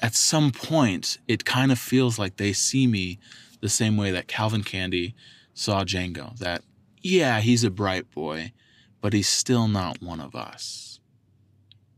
at 0.00 0.14
some 0.14 0.50
point, 0.50 1.18
it 1.26 1.44
kind 1.44 1.72
of 1.72 1.78
feels 1.78 2.18
like 2.18 2.36
they 2.36 2.52
see 2.52 2.86
me 2.86 3.18
the 3.60 3.68
same 3.68 3.96
way 3.96 4.10
that 4.10 4.28
Calvin 4.28 4.62
Candie 4.62 5.14
saw 5.54 5.84
Django. 5.84 6.36
That, 6.38 6.62
yeah, 7.00 7.40
he's 7.40 7.64
a 7.64 7.70
bright 7.70 8.10
boy, 8.10 8.52
but 9.00 9.12
he's 9.12 9.28
still 9.28 9.68
not 9.68 10.02
one 10.02 10.20
of 10.20 10.34
us. 10.34 11.00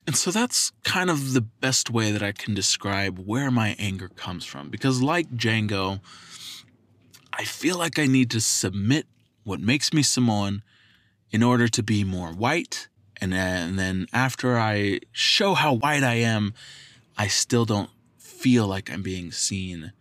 And 0.06 0.16
so 0.16 0.30
that's 0.30 0.72
kind 0.84 1.08
of 1.08 1.32
the 1.32 1.40
best 1.40 1.90
way 1.90 2.10
that 2.10 2.22
I 2.22 2.32
can 2.32 2.54
describe 2.54 3.18
where 3.18 3.50
my 3.50 3.74
anger 3.78 4.08
comes 4.08 4.44
from. 4.44 4.68
Because, 4.68 5.00
like 5.00 5.30
Django, 5.30 6.00
I 7.32 7.44
feel 7.44 7.78
like 7.78 7.98
I 7.98 8.06
need 8.06 8.30
to 8.32 8.40
submit 8.40 9.06
what 9.44 9.60
makes 9.60 9.92
me 9.92 10.02
Samoan 10.02 10.62
in 11.30 11.42
order 11.42 11.68
to 11.68 11.82
be 11.82 12.04
more 12.04 12.32
white. 12.32 12.88
And 13.20 13.32
then, 13.32 13.70
and 13.70 13.78
then 13.78 14.06
after 14.12 14.58
I 14.58 15.00
show 15.12 15.54
how 15.54 15.72
white 15.72 16.02
I 16.02 16.14
am, 16.14 16.52
I 17.16 17.28
still 17.28 17.64
don't 17.64 17.90
feel 18.18 18.66
like 18.66 18.90
I'm 18.90 19.02
being 19.02 19.32
seen 19.32 19.92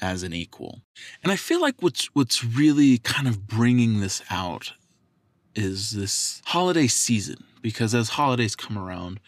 as 0.00 0.22
an 0.22 0.32
equal. 0.32 0.80
And 1.22 1.32
I 1.32 1.36
feel 1.36 1.60
like 1.60 1.76
what's 1.80 2.06
what's 2.14 2.44
really 2.44 2.98
kind 2.98 3.28
of 3.28 3.46
bringing 3.46 4.00
this 4.00 4.22
out 4.30 4.72
is 5.54 5.90
this 5.90 6.40
holiday 6.46 6.86
season 6.86 7.44
because 7.60 7.94
as 7.94 8.10
holidays 8.10 8.56
come 8.56 8.78
around, 8.78 9.20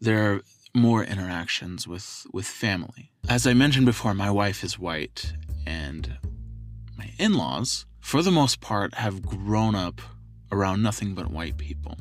there 0.00 0.32
are 0.32 0.42
more 0.74 1.02
interactions 1.02 1.88
with 1.88 2.26
with 2.32 2.46
family. 2.46 3.12
As 3.28 3.46
I 3.46 3.54
mentioned 3.54 3.86
before, 3.86 4.14
my 4.14 4.30
wife 4.30 4.62
is 4.62 4.78
white 4.78 5.32
and 5.66 6.18
my 6.96 7.10
in-laws 7.18 7.86
for 8.00 8.22
the 8.22 8.30
most 8.30 8.60
part 8.60 8.94
have 8.94 9.22
grown 9.22 9.74
up 9.74 10.00
around 10.50 10.82
nothing 10.82 11.14
but 11.14 11.30
white 11.30 11.58
people. 11.58 11.96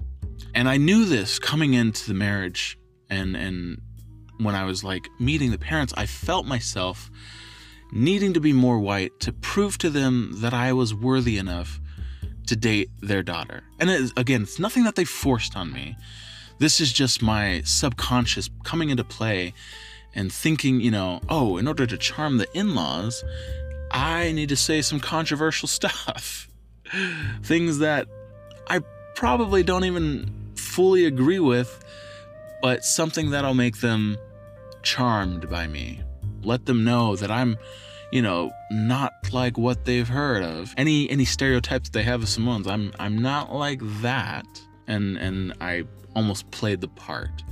And 0.54 0.70
I 0.70 0.78
knew 0.78 1.06
this 1.06 1.40
coming 1.40 1.74
into 1.74 2.08
the 2.08 2.14
marriage 2.14 2.78
and 3.10 3.36
and 3.36 3.82
when 4.40 4.56
I 4.56 4.66
was 4.66 4.84
like 4.84 5.10
meeting 5.20 5.52
the 5.52 5.58
parents, 5.58 5.94
I 5.98 6.06
felt 6.06 6.46
myself 6.46 7.10
needing 7.92 8.34
to 8.34 8.40
be 8.40 8.54
more 8.54 8.80
white 8.80 9.20
to 9.22 9.32
prove 9.32 9.78
to 9.80 9.90
them 9.90 10.34
that 10.38 10.54
I 10.54 10.74
was 10.74 10.94
worthy 10.94 11.38
enough 11.38 11.80
to 12.48 12.56
date 12.56 12.90
their 13.02 13.24
daughter. 13.24 13.64
And 13.80 14.12
again, 14.18 14.44
it's 14.44 14.60
nothing 14.60 14.84
that 14.84 14.96
they 14.96 15.06
forced 15.06 15.56
on 15.56 15.72
me. 15.72 15.96
This 16.60 16.80
is 16.80 16.92
just 16.92 17.22
my 17.22 17.62
subconscious 17.66 18.50
coming 18.64 18.90
into 18.90 19.04
play 19.04 19.54
and 20.16 20.32
thinking, 20.32 20.82
you 20.82 20.92
know, 20.92 21.22
oh, 21.30 21.58
in 21.58 21.68
order 21.68 21.86
to 21.86 21.98
charm 21.98 22.38
the 22.38 22.48
in 22.58 22.74
laws, 22.74 23.24
I 23.92 24.32
need 24.32 24.50
to 24.50 24.56
say 24.56 24.82
some 24.82 25.00
controversial 25.00 25.68
stuff. 25.68 26.48
Things 27.44 27.80
that 27.80 28.08
I 28.68 28.82
probably 29.16 29.64
don't 29.64 29.84
even 29.84 30.54
fully 30.56 31.06
agree 31.06 31.40
with, 31.40 31.84
but 32.62 32.84
something 32.84 33.32
that'll 33.32 33.54
make 33.54 33.78
them 33.78 34.18
charmed 34.84 35.50
by 35.50 35.68
me. 35.68 36.02
Let 36.44 36.66
them 36.66 36.84
know 36.84 37.16
that 37.16 37.32
I'm, 37.32 37.58
you 38.12 38.22
know, 38.22 38.52
not 38.72 39.14
like 39.32 39.58
what 39.58 39.86
they've 39.86 40.08
heard 40.08 40.44
of. 40.44 40.74
Any 40.78 41.10
any 41.10 41.26
stereotypes 41.26 41.90
they 41.90 42.04
have 42.04 42.22
of 42.22 42.30
Samoans, 42.30 42.68
I'm 42.68 42.94
I'm 43.00 43.18
not 43.18 43.54
like 43.54 43.82
that. 44.02 44.46
And 44.88 45.18
and 45.18 45.54
I 45.60 45.84
almost 46.16 46.50
played 46.52 46.82
the 46.82 46.88
part. 46.88 47.44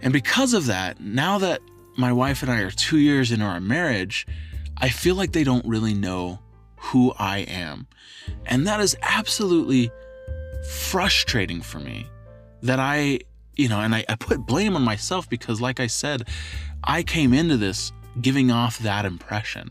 And 0.00 0.12
because 0.12 0.54
of 0.54 0.66
that, 0.66 1.00
now 1.00 1.38
that 1.38 1.60
my 1.96 2.12
wife 2.12 2.42
and 2.42 2.50
I 2.50 2.60
are 2.60 2.70
2 2.70 2.98
years 2.98 3.30
into 3.30 3.44
our 3.44 3.60
marriage, 3.60 4.26
I 4.78 4.88
feel 4.88 5.14
like 5.14 5.32
they 5.32 5.44
don't 5.44 5.64
really 5.66 5.94
know 5.94 6.40
who 6.76 7.12
I 7.18 7.38
am. 7.38 7.86
And 8.46 8.66
that 8.66 8.80
is 8.80 8.96
absolutely 9.02 9.90
frustrating 10.68 11.60
for 11.60 11.78
me 11.78 12.06
that 12.62 12.80
I 12.80 13.20
you 13.56 13.68
know, 13.68 13.80
and 13.80 13.94
I, 13.94 14.04
I 14.08 14.14
put 14.16 14.46
blame 14.46 14.76
on 14.76 14.82
myself 14.82 15.28
because, 15.28 15.60
like 15.60 15.80
I 15.80 15.86
said, 15.86 16.28
I 16.84 17.02
came 17.02 17.32
into 17.32 17.56
this 17.56 17.92
giving 18.20 18.50
off 18.50 18.78
that 18.80 19.04
impression. 19.04 19.70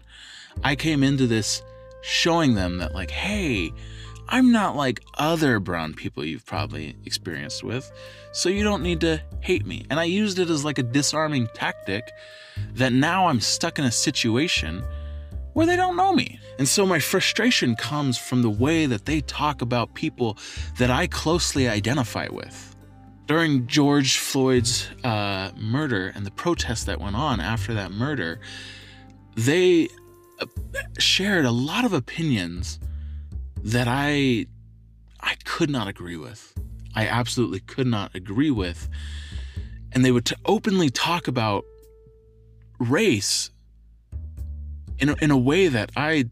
I 0.63 0.75
came 0.75 1.03
into 1.03 1.27
this 1.27 1.61
showing 2.01 2.55
them 2.55 2.77
that, 2.77 2.93
like, 2.93 3.11
hey, 3.11 3.71
I'm 4.27 4.51
not 4.51 4.75
like 4.75 5.03
other 5.17 5.59
brown 5.59 5.93
people 5.93 6.23
you've 6.23 6.45
probably 6.45 6.95
experienced 7.05 7.63
with, 7.63 7.91
so 8.31 8.49
you 8.49 8.63
don't 8.63 8.83
need 8.83 9.01
to 9.01 9.21
hate 9.41 9.65
me. 9.65 9.85
And 9.89 9.99
I 9.99 10.05
used 10.05 10.39
it 10.39 10.49
as 10.49 10.63
like 10.63 10.77
a 10.77 10.83
disarming 10.83 11.47
tactic 11.53 12.09
that 12.73 12.93
now 12.93 13.27
I'm 13.27 13.41
stuck 13.41 13.77
in 13.77 13.85
a 13.85 13.91
situation 13.91 14.83
where 15.53 15.65
they 15.65 15.75
don't 15.75 15.97
know 15.97 16.13
me. 16.13 16.39
And 16.59 16.67
so 16.67 16.85
my 16.85 16.99
frustration 16.99 17.75
comes 17.75 18.17
from 18.17 18.41
the 18.41 18.49
way 18.49 18.85
that 18.85 19.05
they 19.05 19.19
talk 19.21 19.61
about 19.61 19.95
people 19.95 20.37
that 20.77 20.89
I 20.89 21.07
closely 21.07 21.67
identify 21.67 22.27
with 22.31 22.70
during 23.31 23.65
George 23.65 24.17
Floyd's 24.17 24.89
uh, 25.05 25.51
murder 25.55 26.11
and 26.13 26.25
the 26.25 26.31
protests 26.31 26.83
that 26.83 26.99
went 26.99 27.15
on 27.15 27.39
after 27.39 27.73
that 27.73 27.89
murder, 27.89 28.41
they 29.35 29.87
uh, 30.41 30.45
shared 30.99 31.45
a 31.45 31.51
lot 31.51 31.85
of 31.85 31.93
opinions 31.93 32.77
that 33.63 33.87
I 33.87 34.47
I 35.21 35.35
could 35.45 35.69
not 35.69 35.87
agree 35.87 36.17
with. 36.17 36.53
I 36.93 37.07
absolutely 37.07 37.61
could 37.61 37.87
not 37.87 38.13
agree 38.13 38.51
with. 38.51 38.89
And 39.93 40.03
they 40.03 40.11
would 40.11 40.25
t- 40.25 40.35
openly 40.43 40.89
talk 40.89 41.29
about 41.29 41.63
race 42.79 43.49
in 44.99 45.07
a, 45.07 45.15
in 45.21 45.31
a 45.31 45.37
way 45.37 45.69
that 45.69 45.89
I 45.95 46.25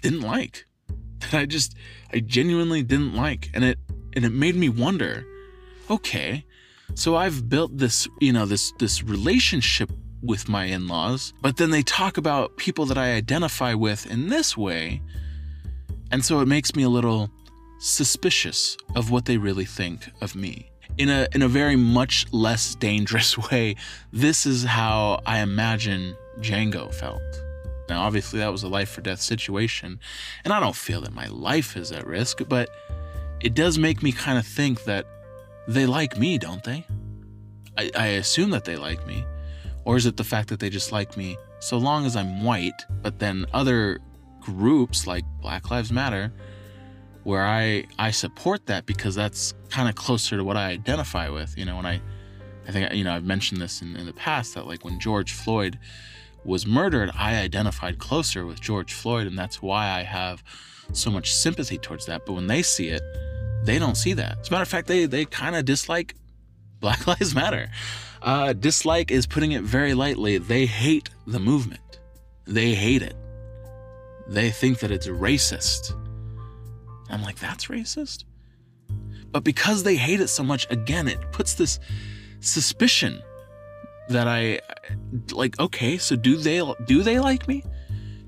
didn't 0.00 0.22
like. 0.22 0.64
That 1.18 1.34
I 1.34 1.44
just 1.44 1.76
I 2.14 2.20
genuinely 2.20 2.82
didn't 2.82 3.14
like 3.14 3.50
and 3.52 3.62
it 3.62 3.78
and 4.16 4.24
it 4.24 4.32
made 4.32 4.56
me 4.56 4.70
wonder, 4.70 5.26
okay, 5.90 6.44
so 6.94 7.16
I've 7.16 7.48
built 7.48 7.76
this, 7.76 8.08
you 8.20 8.32
know, 8.32 8.46
this 8.46 8.72
this 8.78 9.02
relationship 9.02 9.90
with 10.22 10.48
my 10.48 10.64
in-laws, 10.64 11.32
but 11.40 11.56
then 11.56 11.70
they 11.70 11.82
talk 11.82 12.16
about 12.16 12.56
people 12.56 12.86
that 12.86 12.98
I 12.98 13.14
identify 13.14 13.74
with 13.74 14.06
in 14.10 14.28
this 14.28 14.56
way. 14.56 15.00
And 16.10 16.24
so 16.24 16.40
it 16.40 16.48
makes 16.48 16.74
me 16.74 16.82
a 16.82 16.88
little 16.88 17.30
suspicious 17.78 18.76
of 18.96 19.10
what 19.10 19.26
they 19.26 19.36
really 19.36 19.64
think 19.64 20.08
of 20.20 20.34
me. 20.34 20.70
In 20.96 21.08
a 21.08 21.28
in 21.34 21.42
a 21.42 21.48
very 21.48 21.76
much 21.76 22.26
less 22.32 22.74
dangerous 22.88 23.38
way, 23.38 23.76
this 24.12 24.46
is 24.46 24.64
how 24.64 25.20
I 25.26 25.40
imagine 25.40 26.16
Django 26.40 26.92
felt. 26.92 27.22
Now, 27.88 28.02
obviously, 28.02 28.38
that 28.40 28.52
was 28.52 28.64
a 28.64 28.68
life 28.68 28.98
or 28.98 29.00
death 29.00 29.20
situation, 29.20 29.98
and 30.44 30.52
I 30.52 30.60
don't 30.60 30.76
feel 30.76 31.00
that 31.02 31.14
my 31.14 31.26
life 31.26 31.74
is 31.76 31.90
at 31.90 32.06
risk, 32.06 32.42
but 32.46 32.68
it 33.40 33.54
does 33.54 33.78
make 33.78 34.02
me 34.02 34.12
kind 34.12 34.38
of 34.38 34.46
think 34.46 34.84
that 34.84 35.06
they 35.68 35.84
like 35.86 36.18
me, 36.18 36.38
don't 36.38 36.64
they? 36.64 36.84
I, 37.76 37.90
I, 37.94 38.06
assume 38.06 38.50
that 38.50 38.64
they 38.64 38.76
like 38.76 39.06
me. 39.06 39.24
Or 39.84 39.96
is 39.96 40.06
it 40.06 40.16
the 40.16 40.24
fact 40.24 40.48
that 40.48 40.58
they 40.58 40.70
just 40.70 40.92
like 40.92 41.16
me 41.16 41.36
so 41.60 41.76
long 41.76 42.06
as 42.06 42.16
I'm 42.16 42.42
white, 42.42 42.84
but 43.02 43.18
then 43.18 43.44
other 43.52 44.00
groups 44.40 45.06
like 45.06 45.24
Black 45.40 45.70
Lives 45.70 45.92
Matter, 45.92 46.32
where 47.22 47.44
I, 47.46 47.84
I 47.98 48.10
support 48.10 48.66
that 48.66 48.86
because 48.86 49.14
that's 49.14 49.52
kind 49.68 49.88
of 49.88 49.94
closer 49.94 50.38
to 50.38 50.44
what 50.44 50.56
I 50.56 50.70
identify 50.70 51.28
with. 51.28 51.56
You 51.58 51.66
know, 51.66 51.76
when 51.76 51.86
I, 51.86 52.00
I 52.66 52.72
think, 52.72 52.92
you 52.94 53.04
know, 53.04 53.14
I've 53.14 53.24
mentioned 53.24 53.60
this 53.60 53.82
in, 53.82 53.94
in 53.96 54.06
the 54.06 54.14
past 54.14 54.54
that 54.54 54.66
like 54.66 54.84
when 54.84 54.98
George 54.98 55.32
Floyd 55.32 55.78
was 56.44 56.66
murdered, 56.66 57.10
I 57.14 57.36
identified 57.36 57.98
closer 57.98 58.46
with 58.46 58.60
George 58.60 58.94
Floyd, 58.94 59.26
and 59.26 59.38
that's 59.38 59.60
why 59.60 59.90
I 59.90 60.02
have 60.02 60.42
so 60.92 61.10
much 61.10 61.34
sympathy 61.34 61.76
towards 61.76 62.06
that. 62.06 62.24
But 62.24 62.32
when 62.32 62.46
they 62.46 62.62
see 62.62 62.88
it, 62.88 63.02
they 63.68 63.78
don't 63.78 63.96
see 63.96 64.14
that. 64.14 64.38
As 64.40 64.48
a 64.48 64.50
matter 64.50 64.62
of 64.62 64.68
fact, 64.68 64.88
they 64.88 65.04
they 65.04 65.26
kind 65.26 65.54
of 65.54 65.64
dislike 65.64 66.14
Black 66.80 67.06
Lives 67.06 67.34
Matter. 67.34 67.68
Uh, 68.22 68.52
dislike 68.52 69.10
is 69.10 69.26
putting 69.26 69.52
it 69.52 69.62
very 69.62 69.94
lightly. 69.94 70.38
They 70.38 70.66
hate 70.66 71.10
the 71.26 71.38
movement. 71.38 72.00
They 72.46 72.74
hate 72.74 73.02
it. 73.02 73.14
They 74.26 74.50
think 74.50 74.80
that 74.80 74.90
it's 74.90 75.06
racist. 75.06 75.92
I'm 77.10 77.22
like, 77.22 77.38
that's 77.38 77.66
racist? 77.66 78.24
But 79.30 79.44
because 79.44 79.82
they 79.82 79.96
hate 79.96 80.20
it 80.20 80.28
so 80.28 80.42
much, 80.42 80.66
again, 80.70 81.06
it 81.06 81.20
puts 81.32 81.54
this 81.54 81.78
suspicion 82.40 83.22
that 84.08 84.26
I 84.26 84.60
like 85.32 85.60
okay, 85.60 85.98
so 85.98 86.16
do 86.16 86.36
they 86.38 86.62
do 86.86 87.02
they 87.02 87.18
like 87.18 87.46
me? 87.46 87.62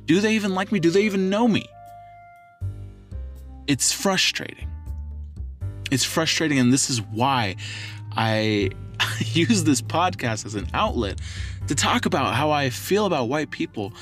Do 0.05 0.21
they 0.21 0.35
even 0.35 0.55
like 0.55 0.71
me? 0.71 0.81
Do 0.81 0.91
they 0.91 1.03
even 1.03 1.31
know 1.31 1.49
me? 1.49 1.65
It's 3.67 3.91
frustrating. 3.91 4.69
It's 5.91 6.05
frustrating 6.05 6.59
and 6.59 6.73
this 6.73 6.91
is 6.91 7.01
why 7.03 7.57
I 8.13 8.71
use 9.19 9.65
this 9.65 9.83
podcast 9.83 10.47
as 10.47 10.55
an 10.55 10.67
outlet 10.75 11.21
to 11.69 11.75
talk 11.75 12.07
about 12.07 12.35
how 12.35 12.51
I 12.51 12.71
feel 12.71 13.07
about 13.07 13.29
white 13.29 13.51
people. 13.51 13.93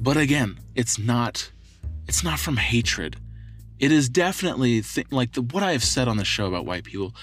But 0.00 0.16
again, 0.16 0.58
it's 0.74 0.98
not 0.98 1.50
it's 2.08 2.24
not 2.24 2.38
from 2.38 2.56
hatred. 2.56 3.16
It 3.78 3.90
is 3.90 4.08
definitely 4.08 4.82
th- 4.82 5.06
like 5.10 5.32
the, 5.32 5.42
what 5.42 5.62
I 5.62 5.72
have 5.72 5.84
said 5.84 6.08
on 6.08 6.16
the 6.16 6.24
show 6.24 6.46
about 6.46 6.66
white 6.66 6.84
people 6.84 7.14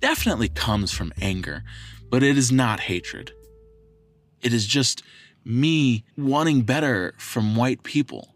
definitely 0.00 0.48
comes 0.48 0.92
from 0.92 1.12
anger 1.20 1.62
but 2.10 2.22
it 2.22 2.38
is 2.38 2.52
not 2.52 2.80
hatred. 2.80 3.32
It 4.40 4.52
is 4.52 4.66
just 4.66 5.02
me 5.44 6.04
wanting 6.16 6.62
better 6.62 7.14
from 7.18 7.56
white 7.56 7.82
people 7.82 8.34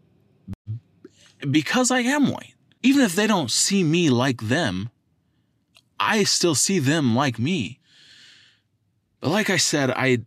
because 1.49 1.91
I 1.91 1.99
am 1.99 2.29
white. 2.29 2.53
Even 2.83 3.03
if 3.03 3.15
they 3.15 3.27
don't 3.27 3.51
see 3.51 3.83
me 3.83 4.09
like 4.09 4.41
them, 4.41 4.89
I 6.01 6.23
still 6.23 6.55
see 6.55 6.79
them 6.79 7.15
like 7.15 7.37
me. 7.37 7.79
But 9.19 9.29
like 9.29 9.49
I 9.51 9.57
said, 9.57 9.91
I 9.91 10.19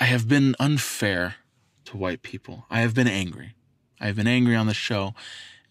I 0.00 0.04
have 0.04 0.28
been 0.28 0.54
unfair 0.60 1.34
to 1.86 1.96
white 1.96 2.22
people. 2.22 2.64
I 2.70 2.80
have 2.80 2.94
been 2.94 3.08
angry. 3.08 3.54
I 4.00 4.06
have 4.06 4.16
been 4.16 4.28
angry 4.28 4.54
on 4.54 4.68
the 4.68 4.74
show 4.74 5.14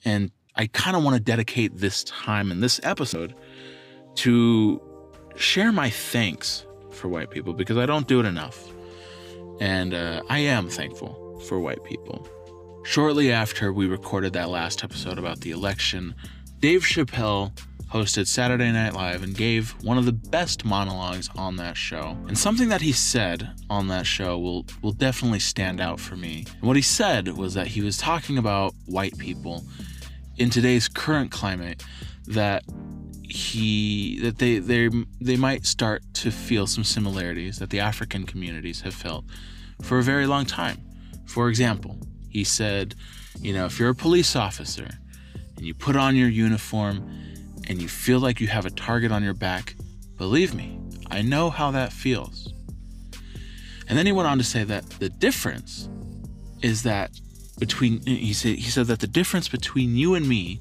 and 0.03 0.31
I 0.55 0.67
kind 0.67 0.97
of 0.97 1.03
want 1.03 1.15
to 1.15 1.21
dedicate 1.21 1.77
this 1.77 2.03
time 2.03 2.51
in 2.51 2.59
this 2.59 2.79
episode 2.83 3.33
to 4.15 4.81
share 5.37 5.71
my 5.71 5.89
thanks 5.89 6.65
for 6.91 7.07
white 7.07 7.31
people 7.31 7.53
because 7.53 7.77
I 7.77 7.85
don't 7.85 8.07
do 8.07 8.19
it 8.19 8.25
enough. 8.25 8.61
And 9.61 9.93
uh, 9.93 10.21
I 10.29 10.39
am 10.39 10.69
thankful 10.69 11.39
for 11.47 11.59
white 11.59 11.83
people. 11.85 12.27
Shortly 12.83 13.31
after 13.31 13.71
we 13.71 13.87
recorded 13.87 14.33
that 14.33 14.49
last 14.49 14.83
episode 14.83 15.17
about 15.17 15.39
the 15.41 15.51
election, 15.51 16.15
Dave 16.59 16.81
Chappelle 16.81 17.53
hosted 17.91 18.27
Saturday 18.27 18.71
Night 18.71 18.93
Live 18.93 19.21
and 19.21 19.35
gave 19.35 19.71
one 19.83 19.97
of 19.97 20.05
the 20.05 20.13
best 20.13 20.63
monologues 20.63 21.29
on 21.35 21.57
that 21.57 21.75
show. 21.75 22.17
And 22.27 22.37
something 22.37 22.69
that 22.69 22.81
he 22.81 22.93
said 22.93 23.49
on 23.69 23.87
that 23.89 24.05
show 24.05 24.37
will 24.37 24.65
will 24.81 24.93
definitely 24.93 25.39
stand 25.39 25.81
out 25.81 25.99
for 25.99 26.15
me. 26.15 26.45
And 26.59 26.67
what 26.67 26.77
he 26.77 26.81
said 26.81 27.37
was 27.37 27.53
that 27.53 27.67
he 27.67 27.81
was 27.81 27.97
talking 27.97 28.37
about 28.37 28.73
white 28.85 29.17
people 29.17 29.65
in 30.37 30.49
today's 30.49 30.87
current 30.87 31.31
climate 31.31 31.83
that 32.27 32.63
he 33.23 34.19
that 34.21 34.37
they 34.39 34.59
they 34.59 34.89
they 35.19 35.35
might 35.35 35.65
start 35.65 36.03
to 36.13 36.31
feel 36.31 36.67
some 36.67 36.83
similarities 36.83 37.59
that 37.59 37.69
the 37.69 37.79
African 37.79 38.25
communities 38.25 38.81
have 38.81 38.93
felt 38.93 39.25
for 39.81 39.99
a 39.99 40.03
very 40.03 40.27
long 40.27 40.45
time. 40.45 40.77
For 41.25 41.49
example, 41.49 41.97
he 42.29 42.43
said, 42.43 42.95
you 43.39 43.53
know, 43.53 43.65
if 43.65 43.79
you're 43.79 43.89
a 43.89 43.95
police 43.95 44.35
officer 44.35 44.89
and 45.57 45.65
you 45.65 45.73
put 45.73 45.95
on 45.95 46.15
your 46.15 46.29
uniform 46.29 47.30
and 47.71 47.81
you 47.81 47.87
feel 47.87 48.19
like 48.19 48.41
you 48.41 48.47
have 48.47 48.65
a 48.65 48.69
target 48.69 49.13
on 49.13 49.23
your 49.23 49.33
back, 49.33 49.75
believe 50.17 50.53
me, 50.53 50.77
I 51.09 51.21
know 51.21 51.49
how 51.49 51.71
that 51.71 51.93
feels. 51.93 52.53
And 53.87 53.97
then 53.97 54.05
he 54.05 54.11
went 54.11 54.27
on 54.27 54.37
to 54.39 54.43
say 54.43 54.65
that 54.65 54.89
the 54.99 55.07
difference 55.07 55.87
is 56.61 56.83
that 56.83 57.11
between 57.59 58.05
he 58.05 58.33
said 58.33 58.55
he 58.57 58.69
said 58.69 58.87
that 58.87 58.99
the 58.99 59.07
difference 59.07 59.47
between 59.47 59.95
you 59.95 60.15
and 60.15 60.27
me 60.27 60.59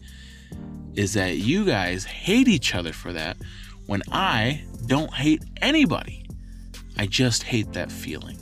is 0.94 1.14
that 1.14 1.38
you 1.38 1.64
guys 1.64 2.04
hate 2.04 2.46
each 2.46 2.76
other 2.76 2.92
for 2.92 3.12
that 3.12 3.36
when 3.86 4.02
I 4.12 4.62
don't 4.86 5.12
hate 5.12 5.42
anybody. 5.60 6.24
I 6.96 7.06
just 7.06 7.42
hate 7.42 7.72
that 7.72 7.90
feeling. 7.90 8.38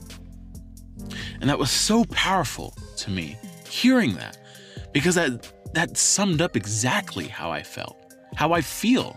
And 1.41 1.49
that 1.49 1.59
was 1.59 1.71
so 1.71 2.05
powerful 2.05 2.75
to 2.99 3.11
me 3.11 3.39
hearing 3.67 4.15
that 4.17 4.37
because 4.93 5.15
that 5.15 5.51
that 5.73 5.97
summed 5.97 6.43
up 6.43 6.55
exactly 6.55 7.29
how 7.29 7.51
I 7.51 7.63
felt, 7.63 8.08
how 8.35 8.53
I 8.53 8.61
feel. 8.61 9.17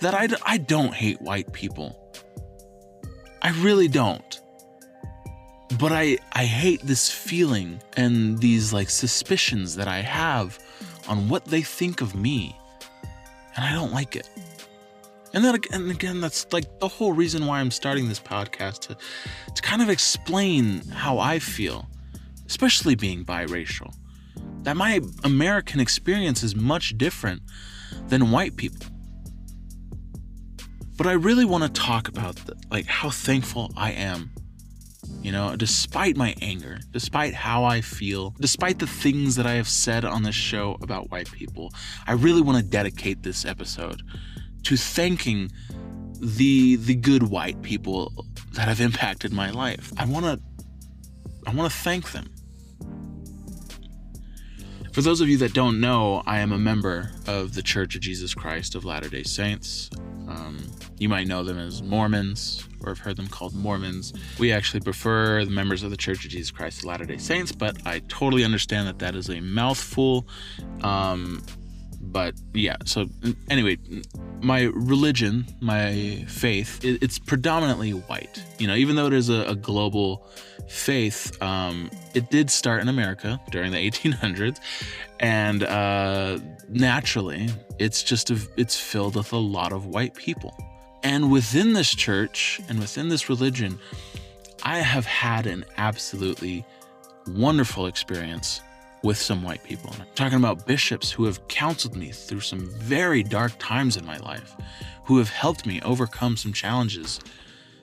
That 0.00 0.14
I, 0.14 0.28
I 0.44 0.58
don't 0.58 0.94
hate 0.94 1.20
white 1.20 1.52
people. 1.52 1.98
I 3.42 3.50
really 3.50 3.88
don't. 3.88 4.40
But 5.78 5.92
I, 5.92 6.18
I 6.32 6.44
hate 6.44 6.82
this 6.82 7.10
feeling 7.10 7.80
and 7.96 8.38
these 8.38 8.72
like 8.72 8.90
suspicions 8.90 9.76
that 9.76 9.88
I 9.88 10.00
have 10.00 10.58
on 11.08 11.28
what 11.28 11.44
they 11.44 11.62
think 11.62 12.00
of 12.00 12.14
me. 12.14 12.56
And 13.56 13.64
I 13.64 13.72
don't 13.72 13.92
like 13.92 14.16
it. 14.16 14.28
And 15.34 15.44
then 15.44 15.58
and 15.72 15.90
again, 15.90 16.20
that's 16.20 16.46
like 16.52 16.78
the 16.78 16.88
whole 16.88 17.12
reason 17.12 17.46
why 17.46 17.60
I'm 17.60 17.70
starting 17.70 18.08
this 18.08 18.20
podcast 18.20 18.80
to, 18.80 18.96
to 19.54 19.62
kind 19.62 19.82
of 19.82 19.90
explain 19.90 20.80
how 20.88 21.18
I 21.18 21.38
feel, 21.38 21.86
especially 22.46 22.94
being 22.94 23.24
biracial. 23.24 23.94
That 24.62 24.76
my 24.76 25.00
American 25.24 25.80
experience 25.80 26.42
is 26.42 26.56
much 26.56 26.96
different 26.96 27.42
than 28.08 28.30
white 28.30 28.56
people. 28.56 28.86
But 30.96 31.06
I 31.06 31.12
really 31.12 31.44
want 31.44 31.62
to 31.62 31.80
talk 31.80 32.08
about 32.08 32.36
the, 32.36 32.56
like 32.70 32.86
how 32.86 33.10
thankful 33.10 33.72
I 33.76 33.92
am 33.92 34.30
you 35.22 35.32
know, 35.32 35.56
despite 35.56 36.16
my 36.16 36.34
anger, 36.40 36.78
despite 36.92 37.34
how 37.34 37.64
I 37.64 37.80
feel, 37.80 38.34
despite 38.40 38.78
the 38.78 38.86
things 38.86 39.36
that 39.36 39.46
I 39.46 39.54
have 39.54 39.68
said 39.68 40.04
on 40.04 40.22
this 40.22 40.34
show 40.34 40.76
about 40.80 41.10
white 41.10 41.30
people, 41.32 41.72
I 42.06 42.12
really 42.12 42.40
want 42.40 42.58
to 42.58 42.64
dedicate 42.64 43.22
this 43.22 43.44
episode 43.44 44.02
to 44.64 44.76
thanking 44.76 45.50
the 46.20 46.76
the 46.76 46.94
good 46.94 47.24
white 47.24 47.62
people 47.62 48.12
that 48.52 48.68
have 48.68 48.80
impacted 48.80 49.32
my 49.32 49.50
life. 49.50 49.92
I 49.96 50.04
want 50.04 50.24
to 50.24 50.40
I 51.46 51.54
want 51.54 51.70
to 51.70 51.78
thank 51.78 52.12
them. 52.12 52.30
For 54.98 55.02
those 55.02 55.20
of 55.20 55.28
you 55.28 55.36
that 55.36 55.54
don't 55.54 55.78
know, 55.78 56.24
I 56.26 56.40
am 56.40 56.50
a 56.50 56.58
member 56.58 57.12
of 57.28 57.54
the 57.54 57.62
Church 57.62 57.94
of 57.94 58.00
Jesus 58.00 58.34
Christ 58.34 58.74
of 58.74 58.84
Latter-day 58.84 59.22
Saints. 59.22 59.90
Um, 60.26 60.58
you 60.98 61.08
might 61.08 61.28
know 61.28 61.44
them 61.44 61.56
as 61.56 61.84
Mormons, 61.84 62.66
or 62.82 62.88
have 62.88 62.98
heard 62.98 63.16
them 63.16 63.28
called 63.28 63.54
Mormons. 63.54 64.12
We 64.40 64.50
actually 64.50 64.80
prefer 64.80 65.44
the 65.44 65.52
members 65.52 65.84
of 65.84 65.92
the 65.92 65.96
Church 65.96 66.24
of 66.24 66.32
Jesus 66.32 66.50
Christ 66.50 66.80
of 66.80 66.86
Latter 66.86 67.04
day 67.04 67.16
Saints, 67.16 67.52
but 67.52 67.76
I 67.86 68.00
totally 68.08 68.44
understand 68.44 68.88
that 68.88 68.98
that 68.98 69.14
is 69.14 69.30
a 69.30 69.38
mouthful. 69.38 70.26
Um, 70.82 71.44
but 72.00 72.34
yeah, 72.54 72.76
so 72.84 73.08
anyway, 73.50 73.78
my 74.40 74.62
religion, 74.62 75.46
my 75.60 76.24
faith, 76.28 76.84
it, 76.84 77.02
it's 77.02 77.18
predominantly 77.18 77.90
white. 77.90 78.42
You 78.58 78.66
know, 78.66 78.74
even 78.74 78.96
though 78.96 79.06
it 79.06 79.12
is 79.12 79.28
a, 79.28 79.44
a 79.48 79.54
global 79.54 80.26
faith, 80.68 81.40
um, 81.42 81.90
it 82.14 82.30
did 82.30 82.50
start 82.50 82.80
in 82.82 82.88
America 82.88 83.40
during 83.50 83.72
the 83.72 83.90
1800s, 83.90 84.58
and 85.20 85.62
uh, 85.64 86.38
naturally, 86.68 87.48
it's 87.78 88.02
just 88.02 88.30
a, 88.30 88.38
it's 88.56 88.78
filled 88.78 89.16
with 89.16 89.32
a 89.32 89.38
lot 89.38 89.72
of 89.72 89.86
white 89.86 90.14
people. 90.14 90.56
And 91.02 91.30
within 91.30 91.72
this 91.72 91.94
church 91.94 92.60
and 92.68 92.78
within 92.78 93.08
this 93.08 93.28
religion, 93.28 93.78
I 94.62 94.78
have 94.78 95.06
had 95.06 95.46
an 95.46 95.64
absolutely 95.76 96.64
wonderful 97.28 97.86
experience 97.86 98.60
with 99.02 99.16
some 99.16 99.42
white 99.42 99.62
people. 99.64 99.94
I'm 99.98 100.06
talking 100.14 100.38
about 100.38 100.66
bishops 100.66 101.10
who 101.10 101.24
have 101.24 101.46
counseled 101.48 101.96
me 101.96 102.10
through 102.10 102.40
some 102.40 102.68
very 102.70 103.22
dark 103.22 103.52
times 103.58 103.96
in 103.96 104.04
my 104.04 104.18
life, 104.18 104.56
who 105.04 105.18
have 105.18 105.30
helped 105.30 105.66
me 105.66 105.80
overcome 105.82 106.36
some 106.36 106.52
challenges 106.52 107.20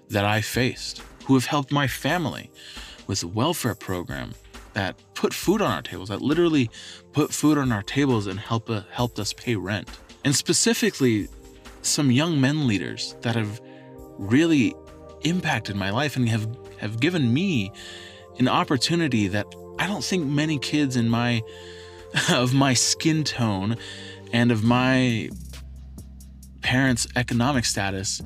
that 0.09 0.25
I 0.25 0.41
faced, 0.41 1.01
who 1.25 1.33
have 1.35 1.45
helped 1.45 1.71
my 1.71 1.87
family 1.87 2.51
with 3.07 3.23
a 3.23 3.27
welfare 3.27 3.75
program 3.75 4.33
that 4.73 4.95
put 5.13 5.33
food 5.33 5.61
on 5.61 5.71
our 5.71 5.81
tables, 5.81 6.09
that 6.09 6.21
literally 6.21 6.69
put 7.13 7.31
food 7.31 7.57
on 7.57 7.71
our 7.71 7.83
tables 7.83 8.27
and 8.27 8.39
help, 8.39 8.69
uh, 8.69 8.81
helped 8.91 9.19
us 9.19 9.31
pay 9.31 9.55
rent. 9.55 9.89
And 10.25 10.35
specifically, 10.35 11.29
some 11.81 12.11
young 12.11 12.41
men 12.41 12.67
leaders 12.67 13.15
that 13.21 13.35
have 13.35 13.61
really 14.17 14.75
impacted 15.21 15.75
my 15.75 15.91
life 15.91 16.17
and 16.17 16.27
have, 16.29 16.47
have 16.79 16.99
given 16.99 17.33
me 17.33 17.71
an 18.37 18.47
opportunity 18.47 19.27
that 19.29 19.45
I 19.79 19.87
don't 19.87 20.03
think 20.03 20.25
many 20.25 20.57
kids 20.59 20.95
in 20.95 21.09
my 21.09 21.41
of 22.29 22.53
my 22.53 22.73
skin 22.73 23.23
tone 23.23 23.77
and 24.31 24.51
of 24.51 24.63
my 24.63 25.29
parents' 26.61 27.07
economic 27.15 27.65
status 27.65 28.21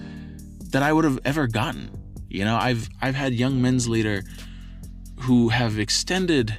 that 0.71 0.83
I 0.83 0.93
would 0.93 1.05
have 1.05 1.19
ever 1.25 1.47
gotten. 1.47 1.91
You 2.29 2.45
know, 2.45 2.55
I've 2.55 2.89
I've 3.01 3.15
had 3.15 3.33
young 3.33 3.61
men's 3.61 3.89
leader 3.89 4.23
who 5.21 5.49
have 5.49 5.79
extended 5.79 6.57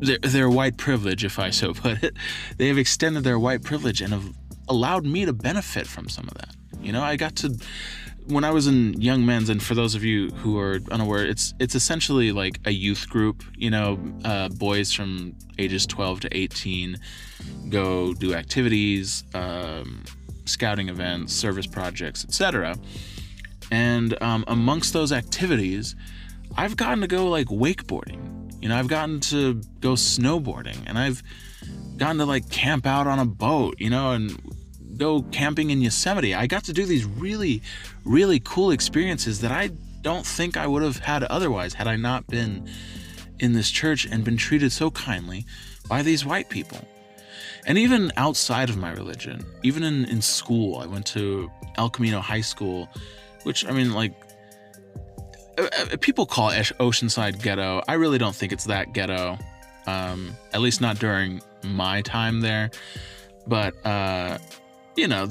their, 0.00 0.18
their 0.18 0.48
white 0.48 0.76
privilege, 0.76 1.24
if 1.24 1.38
I 1.38 1.50
so 1.50 1.74
put 1.84 2.02
it. 2.02 2.16
They 2.56 2.68
have 2.68 2.78
extended 2.78 3.24
their 3.24 3.38
white 3.38 3.62
privilege 3.62 4.00
and 4.00 4.12
have 4.12 4.32
allowed 4.68 5.04
me 5.04 5.24
to 5.24 5.32
benefit 5.32 5.86
from 5.86 6.08
some 6.08 6.28
of 6.28 6.34
that. 6.34 6.54
You 6.80 6.92
know, 6.92 7.02
I 7.02 7.16
got 7.16 7.36
to 7.36 7.56
when 8.28 8.44
I 8.44 8.50
was 8.50 8.66
in 8.66 9.00
Young 9.00 9.24
Men's, 9.24 9.48
and 9.48 9.62
for 9.62 9.74
those 9.74 9.94
of 9.94 10.02
you 10.02 10.30
who 10.30 10.58
are 10.58 10.80
unaware, 10.90 11.24
it's 11.24 11.54
it's 11.60 11.74
essentially 11.74 12.32
like 12.32 12.60
a 12.64 12.70
youth 12.70 13.08
group. 13.08 13.44
You 13.56 13.70
know, 13.70 13.98
uh, 14.24 14.48
boys 14.48 14.92
from 14.92 15.34
ages 15.58 15.86
12 15.86 16.20
to 16.20 16.36
18 16.36 16.98
go 17.68 18.12
do 18.14 18.34
activities, 18.34 19.24
um, 19.34 20.04
scouting 20.44 20.88
events, 20.88 21.32
service 21.34 21.66
projects, 21.66 22.24
etc. 22.24 22.76
And 23.70 24.20
um, 24.22 24.44
amongst 24.48 24.92
those 24.92 25.12
activities, 25.12 25.94
I've 26.56 26.76
gotten 26.76 27.00
to 27.00 27.08
go 27.08 27.28
like 27.28 27.46
wakeboarding. 27.46 28.62
You 28.62 28.68
know, 28.70 28.76
I've 28.76 28.88
gotten 28.88 29.20
to 29.20 29.60
go 29.80 29.92
snowboarding, 29.92 30.78
and 30.86 30.98
I've 30.98 31.22
gotten 31.96 32.18
to 32.18 32.26
like 32.26 32.48
camp 32.50 32.86
out 32.86 33.06
on 33.06 33.18
a 33.18 33.26
boat. 33.26 33.76
You 33.78 33.90
know, 33.90 34.12
and 34.12 34.55
go 34.96 35.22
camping 35.32 35.70
in 35.70 35.80
Yosemite. 35.80 36.34
I 36.34 36.46
got 36.46 36.64
to 36.64 36.72
do 36.72 36.86
these 36.86 37.04
really, 37.04 37.62
really 38.04 38.40
cool 38.40 38.70
experiences 38.70 39.40
that 39.40 39.52
I 39.52 39.70
don't 40.02 40.24
think 40.24 40.56
I 40.56 40.66
would 40.66 40.82
have 40.82 40.98
had 40.98 41.24
otherwise 41.24 41.74
had 41.74 41.88
I 41.88 41.96
not 41.96 42.26
been 42.26 42.68
in 43.38 43.52
this 43.52 43.70
church 43.70 44.06
and 44.06 44.24
been 44.24 44.36
treated 44.36 44.72
so 44.72 44.90
kindly 44.90 45.44
by 45.88 46.02
these 46.02 46.24
white 46.24 46.48
people. 46.48 46.78
And 47.66 47.76
even 47.76 48.12
outside 48.16 48.70
of 48.70 48.76
my 48.76 48.92
religion, 48.92 49.44
even 49.64 49.82
in, 49.82 50.04
in 50.04 50.22
school, 50.22 50.78
I 50.78 50.86
went 50.86 51.06
to 51.06 51.50
El 51.76 51.90
Camino 51.90 52.20
High 52.20 52.40
School, 52.40 52.88
which, 53.42 53.66
I 53.66 53.72
mean, 53.72 53.92
like, 53.92 54.14
uh, 55.58 55.66
uh, 55.92 55.96
people 56.00 56.26
call 56.26 56.50
it 56.50 56.70
Oceanside 56.78 57.42
ghetto. 57.42 57.82
I 57.88 57.94
really 57.94 58.18
don't 58.18 58.34
think 58.34 58.52
it's 58.52 58.64
that 58.64 58.92
ghetto, 58.92 59.36
um, 59.86 60.36
at 60.52 60.60
least 60.60 60.80
not 60.80 60.98
during 60.98 61.40
my 61.64 62.02
time 62.02 62.40
there. 62.40 62.70
But 63.48 63.74
uh, 63.84 64.38
you 64.96 65.08
know, 65.08 65.28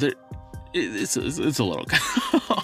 it's, 0.73 1.17
it's, 1.17 1.37
it's 1.37 1.59
a 1.59 1.63
little. 1.63 1.85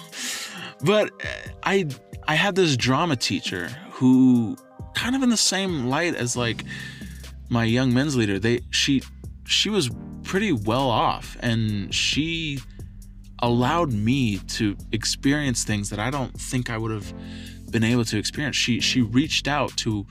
but 0.84 1.10
uh, 1.24 1.28
I 1.62 1.88
I 2.28 2.34
had 2.34 2.54
this 2.54 2.76
drama 2.76 3.16
teacher 3.16 3.68
who 3.90 4.56
kind 4.94 5.16
of 5.16 5.22
in 5.22 5.30
the 5.30 5.36
same 5.36 5.86
light 5.86 6.14
as 6.14 6.36
like 6.36 6.64
my 7.48 7.64
young 7.64 7.92
men's 7.92 8.16
leader. 8.16 8.38
They 8.38 8.60
she 8.70 9.02
she 9.44 9.70
was 9.70 9.90
pretty 10.22 10.52
well 10.52 10.88
off 10.88 11.36
and 11.40 11.92
she 11.92 12.60
allowed 13.40 13.92
me 13.92 14.38
to 14.38 14.76
experience 14.92 15.64
things 15.64 15.90
that 15.90 15.98
I 15.98 16.10
don't 16.10 16.32
think 16.40 16.70
I 16.70 16.78
would 16.78 16.92
have 16.92 17.12
been 17.70 17.84
able 17.84 18.04
to 18.06 18.18
experience. 18.18 18.56
She 18.56 18.80
she 18.80 19.02
reached 19.02 19.48
out 19.48 19.76
to 19.78 20.06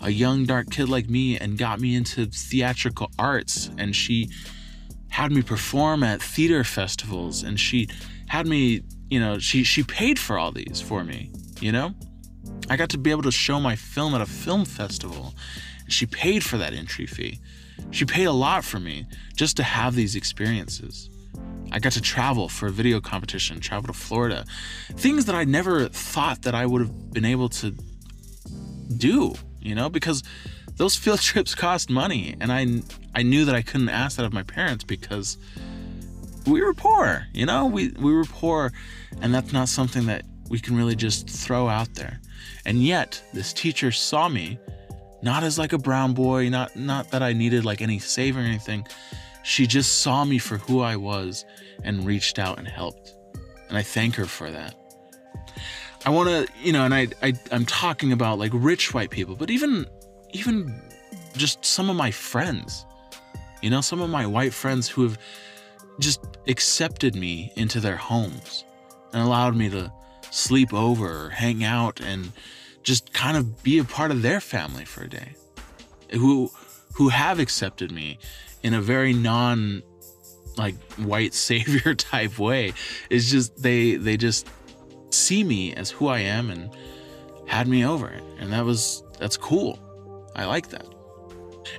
a 0.00 0.10
young 0.10 0.44
dark 0.44 0.70
kid 0.70 0.88
like 0.88 1.08
me 1.08 1.38
and 1.38 1.58
got 1.58 1.80
me 1.80 1.94
into 1.96 2.26
theatrical 2.26 3.10
arts 3.18 3.70
and 3.78 3.96
she 3.96 4.30
had 5.16 5.32
me 5.32 5.40
perform 5.40 6.02
at 6.02 6.20
theater 6.20 6.62
festivals 6.62 7.42
and 7.42 7.58
she 7.58 7.88
had 8.28 8.46
me, 8.46 8.82
you 9.08 9.18
know, 9.18 9.38
she 9.38 9.64
she 9.64 9.82
paid 9.82 10.18
for 10.18 10.36
all 10.36 10.52
these 10.52 10.78
for 10.78 11.02
me, 11.04 11.30
you 11.58 11.72
know? 11.72 11.94
I 12.68 12.76
got 12.76 12.90
to 12.90 12.98
be 12.98 13.10
able 13.10 13.22
to 13.22 13.32
show 13.32 13.58
my 13.58 13.76
film 13.76 14.14
at 14.14 14.20
a 14.20 14.26
film 14.26 14.66
festival. 14.66 15.32
And 15.84 15.90
She 15.90 16.04
paid 16.04 16.44
for 16.44 16.58
that 16.58 16.74
entry 16.74 17.06
fee. 17.06 17.40
She 17.92 18.04
paid 18.04 18.26
a 18.26 18.32
lot 18.32 18.62
for 18.62 18.78
me 18.78 19.06
just 19.34 19.56
to 19.56 19.62
have 19.62 19.94
these 19.94 20.16
experiences. 20.16 21.08
I 21.72 21.78
got 21.78 21.92
to 21.92 22.02
travel 22.02 22.50
for 22.50 22.66
a 22.66 22.70
video 22.70 23.00
competition, 23.00 23.58
travel 23.58 23.86
to 23.86 23.98
Florida. 23.98 24.44
Things 24.96 25.24
that 25.24 25.34
I 25.34 25.44
never 25.44 25.88
thought 25.88 26.42
that 26.42 26.54
I 26.54 26.66
would 26.66 26.82
have 26.82 27.12
been 27.12 27.24
able 27.24 27.48
to 27.60 27.74
do, 28.98 29.34
you 29.62 29.74
know, 29.74 29.88
because 29.88 30.22
those 30.76 30.96
field 30.96 31.20
trips 31.30 31.54
cost 31.54 31.90
money 31.90 32.36
and 32.40 32.52
I 32.52 32.82
I 33.14 33.22
knew 33.22 33.44
that 33.44 33.54
I 33.54 33.62
couldn't 33.62 33.88
ask 33.88 34.16
that 34.16 34.26
of 34.26 34.32
my 34.32 34.42
parents 34.42 34.84
because 34.84 35.38
we 36.46 36.62
were 36.62 36.74
poor, 36.74 37.26
you 37.32 37.46
know? 37.46 37.66
We 37.66 37.88
we 37.98 38.12
were 38.12 38.24
poor 38.24 38.72
and 39.20 39.34
that's 39.34 39.52
not 39.52 39.68
something 39.68 40.06
that 40.06 40.24
we 40.48 40.60
can 40.60 40.76
really 40.76 40.96
just 40.96 41.28
throw 41.28 41.68
out 41.68 41.94
there. 41.94 42.20
And 42.64 42.82
yet, 42.82 43.22
this 43.32 43.52
teacher 43.52 43.92
saw 43.92 44.28
me 44.28 44.58
not 45.22 45.42
as 45.42 45.58
like 45.58 45.72
a 45.72 45.78
brown 45.78 46.14
boy, 46.14 46.48
not 46.48 46.76
not 46.76 47.10
that 47.10 47.22
I 47.22 47.32
needed 47.32 47.64
like 47.64 47.80
any 47.80 47.98
saving 47.98 48.44
or 48.44 48.46
anything. 48.46 48.86
She 49.42 49.66
just 49.66 50.02
saw 50.02 50.24
me 50.24 50.38
for 50.38 50.58
who 50.58 50.80
I 50.80 50.96
was 50.96 51.44
and 51.84 52.04
reached 52.04 52.38
out 52.38 52.58
and 52.58 52.66
helped. 52.66 53.14
And 53.68 53.78
I 53.78 53.82
thank 53.82 54.16
her 54.16 54.26
for 54.26 54.50
that. 54.50 54.74
I 56.04 56.10
want 56.10 56.28
to, 56.28 56.48
you 56.62 56.72
know, 56.72 56.84
and 56.84 56.94
I, 56.94 57.08
I 57.22 57.32
I'm 57.50 57.66
talking 57.66 58.12
about 58.12 58.38
like 58.38 58.52
rich 58.54 58.92
white 58.94 59.10
people, 59.10 59.36
but 59.36 59.50
even 59.50 59.86
even 60.36 60.80
just 61.36 61.64
some 61.64 61.90
of 61.90 61.96
my 61.96 62.10
friends, 62.10 62.86
you 63.62 63.70
know, 63.70 63.80
some 63.80 64.00
of 64.00 64.10
my 64.10 64.26
white 64.26 64.52
friends 64.52 64.88
who 64.88 65.02
have 65.02 65.18
just 65.98 66.20
accepted 66.46 67.14
me 67.14 67.52
into 67.56 67.80
their 67.80 67.96
homes 67.96 68.64
and 69.12 69.22
allowed 69.22 69.56
me 69.56 69.70
to 69.70 69.90
sleep 70.30 70.74
over 70.74 71.30
hang 71.30 71.64
out 71.64 72.00
and 72.00 72.32
just 72.82 73.12
kind 73.12 73.36
of 73.36 73.62
be 73.62 73.78
a 73.78 73.84
part 73.84 74.10
of 74.10 74.22
their 74.22 74.40
family 74.40 74.84
for 74.84 75.04
a 75.04 75.08
day. 75.08 75.34
Who 76.12 76.50
who 76.94 77.08
have 77.08 77.40
accepted 77.40 77.90
me 77.90 78.18
in 78.62 78.74
a 78.74 78.80
very 78.80 79.12
non 79.12 79.82
like 80.56 80.76
white 80.96 81.34
savior 81.48 81.94
type 81.94 82.38
way. 82.38 82.72
It's 83.10 83.30
just 83.30 83.62
they 83.62 83.96
they 83.96 84.16
just 84.16 84.48
see 85.10 85.42
me 85.44 85.74
as 85.74 85.90
who 85.90 86.08
I 86.08 86.18
am 86.18 86.50
and 86.50 86.70
had 87.46 87.68
me 87.68 87.84
over. 87.84 88.12
And 88.38 88.52
that 88.52 88.64
was 88.64 89.02
that's 89.18 89.36
cool. 89.36 89.78
I 90.36 90.44
like 90.44 90.68
that. 90.68 90.86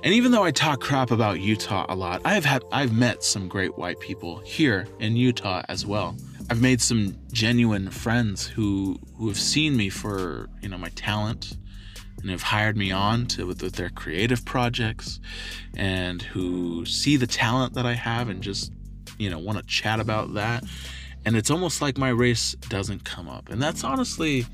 And 0.02 0.12
even 0.12 0.32
though 0.32 0.44
I 0.44 0.50
talk 0.50 0.80
crap 0.80 1.10
about 1.10 1.40
Utah 1.40 1.86
a 1.88 1.94
lot, 1.94 2.20
I've 2.24 2.44
had 2.44 2.62
I've 2.72 2.92
met 2.92 3.24
some 3.24 3.48
great 3.48 3.78
white 3.78 3.98
people 4.00 4.38
here 4.40 4.86
in 4.98 5.16
Utah 5.16 5.62
as 5.68 5.86
well. 5.86 6.16
I've 6.50 6.60
made 6.60 6.80
some 6.80 7.16
genuine 7.32 7.90
friends 7.90 8.46
who 8.46 8.98
who 9.16 9.28
have 9.28 9.38
seen 9.38 9.76
me 9.76 9.88
for, 9.88 10.48
you 10.60 10.68
know, 10.68 10.78
my 10.78 10.90
talent 10.90 11.56
and 12.20 12.30
have 12.30 12.42
hired 12.42 12.76
me 12.76 12.90
on 12.90 13.26
to 13.26 13.46
with, 13.46 13.62
with 13.62 13.76
their 13.76 13.90
creative 13.90 14.44
projects 14.44 15.20
and 15.76 16.20
who 16.22 16.84
see 16.84 17.16
the 17.16 17.26
talent 17.26 17.74
that 17.74 17.86
I 17.86 17.94
have 17.94 18.28
and 18.28 18.42
just, 18.42 18.72
you 19.18 19.30
know, 19.30 19.38
want 19.38 19.58
to 19.58 19.64
chat 19.64 20.00
about 20.00 20.34
that. 20.34 20.64
And 21.24 21.36
it's 21.36 21.50
almost 21.50 21.80
like 21.80 21.96
my 21.96 22.08
race 22.08 22.52
doesn't 22.68 23.04
come 23.04 23.28
up. 23.28 23.50
And 23.50 23.62
that's 23.62 23.84
honestly 23.84 24.46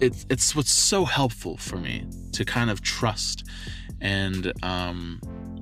it's 0.00 0.26
it's 0.30 0.54
what's 0.54 0.70
so 0.70 1.04
helpful 1.04 1.56
for 1.56 1.76
me 1.76 2.06
to 2.32 2.44
kind 2.44 2.70
of 2.70 2.82
trust 2.82 3.44
and 4.00 4.52
um, 4.62 5.20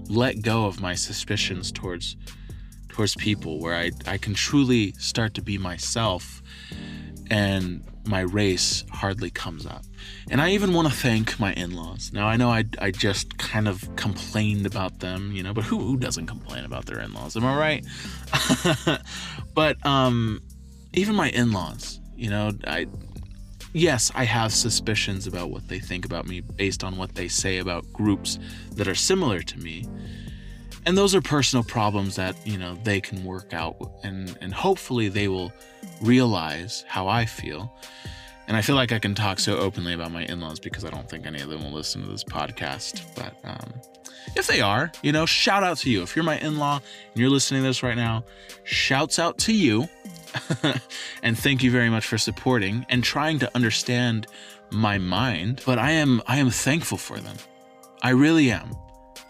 let 0.09 0.43
go 0.43 0.67
of 0.67 0.81
my 0.81 0.95
suspicions 0.95 1.73
towards 1.73 2.17
towards 2.89 3.15
people 3.17 3.61
where 3.61 3.75
I, 3.75 3.91
I 4.07 4.17
can 4.17 4.35
truly 4.35 4.93
start 4.93 5.35
to 5.35 5.43
be 5.43 5.59
myself 5.59 6.43
and 7.31 7.83
my 8.07 8.21
race 8.21 8.85
hardly 8.91 9.31
comes 9.31 9.67
up. 9.67 9.85
And 10.31 10.41
I 10.41 10.51
even 10.51 10.73
want 10.73 10.89
to 10.89 10.95
thank 10.95 11.39
my 11.39 11.53
in 11.55 11.75
laws. 11.75 12.13
Now, 12.13 12.27
I 12.27 12.37
know 12.37 12.51
I, 12.51 12.65
I 12.81 12.91
just 12.91 13.37
kind 13.39 13.69
of 13.69 13.97
complained 13.97 14.67
about 14.67 15.01
them, 15.01 15.33
you 15.33 15.43
know, 15.43 15.53
but 15.53 15.65
who, 15.65 15.79
who 15.79 15.97
doesn't 15.97 16.27
complain 16.27 16.65
about 16.65 16.87
their 16.87 17.01
in 17.01 17.13
laws? 17.13 17.37
Am 17.37 17.45
I 17.45 17.57
right? 17.57 19.01
but 19.55 19.85
um, 19.85 20.41
even 20.95 21.15
my 21.15 21.31
in 21.31 21.53
laws, 21.53 22.01
you 22.15 22.31
know, 22.31 22.53
I. 22.67 22.87
Yes, 23.77 24.11
I 24.15 24.25
have 24.25 24.55
suspicions 24.55 25.27
about 25.27 25.51
what 25.51 25.69
they 25.69 25.79
think 25.79 26.07
about 26.07 26.27
me 26.27 26.41
based 26.41 26.83
on 26.83 26.97
what 26.97 27.15
they 27.15 27.29
say 27.29 27.59
about 27.59 27.85
groups 27.93 28.39
that 28.73 28.89
are 28.89 28.95
similar 28.95 29.43
to 29.43 29.59
me. 29.59 29.85
And 30.87 30.97
those 30.97 31.15
are 31.15 31.21
personal 31.21 31.63
problems 31.63 32.17
that, 32.17 32.35
you 32.47 32.57
know, 32.57 32.79
they 32.85 33.03
can 33.03 33.23
work 33.23 33.53
out 33.53 33.77
and 34.03 34.35
and 34.41 34.55
hopefully 34.55 35.11
they 35.11 35.29
will 35.29 35.53
realize 36.01 36.87
how 36.89 37.07
I 37.07 37.27
feel 37.27 37.71
and 38.49 38.57
I 38.57 38.63
feel 38.63 38.77
like 38.77 38.93
I 38.93 38.99
can 38.99 39.15
talk 39.15 39.41
so 39.41 39.59
openly 39.59 39.93
about 39.93 40.13
my 40.13 40.25
in 40.25 40.41
laws 40.41 40.61
because 40.61 40.85
I 40.85 40.91
don't 40.91 41.09
think 41.11 41.27
any 41.27 41.43
of 41.43 41.49
them 41.49 41.65
will 41.65 41.73
listen 41.73 42.03
to 42.03 42.09
this 42.09 42.23
podcast. 42.25 43.03
But 43.15 43.37
um, 43.45 43.75
if 44.37 44.47
they 44.47 44.61
are, 44.61 44.93
you 45.03 45.13
know, 45.13 45.27
shout 45.27 45.65
out 45.65 45.79
to 45.79 45.91
you. 45.91 46.03
If 46.03 46.15
you're 46.15 46.25
my 46.25 46.39
in 46.39 46.57
law 46.57 46.77
and 46.77 47.21
you're 47.21 47.31
listening 47.31 47.63
to 47.63 47.69
this 47.69 47.83
right 47.83 47.97
now, 47.97 48.25
shouts 48.65 49.19
out 49.19 49.37
to 49.39 49.53
you. 49.53 49.89
and 51.23 51.39
thank 51.39 51.63
you 51.63 51.71
very 51.71 51.91
much 51.91 52.07
for 52.07 52.19
supporting 52.19 52.87
and 52.89 53.03
trying 53.03 53.39
to 53.41 53.51
understand 53.55 54.27
my 54.71 54.99
mind. 54.99 55.63
But 55.65 55.79
I 55.79 55.93
am 55.93 56.23
I 56.27 56.39
am 56.39 56.51
thankful 56.51 56.99
for 56.99 57.19
them. 57.19 57.37
I 58.03 58.11
really 58.11 58.51
am. 58.51 58.75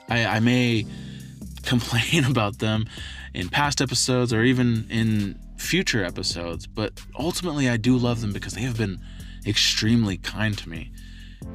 I, 0.08 0.24
I 0.26 0.40
may 0.40 0.86
complain 1.62 2.24
about 2.24 2.58
them 2.58 2.86
in 3.34 3.48
past 3.48 3.80
episodes 3.80 4.32
or 4.32 4.42
even 4.42 4.86
in 4.90 5.38
future 5.56 6.04
episodes, 6.04 6.66
but 6.66 7.00
ultimately 7.18 7.68
I 7.68 7.76
do 7.76 7.96
love 7.96 8.20
them 8.20 8.32
because 8.32 8.54
they 8.54 8.62
have 8.62 8.76
been 8.76 9.00
extremely 9.46 10.16
kind 10.16 10.56
to 10.58 10.68
me 10.68 10.92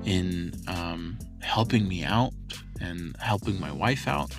in 0.04 0.54
um, 0.68 1.18
helping 1.42 1.88
me 1.88 2.04
out 2.04 2.34
and 2.80 3.16
helping 3.20 3.60
my 3.60 3.72
wife 3.72 4.08
out 4.08 4.32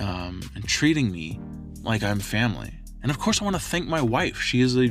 um, 0.00 0.40
and 0.54 0.66
treating 0.66 1.10
me 1.10 1.40
like 1.82 2.02
I'm 2.02 2.20
family. 2.20 2.72
And 3.04 3.10
of 3.10 3.18
course, 3.18 3.42
I 3.42 3.44
want 3.44 3.54
to 3.54 3.60
thank 3.60 3.86
my 3.86 4.00
wife. 4.00 4.40
She 4.40 4.62
is 4.62 4.78
a 4.78 4.88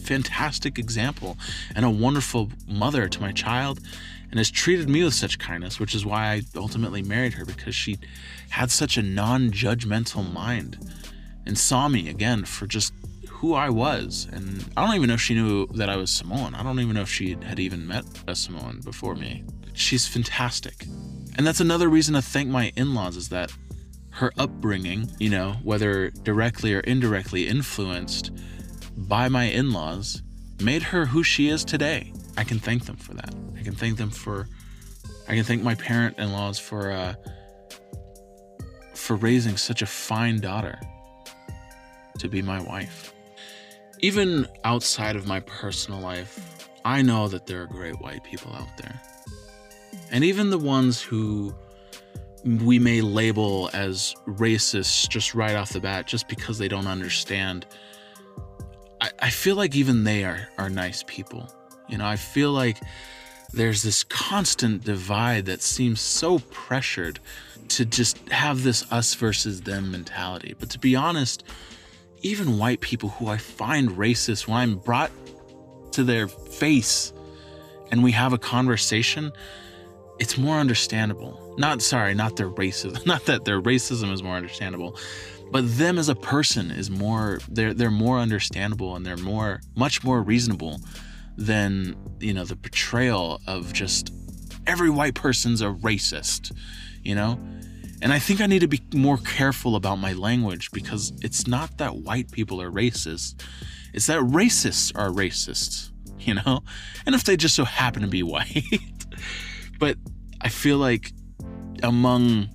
fantastic 0.00 0.78
example 0.78 1.36
and 1.74 1.84
a 1.84 1.90
wonderful 1.90 2.48
mother 2.68 3.08
to 3.08 3.20
my 3.20 3.32
child 3.32 3.80
and 4.30 4.38
has 4.38 4.52
treated 4.52 4.88
me 4.88 5.02
with 5.02 5.14
such 5.14 5.40
kindness, 5.40 5.80
which 5.80 5.92
is 5.92 6.06
why 6.06 6.26
I 6.26 6.42
ultimately 6.54 7.02
married 7.02 7.32
her 7.32 7.44
because 7.44 7.74
she 7.74 7.98
had 8.50 8.70
such 8.70 8.96
a 8.96 9.02
non 9.02 9.50
judgmental 9.50 10.32
mind 10.32 10.78
and 11.44 11.58
saw 11.58 11.88
me 11.88 12.08
again 12.08 12.44
for 12.44 12.68
just 12.68 12.92
who 13.28 13.54
I 13.54 13.68
was. 13.68 14.28
And 14.30 14.64
I 14.76 14.86
don't 14.86 14.94
even 14.94 15.08
know 15.08 15.14
if 15.14 15.20
she 15.20 15.34
knew 15.34 15.66
that 15.74 15.88
I 15.88 15.96
was 15.96 16.12
Samoan. 16.12 16.54
I 16.54 16.62
don't 16.62 16.78
even 16.78 16.94
know 16.94 17.02
if 17.02 17.10
she 17.10 17.36
had 17.42 17.58
even 17.58 17.84
met 17.84 18.04
a 18.28 18.36
Samoan 18.36 18.80
before 18.84 19.16
me. 19.16 19.42
She's 19.74 20.06
fantastic. 20.06 20.84
And 21.36 21.44
that's 21.44 21.58
another 21.58 21.88
reason 21.88 22.14
to 22.14 22.22
thank 22.22 22.48
my 22.48 22.72
in 22.76 22.94
laws 22.94 23.16
is 23.16 23.28
that 23.30 23.52
her 24.16 24.32
upbringing, 24.38 25.10
you 25.18 25.28
know, 25.28 25.56
whether 25.62 26.08
directly 26.08 26.72
or 26.72 26.80
indirectly 26.80 27.46
influenced 27.46 28.30
by 28.96 29.28
my 29.28 29.44
in 29.44 29.72
laws, 29.72 30.22
made 30.62 30.82
her 30.82 31.04
who 31.04 31.22
she 31.22 31.50
is 31.50 31.66
today. 31.66 32.14
I 32.38 32.44
can 32.44 32.58
thank 32.58 32.86
them 32.86 32.96
for 32.96 33.12
that. 33.12 33.34
I 33.58 33.62
can 33.62 33.74
thank 33.74 33.98
them 33.98 34.08
for, 34.08 34.48
I 35.28 35.34
can 35.34 35.44
thank 35.44 35.62
my 35.62 35.74
parent 35.74 36.18
in 36.18 36.32
laws 36.32 36.58
for, 36.58 36.90
uh, 36.90 37.14
for 38.94 39.16
raising 39.16 39.58
such 39.58 39.82
a 39.82 39.86
fine 39.86 40.40
daughter 40.40 40.80
to 42.18 42.26
be 42.26 42.40
my 42.40 42.62
wife. 42.62 43.12
Even 43.98 44.46
outside 44.64 45.16
of 45.16 45.26
my 45.26 45.40
personal 45.40 46.00
life, 46.00 46.70
I 46.86 47.02
know 47.02 47.28
that 47.28 47.44
there 47.44 47.60
are 47.60 47.66
great 47.66 48.00
white 48.00 48.24
people 48.24 48.54
out 48.54 48.78
there. 48.78 48.98
And 50.10 50.24
even 50.24 50.48
the 50.48 50.58
ones 50.58 51.02
who 51.02 51.54
we 52.46 52.78
may 52.78 53.00
label 53.00 53.70
as 53.72 54.14
racists 54.26 55.08
just 55.08 55.34
right 55.34 55.56
off 55.56 55.72
the 55.72 55.80
bat, 55.80 56.06
just 56.06 56.28
because 56.28 56.58
they 56.58 56.68
don't 56.68 56.86
understand, 56.86 57.66
I, 59.00 59.10
I 59.20 59.30
feel 59.30 59.56
like 59.56 59.74
even 59.74 60.04
they 60.04 60.24
are, 60.24 60.48
are 60.56 60.70
nice 60.70 61.02
people. 61.06 61.48
You 61.88 61.98
know, 61.98 62.06
I 62.06 62.16
feel 62.16 62.52
like 62.52 62.78
there's 63.52 63.82
this 63.82 64.04
constant 64.04 64.84
divide 64.84 65.46
that 65.46 65.60
seems 65.60 66.00
so 66.00 66.38
pressured 66.50 67.18
to 67.68 67.84
just 67.84 68.16
have 68.28 68.62
this 68.62 68.90
us 68.92 69.14
versus 69.14 69.62
them 69.62 69.90
mentality. 69.90 70.54
But 70.58 70.70
to 70.70 70.78
be 70.78 70.94
honest, 70.94 71.42
even 72.22 72.58
white 72.58 72.80
people 72.80 73.08
who 73.08 73.26
I 73.26 73.38
find 73.38 73.90
racist, 73.90 74.46
when 74.46 74.56
I'm 74.56 74.76
brought 74.76 75.10
to 75.92 76.04
their 76.04 76.28
face 76.28 77.12
and 77.90 78.04
we 78.04 78.12
have 78.12 78.32
a 78.32 78.38
conversation, 78.38 79.32
it's 80.18 80.38
more 80.38 80.56
understandable. 80.56 81.54
Not 81.58 81.82
sorry, 81.82 82.14
not 82.14 82.36
their 82.36 82.50
racism. 82.50 83.04
Not 83.06 83.26
that 83.26 83.44
their 83.44 83.60
racism 83.60 84.12
is 84.12 84.22
more 84.22 84.36
understandable, 84.36 84.98
but 85.50 85.62
them 85.78 85.98
as 85.98 86.08
a 86.08 86.14
person 86.14 86.70
is 86.70 86.90
more 86.90 87.40
they're 87.48 87.72
they're 87.72 87.90
more 87.90 88.18
understandable 88.18 88.96
and 88.96 89.06
they're 89.06 89.16
more 89.16 89.60
much 89.74 90.04
more 90.04 90.22
reasonable 90.22 90.80
than, 91.36 91.96
you 92.20 92.32
know, 92.32 92.44
the 92.44 92.56
portrayal 92.56 93.40
of 93.46 93.72
just 93.72 94.12
every 94.66 94.90
white 94.90 95.14
person's 95.14 95.60
a 95.60 95.66
racist, 95.66 96.56
you 97.02 97.14
know? 97.14 97.38
And 98.02 98.12
I 98.12 98.18
think 98.18 98.40
I 98.40 98.46
need 98.46 98.60
to 98.60 98.68
be 98.68 98.82
more 98.94 99.16
careful 99.18 99.76
about 99.76 99.96
my 99.96 100.12
language 100.12 100.70
because 100.70 101.12
it's 101.22 101.46
not 101.46 101.78
that 101.78 101.96
white 101.96 102.30
people 102.30 102.60
are 102.60 102.70
racist, 102.70 103.42
it's 103.94 104.06
that 104.06 104.20
racists 104.20 104.92
are 104.94 105.10
racists, 105.10 105.90
you 106.18 106.34
know? 106.34 106.62
And 107.04 107.14
if 107.14 107.24
they 107.24 107.36
just 107.36 107.54
so 107.54 107.64
happen 107.64 108.02
to 108.02 108.08
be 108.08 108.22
white. 108.22 108.64
But 109.78 109.96
I 110.40 110.48
feel 110.48 110.78
like 110.78 111.12
among 111.82 112.48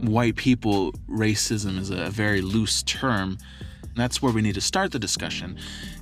white 0.00 0.36
people, 0.36 0.92
racism 1.08 1.78
is 1.78 1.90
a 1.90 2.10
very 2.10 2.40
loose 2.40 2.82
term. 2.82 3.38
And 3.82 3.96
that's 3.96 4.22
where 4.22 4.32
we 4.32 4.42
need 4.42 4.54
to 4.54 4.60
start 4.60 4.92
the 4.92 4.98
discussion 4.98 5.58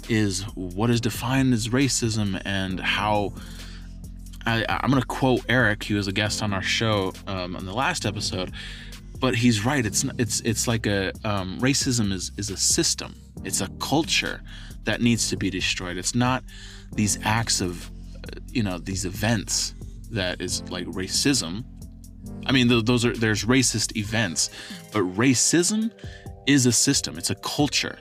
is 0.08 0.42
what 0.54 0.90
is 0.90 1.00
defined 1.00 1.52
as 1.52 1.68
racism 1.68 2.40
and 2.44 2.80
how 2.80 3.32
I, 4.46 4.64
am 4.68 4.90
going 4.90 5.00
to 5.00 5.06
quote 5.06 5.44
Eric. 5.48 5.84
He 5.84 5.94
was 5.94 6.06
a 6.06 6.12
guest 6.12 6.42
on 6.42 6.52
our 6.52 6.62
show 6.62 7.12
um, 7.26 7.56
on 7.56 7.66
the 7.66 7.74
last 7.74 8.06
episode, 8.06 8.52
but 9.18 9.34
he's 9.36 9.64
right. 9.64 9.84
It's 9.84 10.04
it's 10.18 10.40
it's 10.40 10.66
like 10.66 10.86
a 10.86 11.12
um, 11.24 11.58
racism 11.60 12.12
is 12.12 12.32
is 12.38 12.50
a 12.50 12.56
system. 12.56 13.14
It's 13.44 13.60
a 13.60 13.68
culture 13.80 14.42
that 14.84 15.02
needs 15.02 15.28
to 15.28 15.36
be 15.36 15.50
destroyed. 15.50 15.98
It's 15.98 16.14
not 16.14 16.42
these 16.92 17.18
acts 17.22 17.60
of 17.60 17.90
uh, 18.16 18.40
you 18.48 18.62
know 18.62 18.78
these 18.78 19.04
events 19.04 19.74
that 20.10 20.40
is 20.40 20.62
like 20.70 20.86
racism. 20.86 21.64
I 22.46 22.52
mean, 22.52 22.68
those 22.68 23.04
are 23.04 23.16
there's 23.16 23.44
racist 23.44 23.96
events, 23.96 24.50
but 24.92 25.02
racism 25.16 25.90
is 26.46 26.66
a 26.66 26.72
system. 26.72 27.16
It's 27.18 27.30
a 27.30 27.34
culture, 27.36 27.98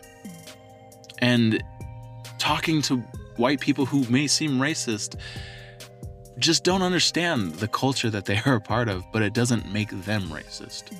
and 1.19 1.63
talking 2.37 2.81
to 2.83 2.97
white 3.37 3.59
people 3.59 3.85
who 3.85 4.03
may 4.09 4.27
seem 4.27 4.59
racist 4.59 5.15
just 6.37 6.63
don't 6.63 6.81
understand 6.81 7.55
the 7.55 7.67
culture 7.67 8.09
that 8.09 8.25
they 8.25 8.39
are 8.45 8.55
a 8.55 8.61
part 8.61 8.87
of, 8.87 9.03
but 9.11 9.21
it 9.21 9.33
doesn't 9.33 9.71
make 9.71 9.89
them 9.89 10.23
racist. 10.29 10.93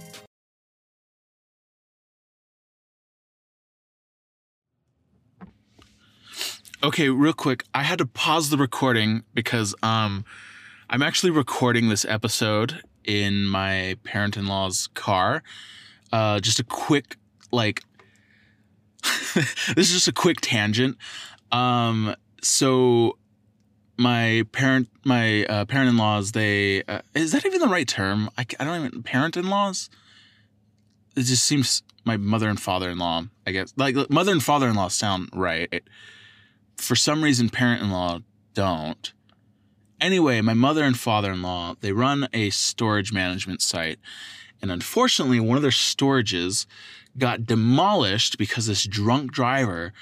Okay, 6.82 7.10
real 7.10 7.34
quick, 7.34 7.66
I 7.74 7.84
had 7.84 7.98
to 7.98 8.06
pause 8.06 8.50
the 8.50 8.58
recording 8.58 9.24
because 9.34 9.76
um 9.84 10.24
I'm 10.92 11.04
actually 11.04 11.30
recording 11.30 11.90
this 11.90 12.04
episode 12.04 12.82
in 13.04 13.46
my 13.46 13.96
parent-in-law's 14.04 14.88
car. 14.96 15.44
Uh 16.12 16.40
just 16.40 16.60
a 16.60 16.64
quick 16.64 17.18
like 17.52 17.84
this 19.36 19.78
is 19.78 19.92
just 19.92 20.08
a 20.08 20.12
quick 20.12 20.42
tangent. 20.42 20.98
Um 21.52 22.16
so 22.42 23.20
my 23.98 24.46
parent 24.52 24.90
my 25.06 25.44
uh, 25.46 25.66
parent-in-laws 25.66 26.32
they 26.32 26.82
uh, 26.86 27.02
is 27.14 27.34
that 27.34 27.46
even 27.46 27.60
the 27.60 27.68
right 27.68 27.88
term? 27.88 28.28
I, 28.36 28.46
I 28.60 28.64
don't 28.64 28.84
even 28.84 29.04
parent-in-laws? 29.04 29.92
It 31.16 31.24
just 31.24 31.44
seems 31.44 31.84
my 32.04 32.18
mother 32.18 32.50
and 32.50 32.60
father-in-law 32.60 33.26
i 33.46 33.52
guess. 33.52 33.76
Like 33.78 34.10
mother 34.10 34.32
and 34.32 34.44
father-in-law 34.44 34.88
sound 34.88 35.30
right. 35.34 35.84
For 36.78 36.96
some 36.96 37.24
reason 37.24 37.50
parent-in-law 37.50 38.22
don't 38.56 39.14
anyway 40.02 40.42
my 40.42 40.54
mother 40.54 40.84
and 40.84 40.98
father-in-law 40.98 41.76
they 41.82 41.92
run 41.92 42.28
a 42.34 42.50
storage 42.50 43.12
management 43.12 43.62
site 43.62 44.00
and 44.62 44.72
unfortunately 44.72 45.40
one 45.40 45.56
of 45.56 45.62
their 45.62 45.72
storages 45.72 46.66
got 47.18 47.46
demolished 47.46 48.38
because 48.38 48.68
this 48.68 48.86
drunk 48.86 49.32
driver 49.32 49.94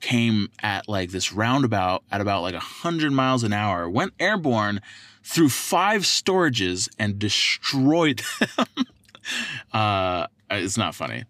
came 0.00 0.50
at 0.62 0.88
like 0.88 1.10
this 1.10 1.32
roundabout 1.32 2.02
at 2.10 2.20
about 2.20 2.42
like 2.42 2.54
100 2.54 3.12
miles 3.12 3.42
an 3.42 3.52
hour, 3.52 3.88
went 3.88 4.12
airborne 4.20 4.80
through 5.22 5.48
five 5.48 6.02
storages 6.02 6.88
and 6.98 7.18
destroyed 7.18 8.22
them. 8.56 8.86
uh, 9.72 10.26
it's 10.50 10.76
not 10.76 10.94
funny, 10.94 11.24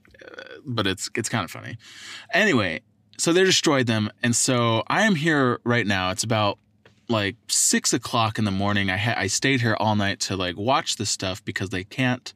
but 0.64 0.86
it's 0.86 1.08
it's 1.14 1.28
kind 1.28 1.44
of 1.44 1.50
funny. 1.50 1.78
Anyway, 2.32 2.80
so 3.18 3.32
they 3.32 3.44
destroyed 3.44 3.86
them, 3.86 4.10
and 4.22 4.36
so 4.36 4.82
I 4.88 5.02
am 5.02 5.14
here 5.14 5.60
right 5.64 5.86
now. 5.86 6.10
It's 6.10 6.24
about 6.24 6.58
like 7.08 7.36
six 7.48 7.92
o'clock 7.92 8.38
in 8.38 8.44
the 8.44 8.50
morning. 8.50 8.90
I 8.90 8.96
ha- 8.96 9.14
I 9.16 9.26
stayed 9.26 9.60
here 9.60 9.76
all 9.78 9.96
night 9.96 10.20
to 10.20 10.36
like 10.36 10.56
watch 10.56 10.96
this 10.96 11.10
stuff 11.10 11.44
because 11.44 11.70
they 11.70 11.84
can't. 11.84 12.32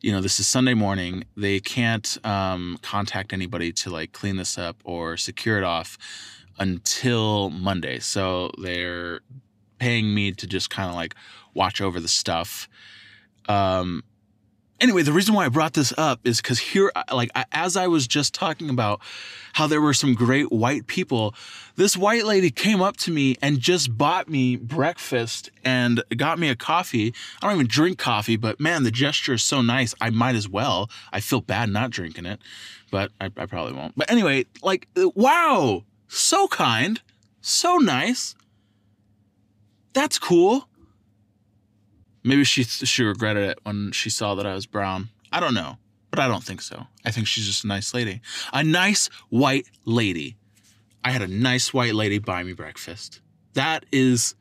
You 0.00 0.12
know, 0.12 0.20
this 0.20 0.38
is 0.38 0.46
Sunday 0.46 0.74
morning. 0.74 1.24
They 1.36 1.60
can't 1.60 2.18
um, 2.24 2.78
contact 2.82 3.32
anybody 3.32 3.72
to 3.72 3.90
like 3.90 4.12
clean 4.12 4.36
this 4.36 4.58
up 4.58 4.76
or 4.84 5.16
secure 5.16 5.56
it 5.56 5.64
off 5.64 5.96
until 6.58 7.50
Monday. 7.50 7.98
So 8.00 8.50
they're 8.62 9.20
paying 9.78 10.14
me 10.14 10.32
to 10.32 10.46
just 10.46 10.70
kind 10.70 10.88
of 10.88 10.94
like 10.94 11.14
watch 11.54 11.80
over 11.80 12.00
the 12.00 12.08
stuff. 12.08 12.68
Um, 13.48 14.04
anyway, 14.80 15.02
the 15.02 15.12
reason 15.12 15.34
why 15.34 15.46
I 15.46 15.48
brought 15.48 15.74
this 15.74 15.92
up 15.96 16.20
is 16.24 16.40
because 16.40 16.58
here, 16.58 16.92
like, 17.12 17.30
as 17.52 17.76
I 17.76 17.86
was 17.86 18.06
just 18.06 18.34
talking 18.34 18.70
about 18.70 19.00
how 19.54 19.66
there 19.66 19.80
were 19.80 19.94
some 19.94 20.14
great 20.14 20.50
white 20.50 20.86
people, 20.86 21.34
this 21.76 21.96
white 21.96 22.24
lady 22.24 22.50
came 22.50 22.82
up 22.82 22.96
to 22.98 23.10
me 23.10 23.36
and 23.40 23.60
just 23.60 23.96
bought 23.96 24.28
me 24.28 24.56
breakfast 24.56 25.50
and 25.64 26.02
got 26.16 26.38
me 26.38 26.48
a 26.48 26.56
coffee. 26.56 27.14
I 27.40 27.46
don't 27.46 27.56
even 27.56 27.66
drink 27.66 27.98
coffee, 27.98 28.36
but 28.36 28.60
man, 28.60 28.82
the 28.82 28.90
gesture 28.90 29.34
is 29.34 29.42
so 29.42 29.62
nice. 29.62 29.94
I 30.00 30.10
might 30.10 30.34
as 30.34 30.48
well. 30.48 30.90
I 31.12 31.20
feel 31.20 31.40
bad 31.40 31.70
not 31.70 31.90
drinking 31.90 32.26
it, 32.26 32.40
but 32.90 33.10
I, 33.20 33.26
I 33.36 33.46
probably 33.46 33.72
won't. 33.74 33.96
But 33.96 34.10
anyway, 34.10 34.46
like, 34.62 34.88
uh, 34.96 35.10
wow, 35.14 35.84
so 36.08 36.48
kind, 36.48 37.00
so 37.40 37.76
nice. 37.76 38.34
That's 39.92 40.18
cool. 40.18 40.68
Maybe 42.24 42.44
she 42.44 42.64
she 42.64 43.02
regretted 43.04 43.50
it 43.50 43.58
when 43.64 43.92
she 43.92 44.10
saw 44.10 44.34
that 44.34 44.46
I 44.46 44.54
was 44.54 44.66
brown. 44.66 45.10
I 45.30 45.40
don't 45.40 45.54
know, 45.54 45.76
but 46.10 46.18
I 46.18 46.26
don't 46.26 46.42
think 46.42 46.62
so. 46.62 46.86
I 47.04 47.10
think 47.10 47.26
she's 47.26 47.46
just 47.46 47.64
a 47.64 47.66
nice 47.66 47.92
lady. 47.92 48.20
A 48.52 48.64
nice 48.64 49.08
white 49.28 49.66
lady. 49.84 50.36
I 51.04 51.10
had 51.10 51.20
a 51.20 51.28
nice 51.28 51.74
white 51.74 51.94
lady 51.94 52.18
buy 52.18 52.42
me 52.42 52.54
breakfast. 52.54 53.20
That 53.52 53.84
is 53.92 54.34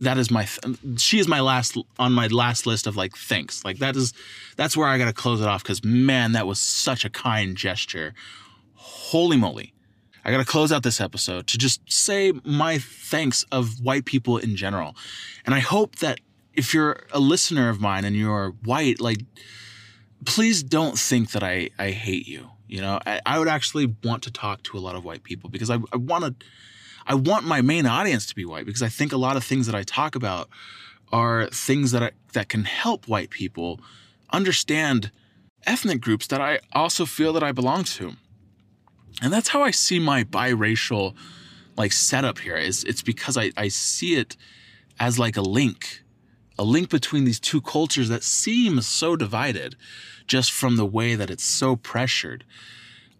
that 0.00 0.16
is 0.18 0.30
my 0.30 0.44
th- 0.44 1.00
she 1.00 1.18
is 1.18 1.28
my 1.28 1.40
last 1.40 1.76
on 1.98 2.12
my 2.12 2.26
last 2.28 2.66
list 2.66 2.86
of 2.86 2.96
like 2.96 3.16
thanks. 3.16 3.64
Like 3.64 3.78
that 3.78 3.96
is 3.96 4.14
that's 4.56 4.76
where 4.76 4.88
I 4.88 4.96
got 4.96 5.06
to 5.06 5.12
close 5.12 5.42
it 5.42 5.46
off 5.46 5.62
cuz 5.62 5.84
man, 5.84 6.32
that 6.32 6.46
was 6.46 6.58
such 6.58 7.04
a 7.04 7.10
kind 7.10 7.56
gesture. 7.56 8.14
Holy 8.74 9.36
moly. 9.36 9.74
I 10.24 10.30
got 10.30 10.38
to 10.38 10.44
close 10.44 10.72
out 10.72 10.82
this 10.82 11.02
episode 11.02 11.46
to 11.48 11.58
just 11.58 11.80
say 11.86 12.32
my 12.44 12.78
thanks 12.78 13.44
of 13.52 13.80
white 13.80 14.06
people 14.06 14.38
in 14.38 14.56
general. 14.56 14.96
And 15.44 15.54
I 15.54 15.58
hope 15.58 15.96
that 15.96 16.20
if 16.54 16.72
you're 16.72 17.00
a 17.12 17.20
listener 17.20 17.68
of 17.68 17.80
mine 17.80 18.04
and 18.04 18.16
you're 18.16 18.50
white, 18.64 19.00
like, 19.00 19.18
please 20.24 20.62
don't 20.62 20.98
think 20.98 21.32
that 21.32 21.42
I, 21.42 21.70
I 21.78 21.90
hate 21.90 22.26
you. 22.26 22.50
You 22.66 22.80
know, 22.80 22.98
I, 23.06 23.20
I 23.26 23.38
would 23.38 23.48
actually 23.48 23.94
want 24.02 24.22
to 24.24 24.32
talk 24.32 24.62
to 24.64 24.78
a 24.78 24.80
lot 24.80 24.96
of 24.96 25.04
white 25.04 25.22
people 25.22 25.50
because 25.50 25.70
I, 25.70 25.78
I 25.92 25.96
want 25.96 26.24
to, 26.24 26.46
I 27.06 27.14
want 27.14 27.44
my 27.44 27.60
main 27.60 27.86
audience 27.86 28.26
to 28.26 28.34
be 28.34 28.44
white 28.44 28.66
because 28.66 28.82
I 28.82 28.88
think 28.88 29.12
a 29.12 29.16
lot 29.16 29.36
of 29.36 29.44
things 29.44 29.66
that 29.66 29.74
I 29.74 29.82
talk 29.82 30.14
about 30.14 30.48
are 31.12 31.48
things 31.48 31.92
that 31.92 32.02
I, 32.02 32.10
that 32.32 32.48
can 32.48 32.64
help 32.64 33.06
white 33.06 33.30
people 33.30 33.80
understand 34.32 35.10
ethnic 35.66 36.00
groups 36.00 36.26
that 36.28 36.40
I 36.40 36.60
also 36.72 37.04
feel 37.04 37.32
that 37.34 37.42
I 37.42 37.52
belong 37.52 37.84
to. 37.84 38.14
And 39.22 39.32
that's 39.32 39.48
how 39.48 39.62
I 39.62 39.70
see 39.70 39.98
my 39.98 40.24
biracial 40.24 41.14
like 41.76 41.92
setup 41.92 42.38
here 42.38 42.56
is 42.56 42.84
it's 42.84 43.02
because 43.02 43.36
I, 43.36 43.52
I 43.56 43.68
see 43.68 44.14
it 44.14 44.36
as 44.98 45.18
like 45.18 45.36
a 45.36 45.42
link 45.42 46.03
a 46.58 46.64
link 46.64 46.88
between 46.88 47.24
these 47.24 47.40
two 47.40 47.60
cultures 47.60 48.08
that 48.08 48.22
seems 48.22 48.86
so 48.86 49.16
divided 49.16 49.76
just 50.26 50.52
from 50.52 50.76
the 50.76 50.86
way 50.86 51.14
that 51.14 51.30
it's 51.30 51.44
so 51.44 51.76
pressured. 51.76 52.44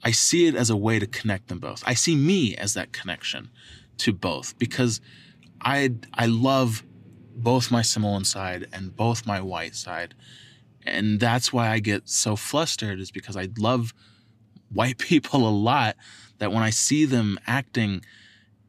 I 0.03 0.11
see 0.11 0.47
it 0.47 0.55
as 0.55 0.71
a 0.71 0.77
way 0.77 0.99
to 0.99 1.07
connect 1.07 1.49
them 1.49 1.59
both. 1.59 1.83
I 1.87 1.95
see 1.95 2.15
me 2.15 2.57
as 2.57 2.75
that 2.75 2.93
connection 2.93 3.51
to 3.99 4.13
both 4.13 4.59
because 4.59 5.01
I 5.61 5.95
I 6.13 6.27
love 6.27 6.85
both 7.35 7.71
my 7.71 7.83
Samoan 7.83 8.25
side 8.25 8.67
and 8.73 8.95
both 8.95 9.27
my 9.27 9.41
white 9.41 9.75
side. 9.75 10.15
And 10.87 11.19
that's 11.19 11.53
why 11.53 11.71
I 11.71 11.79
get 11.79 12.09
so 12.09 12.37
flustered 12.37 13.01
is 13.01 13.11
because 13.11 13.37
I 13.37 13.49
love 13.59 13.95
white 14.73 14.99
people 15.11 15.49
a 15.49 15.51
lot 15.51 15.97
that 16.39 16.53
when 16.53 16.63
I 16.63 16.71
see 16.71 17.05
them 17.05 17.39
acting 17.47 18.05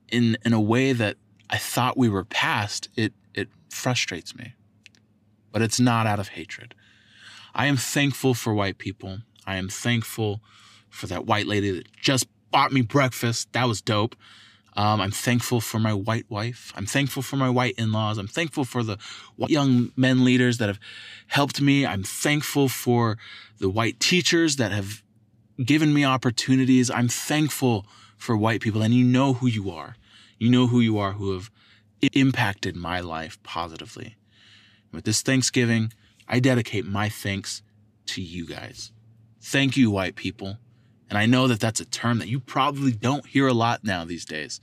in 0.09 0.37
in 0.45 0.53
a 0.53 0.61
way 0.61 0.93
that 0.93 1.17
I 1.49 1.57
thought 1.57 1.97
we 1.97 2.09
were 2.09 2.23
past, 2.23 2.89
it 2.95 2.95
it 2.95 3.13
frustrates 3.75 4.35
me. 4.35 4.53
But 5.51 5.61
it's 5.61 5.79
not 5.79 6.07
out 6.07 6.19
of 6.19 6.29
hatred. 6.29 6.75
I 7.53 7.67
am 7.67 7.77
thankful 7.77 8.33
for 8.33 8.53
white 8.53 8.77
people. 8.77 9.19
I 9.45 9.57
am 9.57 9.69
thankful 9.69 10.41
for 10.89 11.07
that 11.07 11.25
white 11.25 11.47
lady 11.47 11.71
that 11.71 11.91
just 11.93 12.27
bought 12.51 12.71
me 12.71 12.81
breakfast. 12.81 13.51
That 13.53 13.67
was 13.67 13.81
dope. 13.81 14.15
Um, 14.77 14.99
I'm 14.99 15.11
thankful 15.11 15.61
for 15.61 15.79
my 15.79 15.93
white 15.93 16.25
wife. 16.29 16.73
I'm 16.75 16.85
thankful 16.85 17.23
for 17.23 17.37
my 17.37 17.49
white 17.49 17.75
in 17.77 17.93
laws. 17.93 18.17
I'm 18.17 18.27
thankful 18.27 18.65
for 18.65 18.83
the 18.83 18.97
young 19.37 19.91
men 19.95 20.25
leaders 20.25 20.57
that 20.57 20.67
have 20.67 20.79
helped 21.27 21.61
me. 21.61 21.85
I'm 21.85 22.03
thankful 22.03 22.67
for 22.67 23.17
the 23.59 23.69
white 23.69 24.01
teachers 24.01 24.57
that 24.57 24.73
have 24.73 25.01
given 25.63 25.93
me 25.93 26.03
opportunities. 26.03 26.91
I'm 26.91 27.07
thankful 27.07 27.85
for 28.17 28.35
white 28.35 28.59
people. 28.59 28.81
And 28.81 28.93
you 28.93 29.05
know 29.05 29.33
who 29.33 29.47
you 29.47 29.71
are. 29.71 29.95
You 30.37 30.49
know 30.49 30.67
who 30.67 30.81
you 30.81 30.97
are 30.97 31.13
who 31.13 31.33
have 31.33 31.49
impacted 32.01 32.75
my 32.75 32.99
life 32.99 33.41
positively. 33.43 34.15
With 34.91 35.05
this 35.05 35.21
Thanksgiving, 35.21 35.91
I 36.27 36.39
dedicate 36.39 36.85
my 36.85 37.09
thanks 37.09 37.61
to 38.07 38.21
you 38.21 38.45
guys. 38.45 38.91
Thank 39.41 39.77
you, 39.77 39.91
white 39.91 40.15
people. 40.15 40.57
And 41.09 41.19
I 41.19 41.25
know 41.25 41.47
that 41.47 41.59
that's 41.59 41.79
a 41.79 41.85
term 41.85 42.19
that 42.19 42.27
you 42.27 42.39
probably 42.39 42.91
don't 42.91 43.25
hear 43.27 43.47
a 43.47 43.53
lot 43.53 43.83
now 43.83 44.05
these 44.05 44.25
days. 44.25 44.59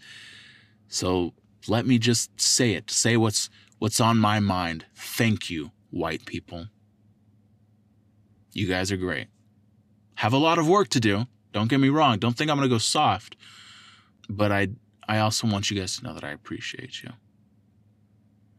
So 0.89 1.35
let 1.69 1.87
me 1.87 1.99
just 1.99 2.41
say 2.41 2.73
it, 2.73 2.91
say 2.91 3.17
what's 3.17 3.49
what's 3.79 4.01
on 4.01 4.19
my 4.19 4.41
mind. 4.41 4.87
Thank 4.95 5.51
you, 5.51 5.71
white 5.91 6.25
people. 6.25 6.67
You 8.53 8.67
guys 8.67 8.93
are 8.93 8.97
great. 8.97 9.29
Have 10.17 10.33
a 10.33 10.39
lot 10.39 10.59
of 10.59 10.69
work 10.69 10.89
to 10.91 11.01
do. 11.01 11.27
Don't 11.53 11.69
get 11.69 11.81
me 11.81 11.89
wrong. 11.89 12.19
Don't 12.19 12.37
think 12.37 12.51
I'm 12.51 12.57
going 12.57 12.69
to 12.69 12.75
go 12.75 12.79
soft. 12.79 13.37
But 14.29 14.53
I 14.53 14.69
I 15.09 15.19
also 15.19 15.47
want 15.47 15.71
you 15.71 15.79
guys 15.79 15.97
to 15.99 16.05
know 16.05 16.15
that 16.15 16.25
I 16.25 16.31
appreciate 16.31 17.03
you. 17.03 17.11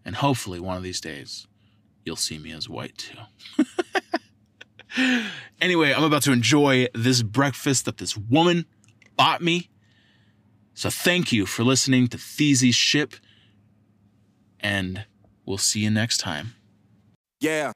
And 0.05 0.15
hopefully 0.15 0.59
one 0.59 0.77
of 0.77 0.83
these 0.83 1.01
days 1.01 1.47
you'll 2.05 2.15
see 2.15 2.37
me 2.37 2.51
as 2.51 2.67
white 2.67 2.97
too. 2.97 3.65
anyway, 5.61 5.93
I'm 5.93 6.03
about 6.03 6.23
to 6.23 6.31
enjoy 6.31 6.87
this 6.93 7.21
breakfast 7.21 7.85
that 7.85 7.97
this 7.97 8.17
woman 8.17 8.65
bought 9.15 9.41
me. 9.41 9.69
So 10.73 10.89
thank 10.89 11.31
you 11.31 11.45
for 11.45 11.63
listening 11.63 12.07
to 12.07 12.17
Theezy's 12.17 12.75
Ship, 12.75 13.13
and 14.59 15.05
we'll 15.45 15.59
see 15.59 15.81
you 15.81 15.91
next 15.91 16.17
time. 16.17 16.55
Yeah. 17.39 17.73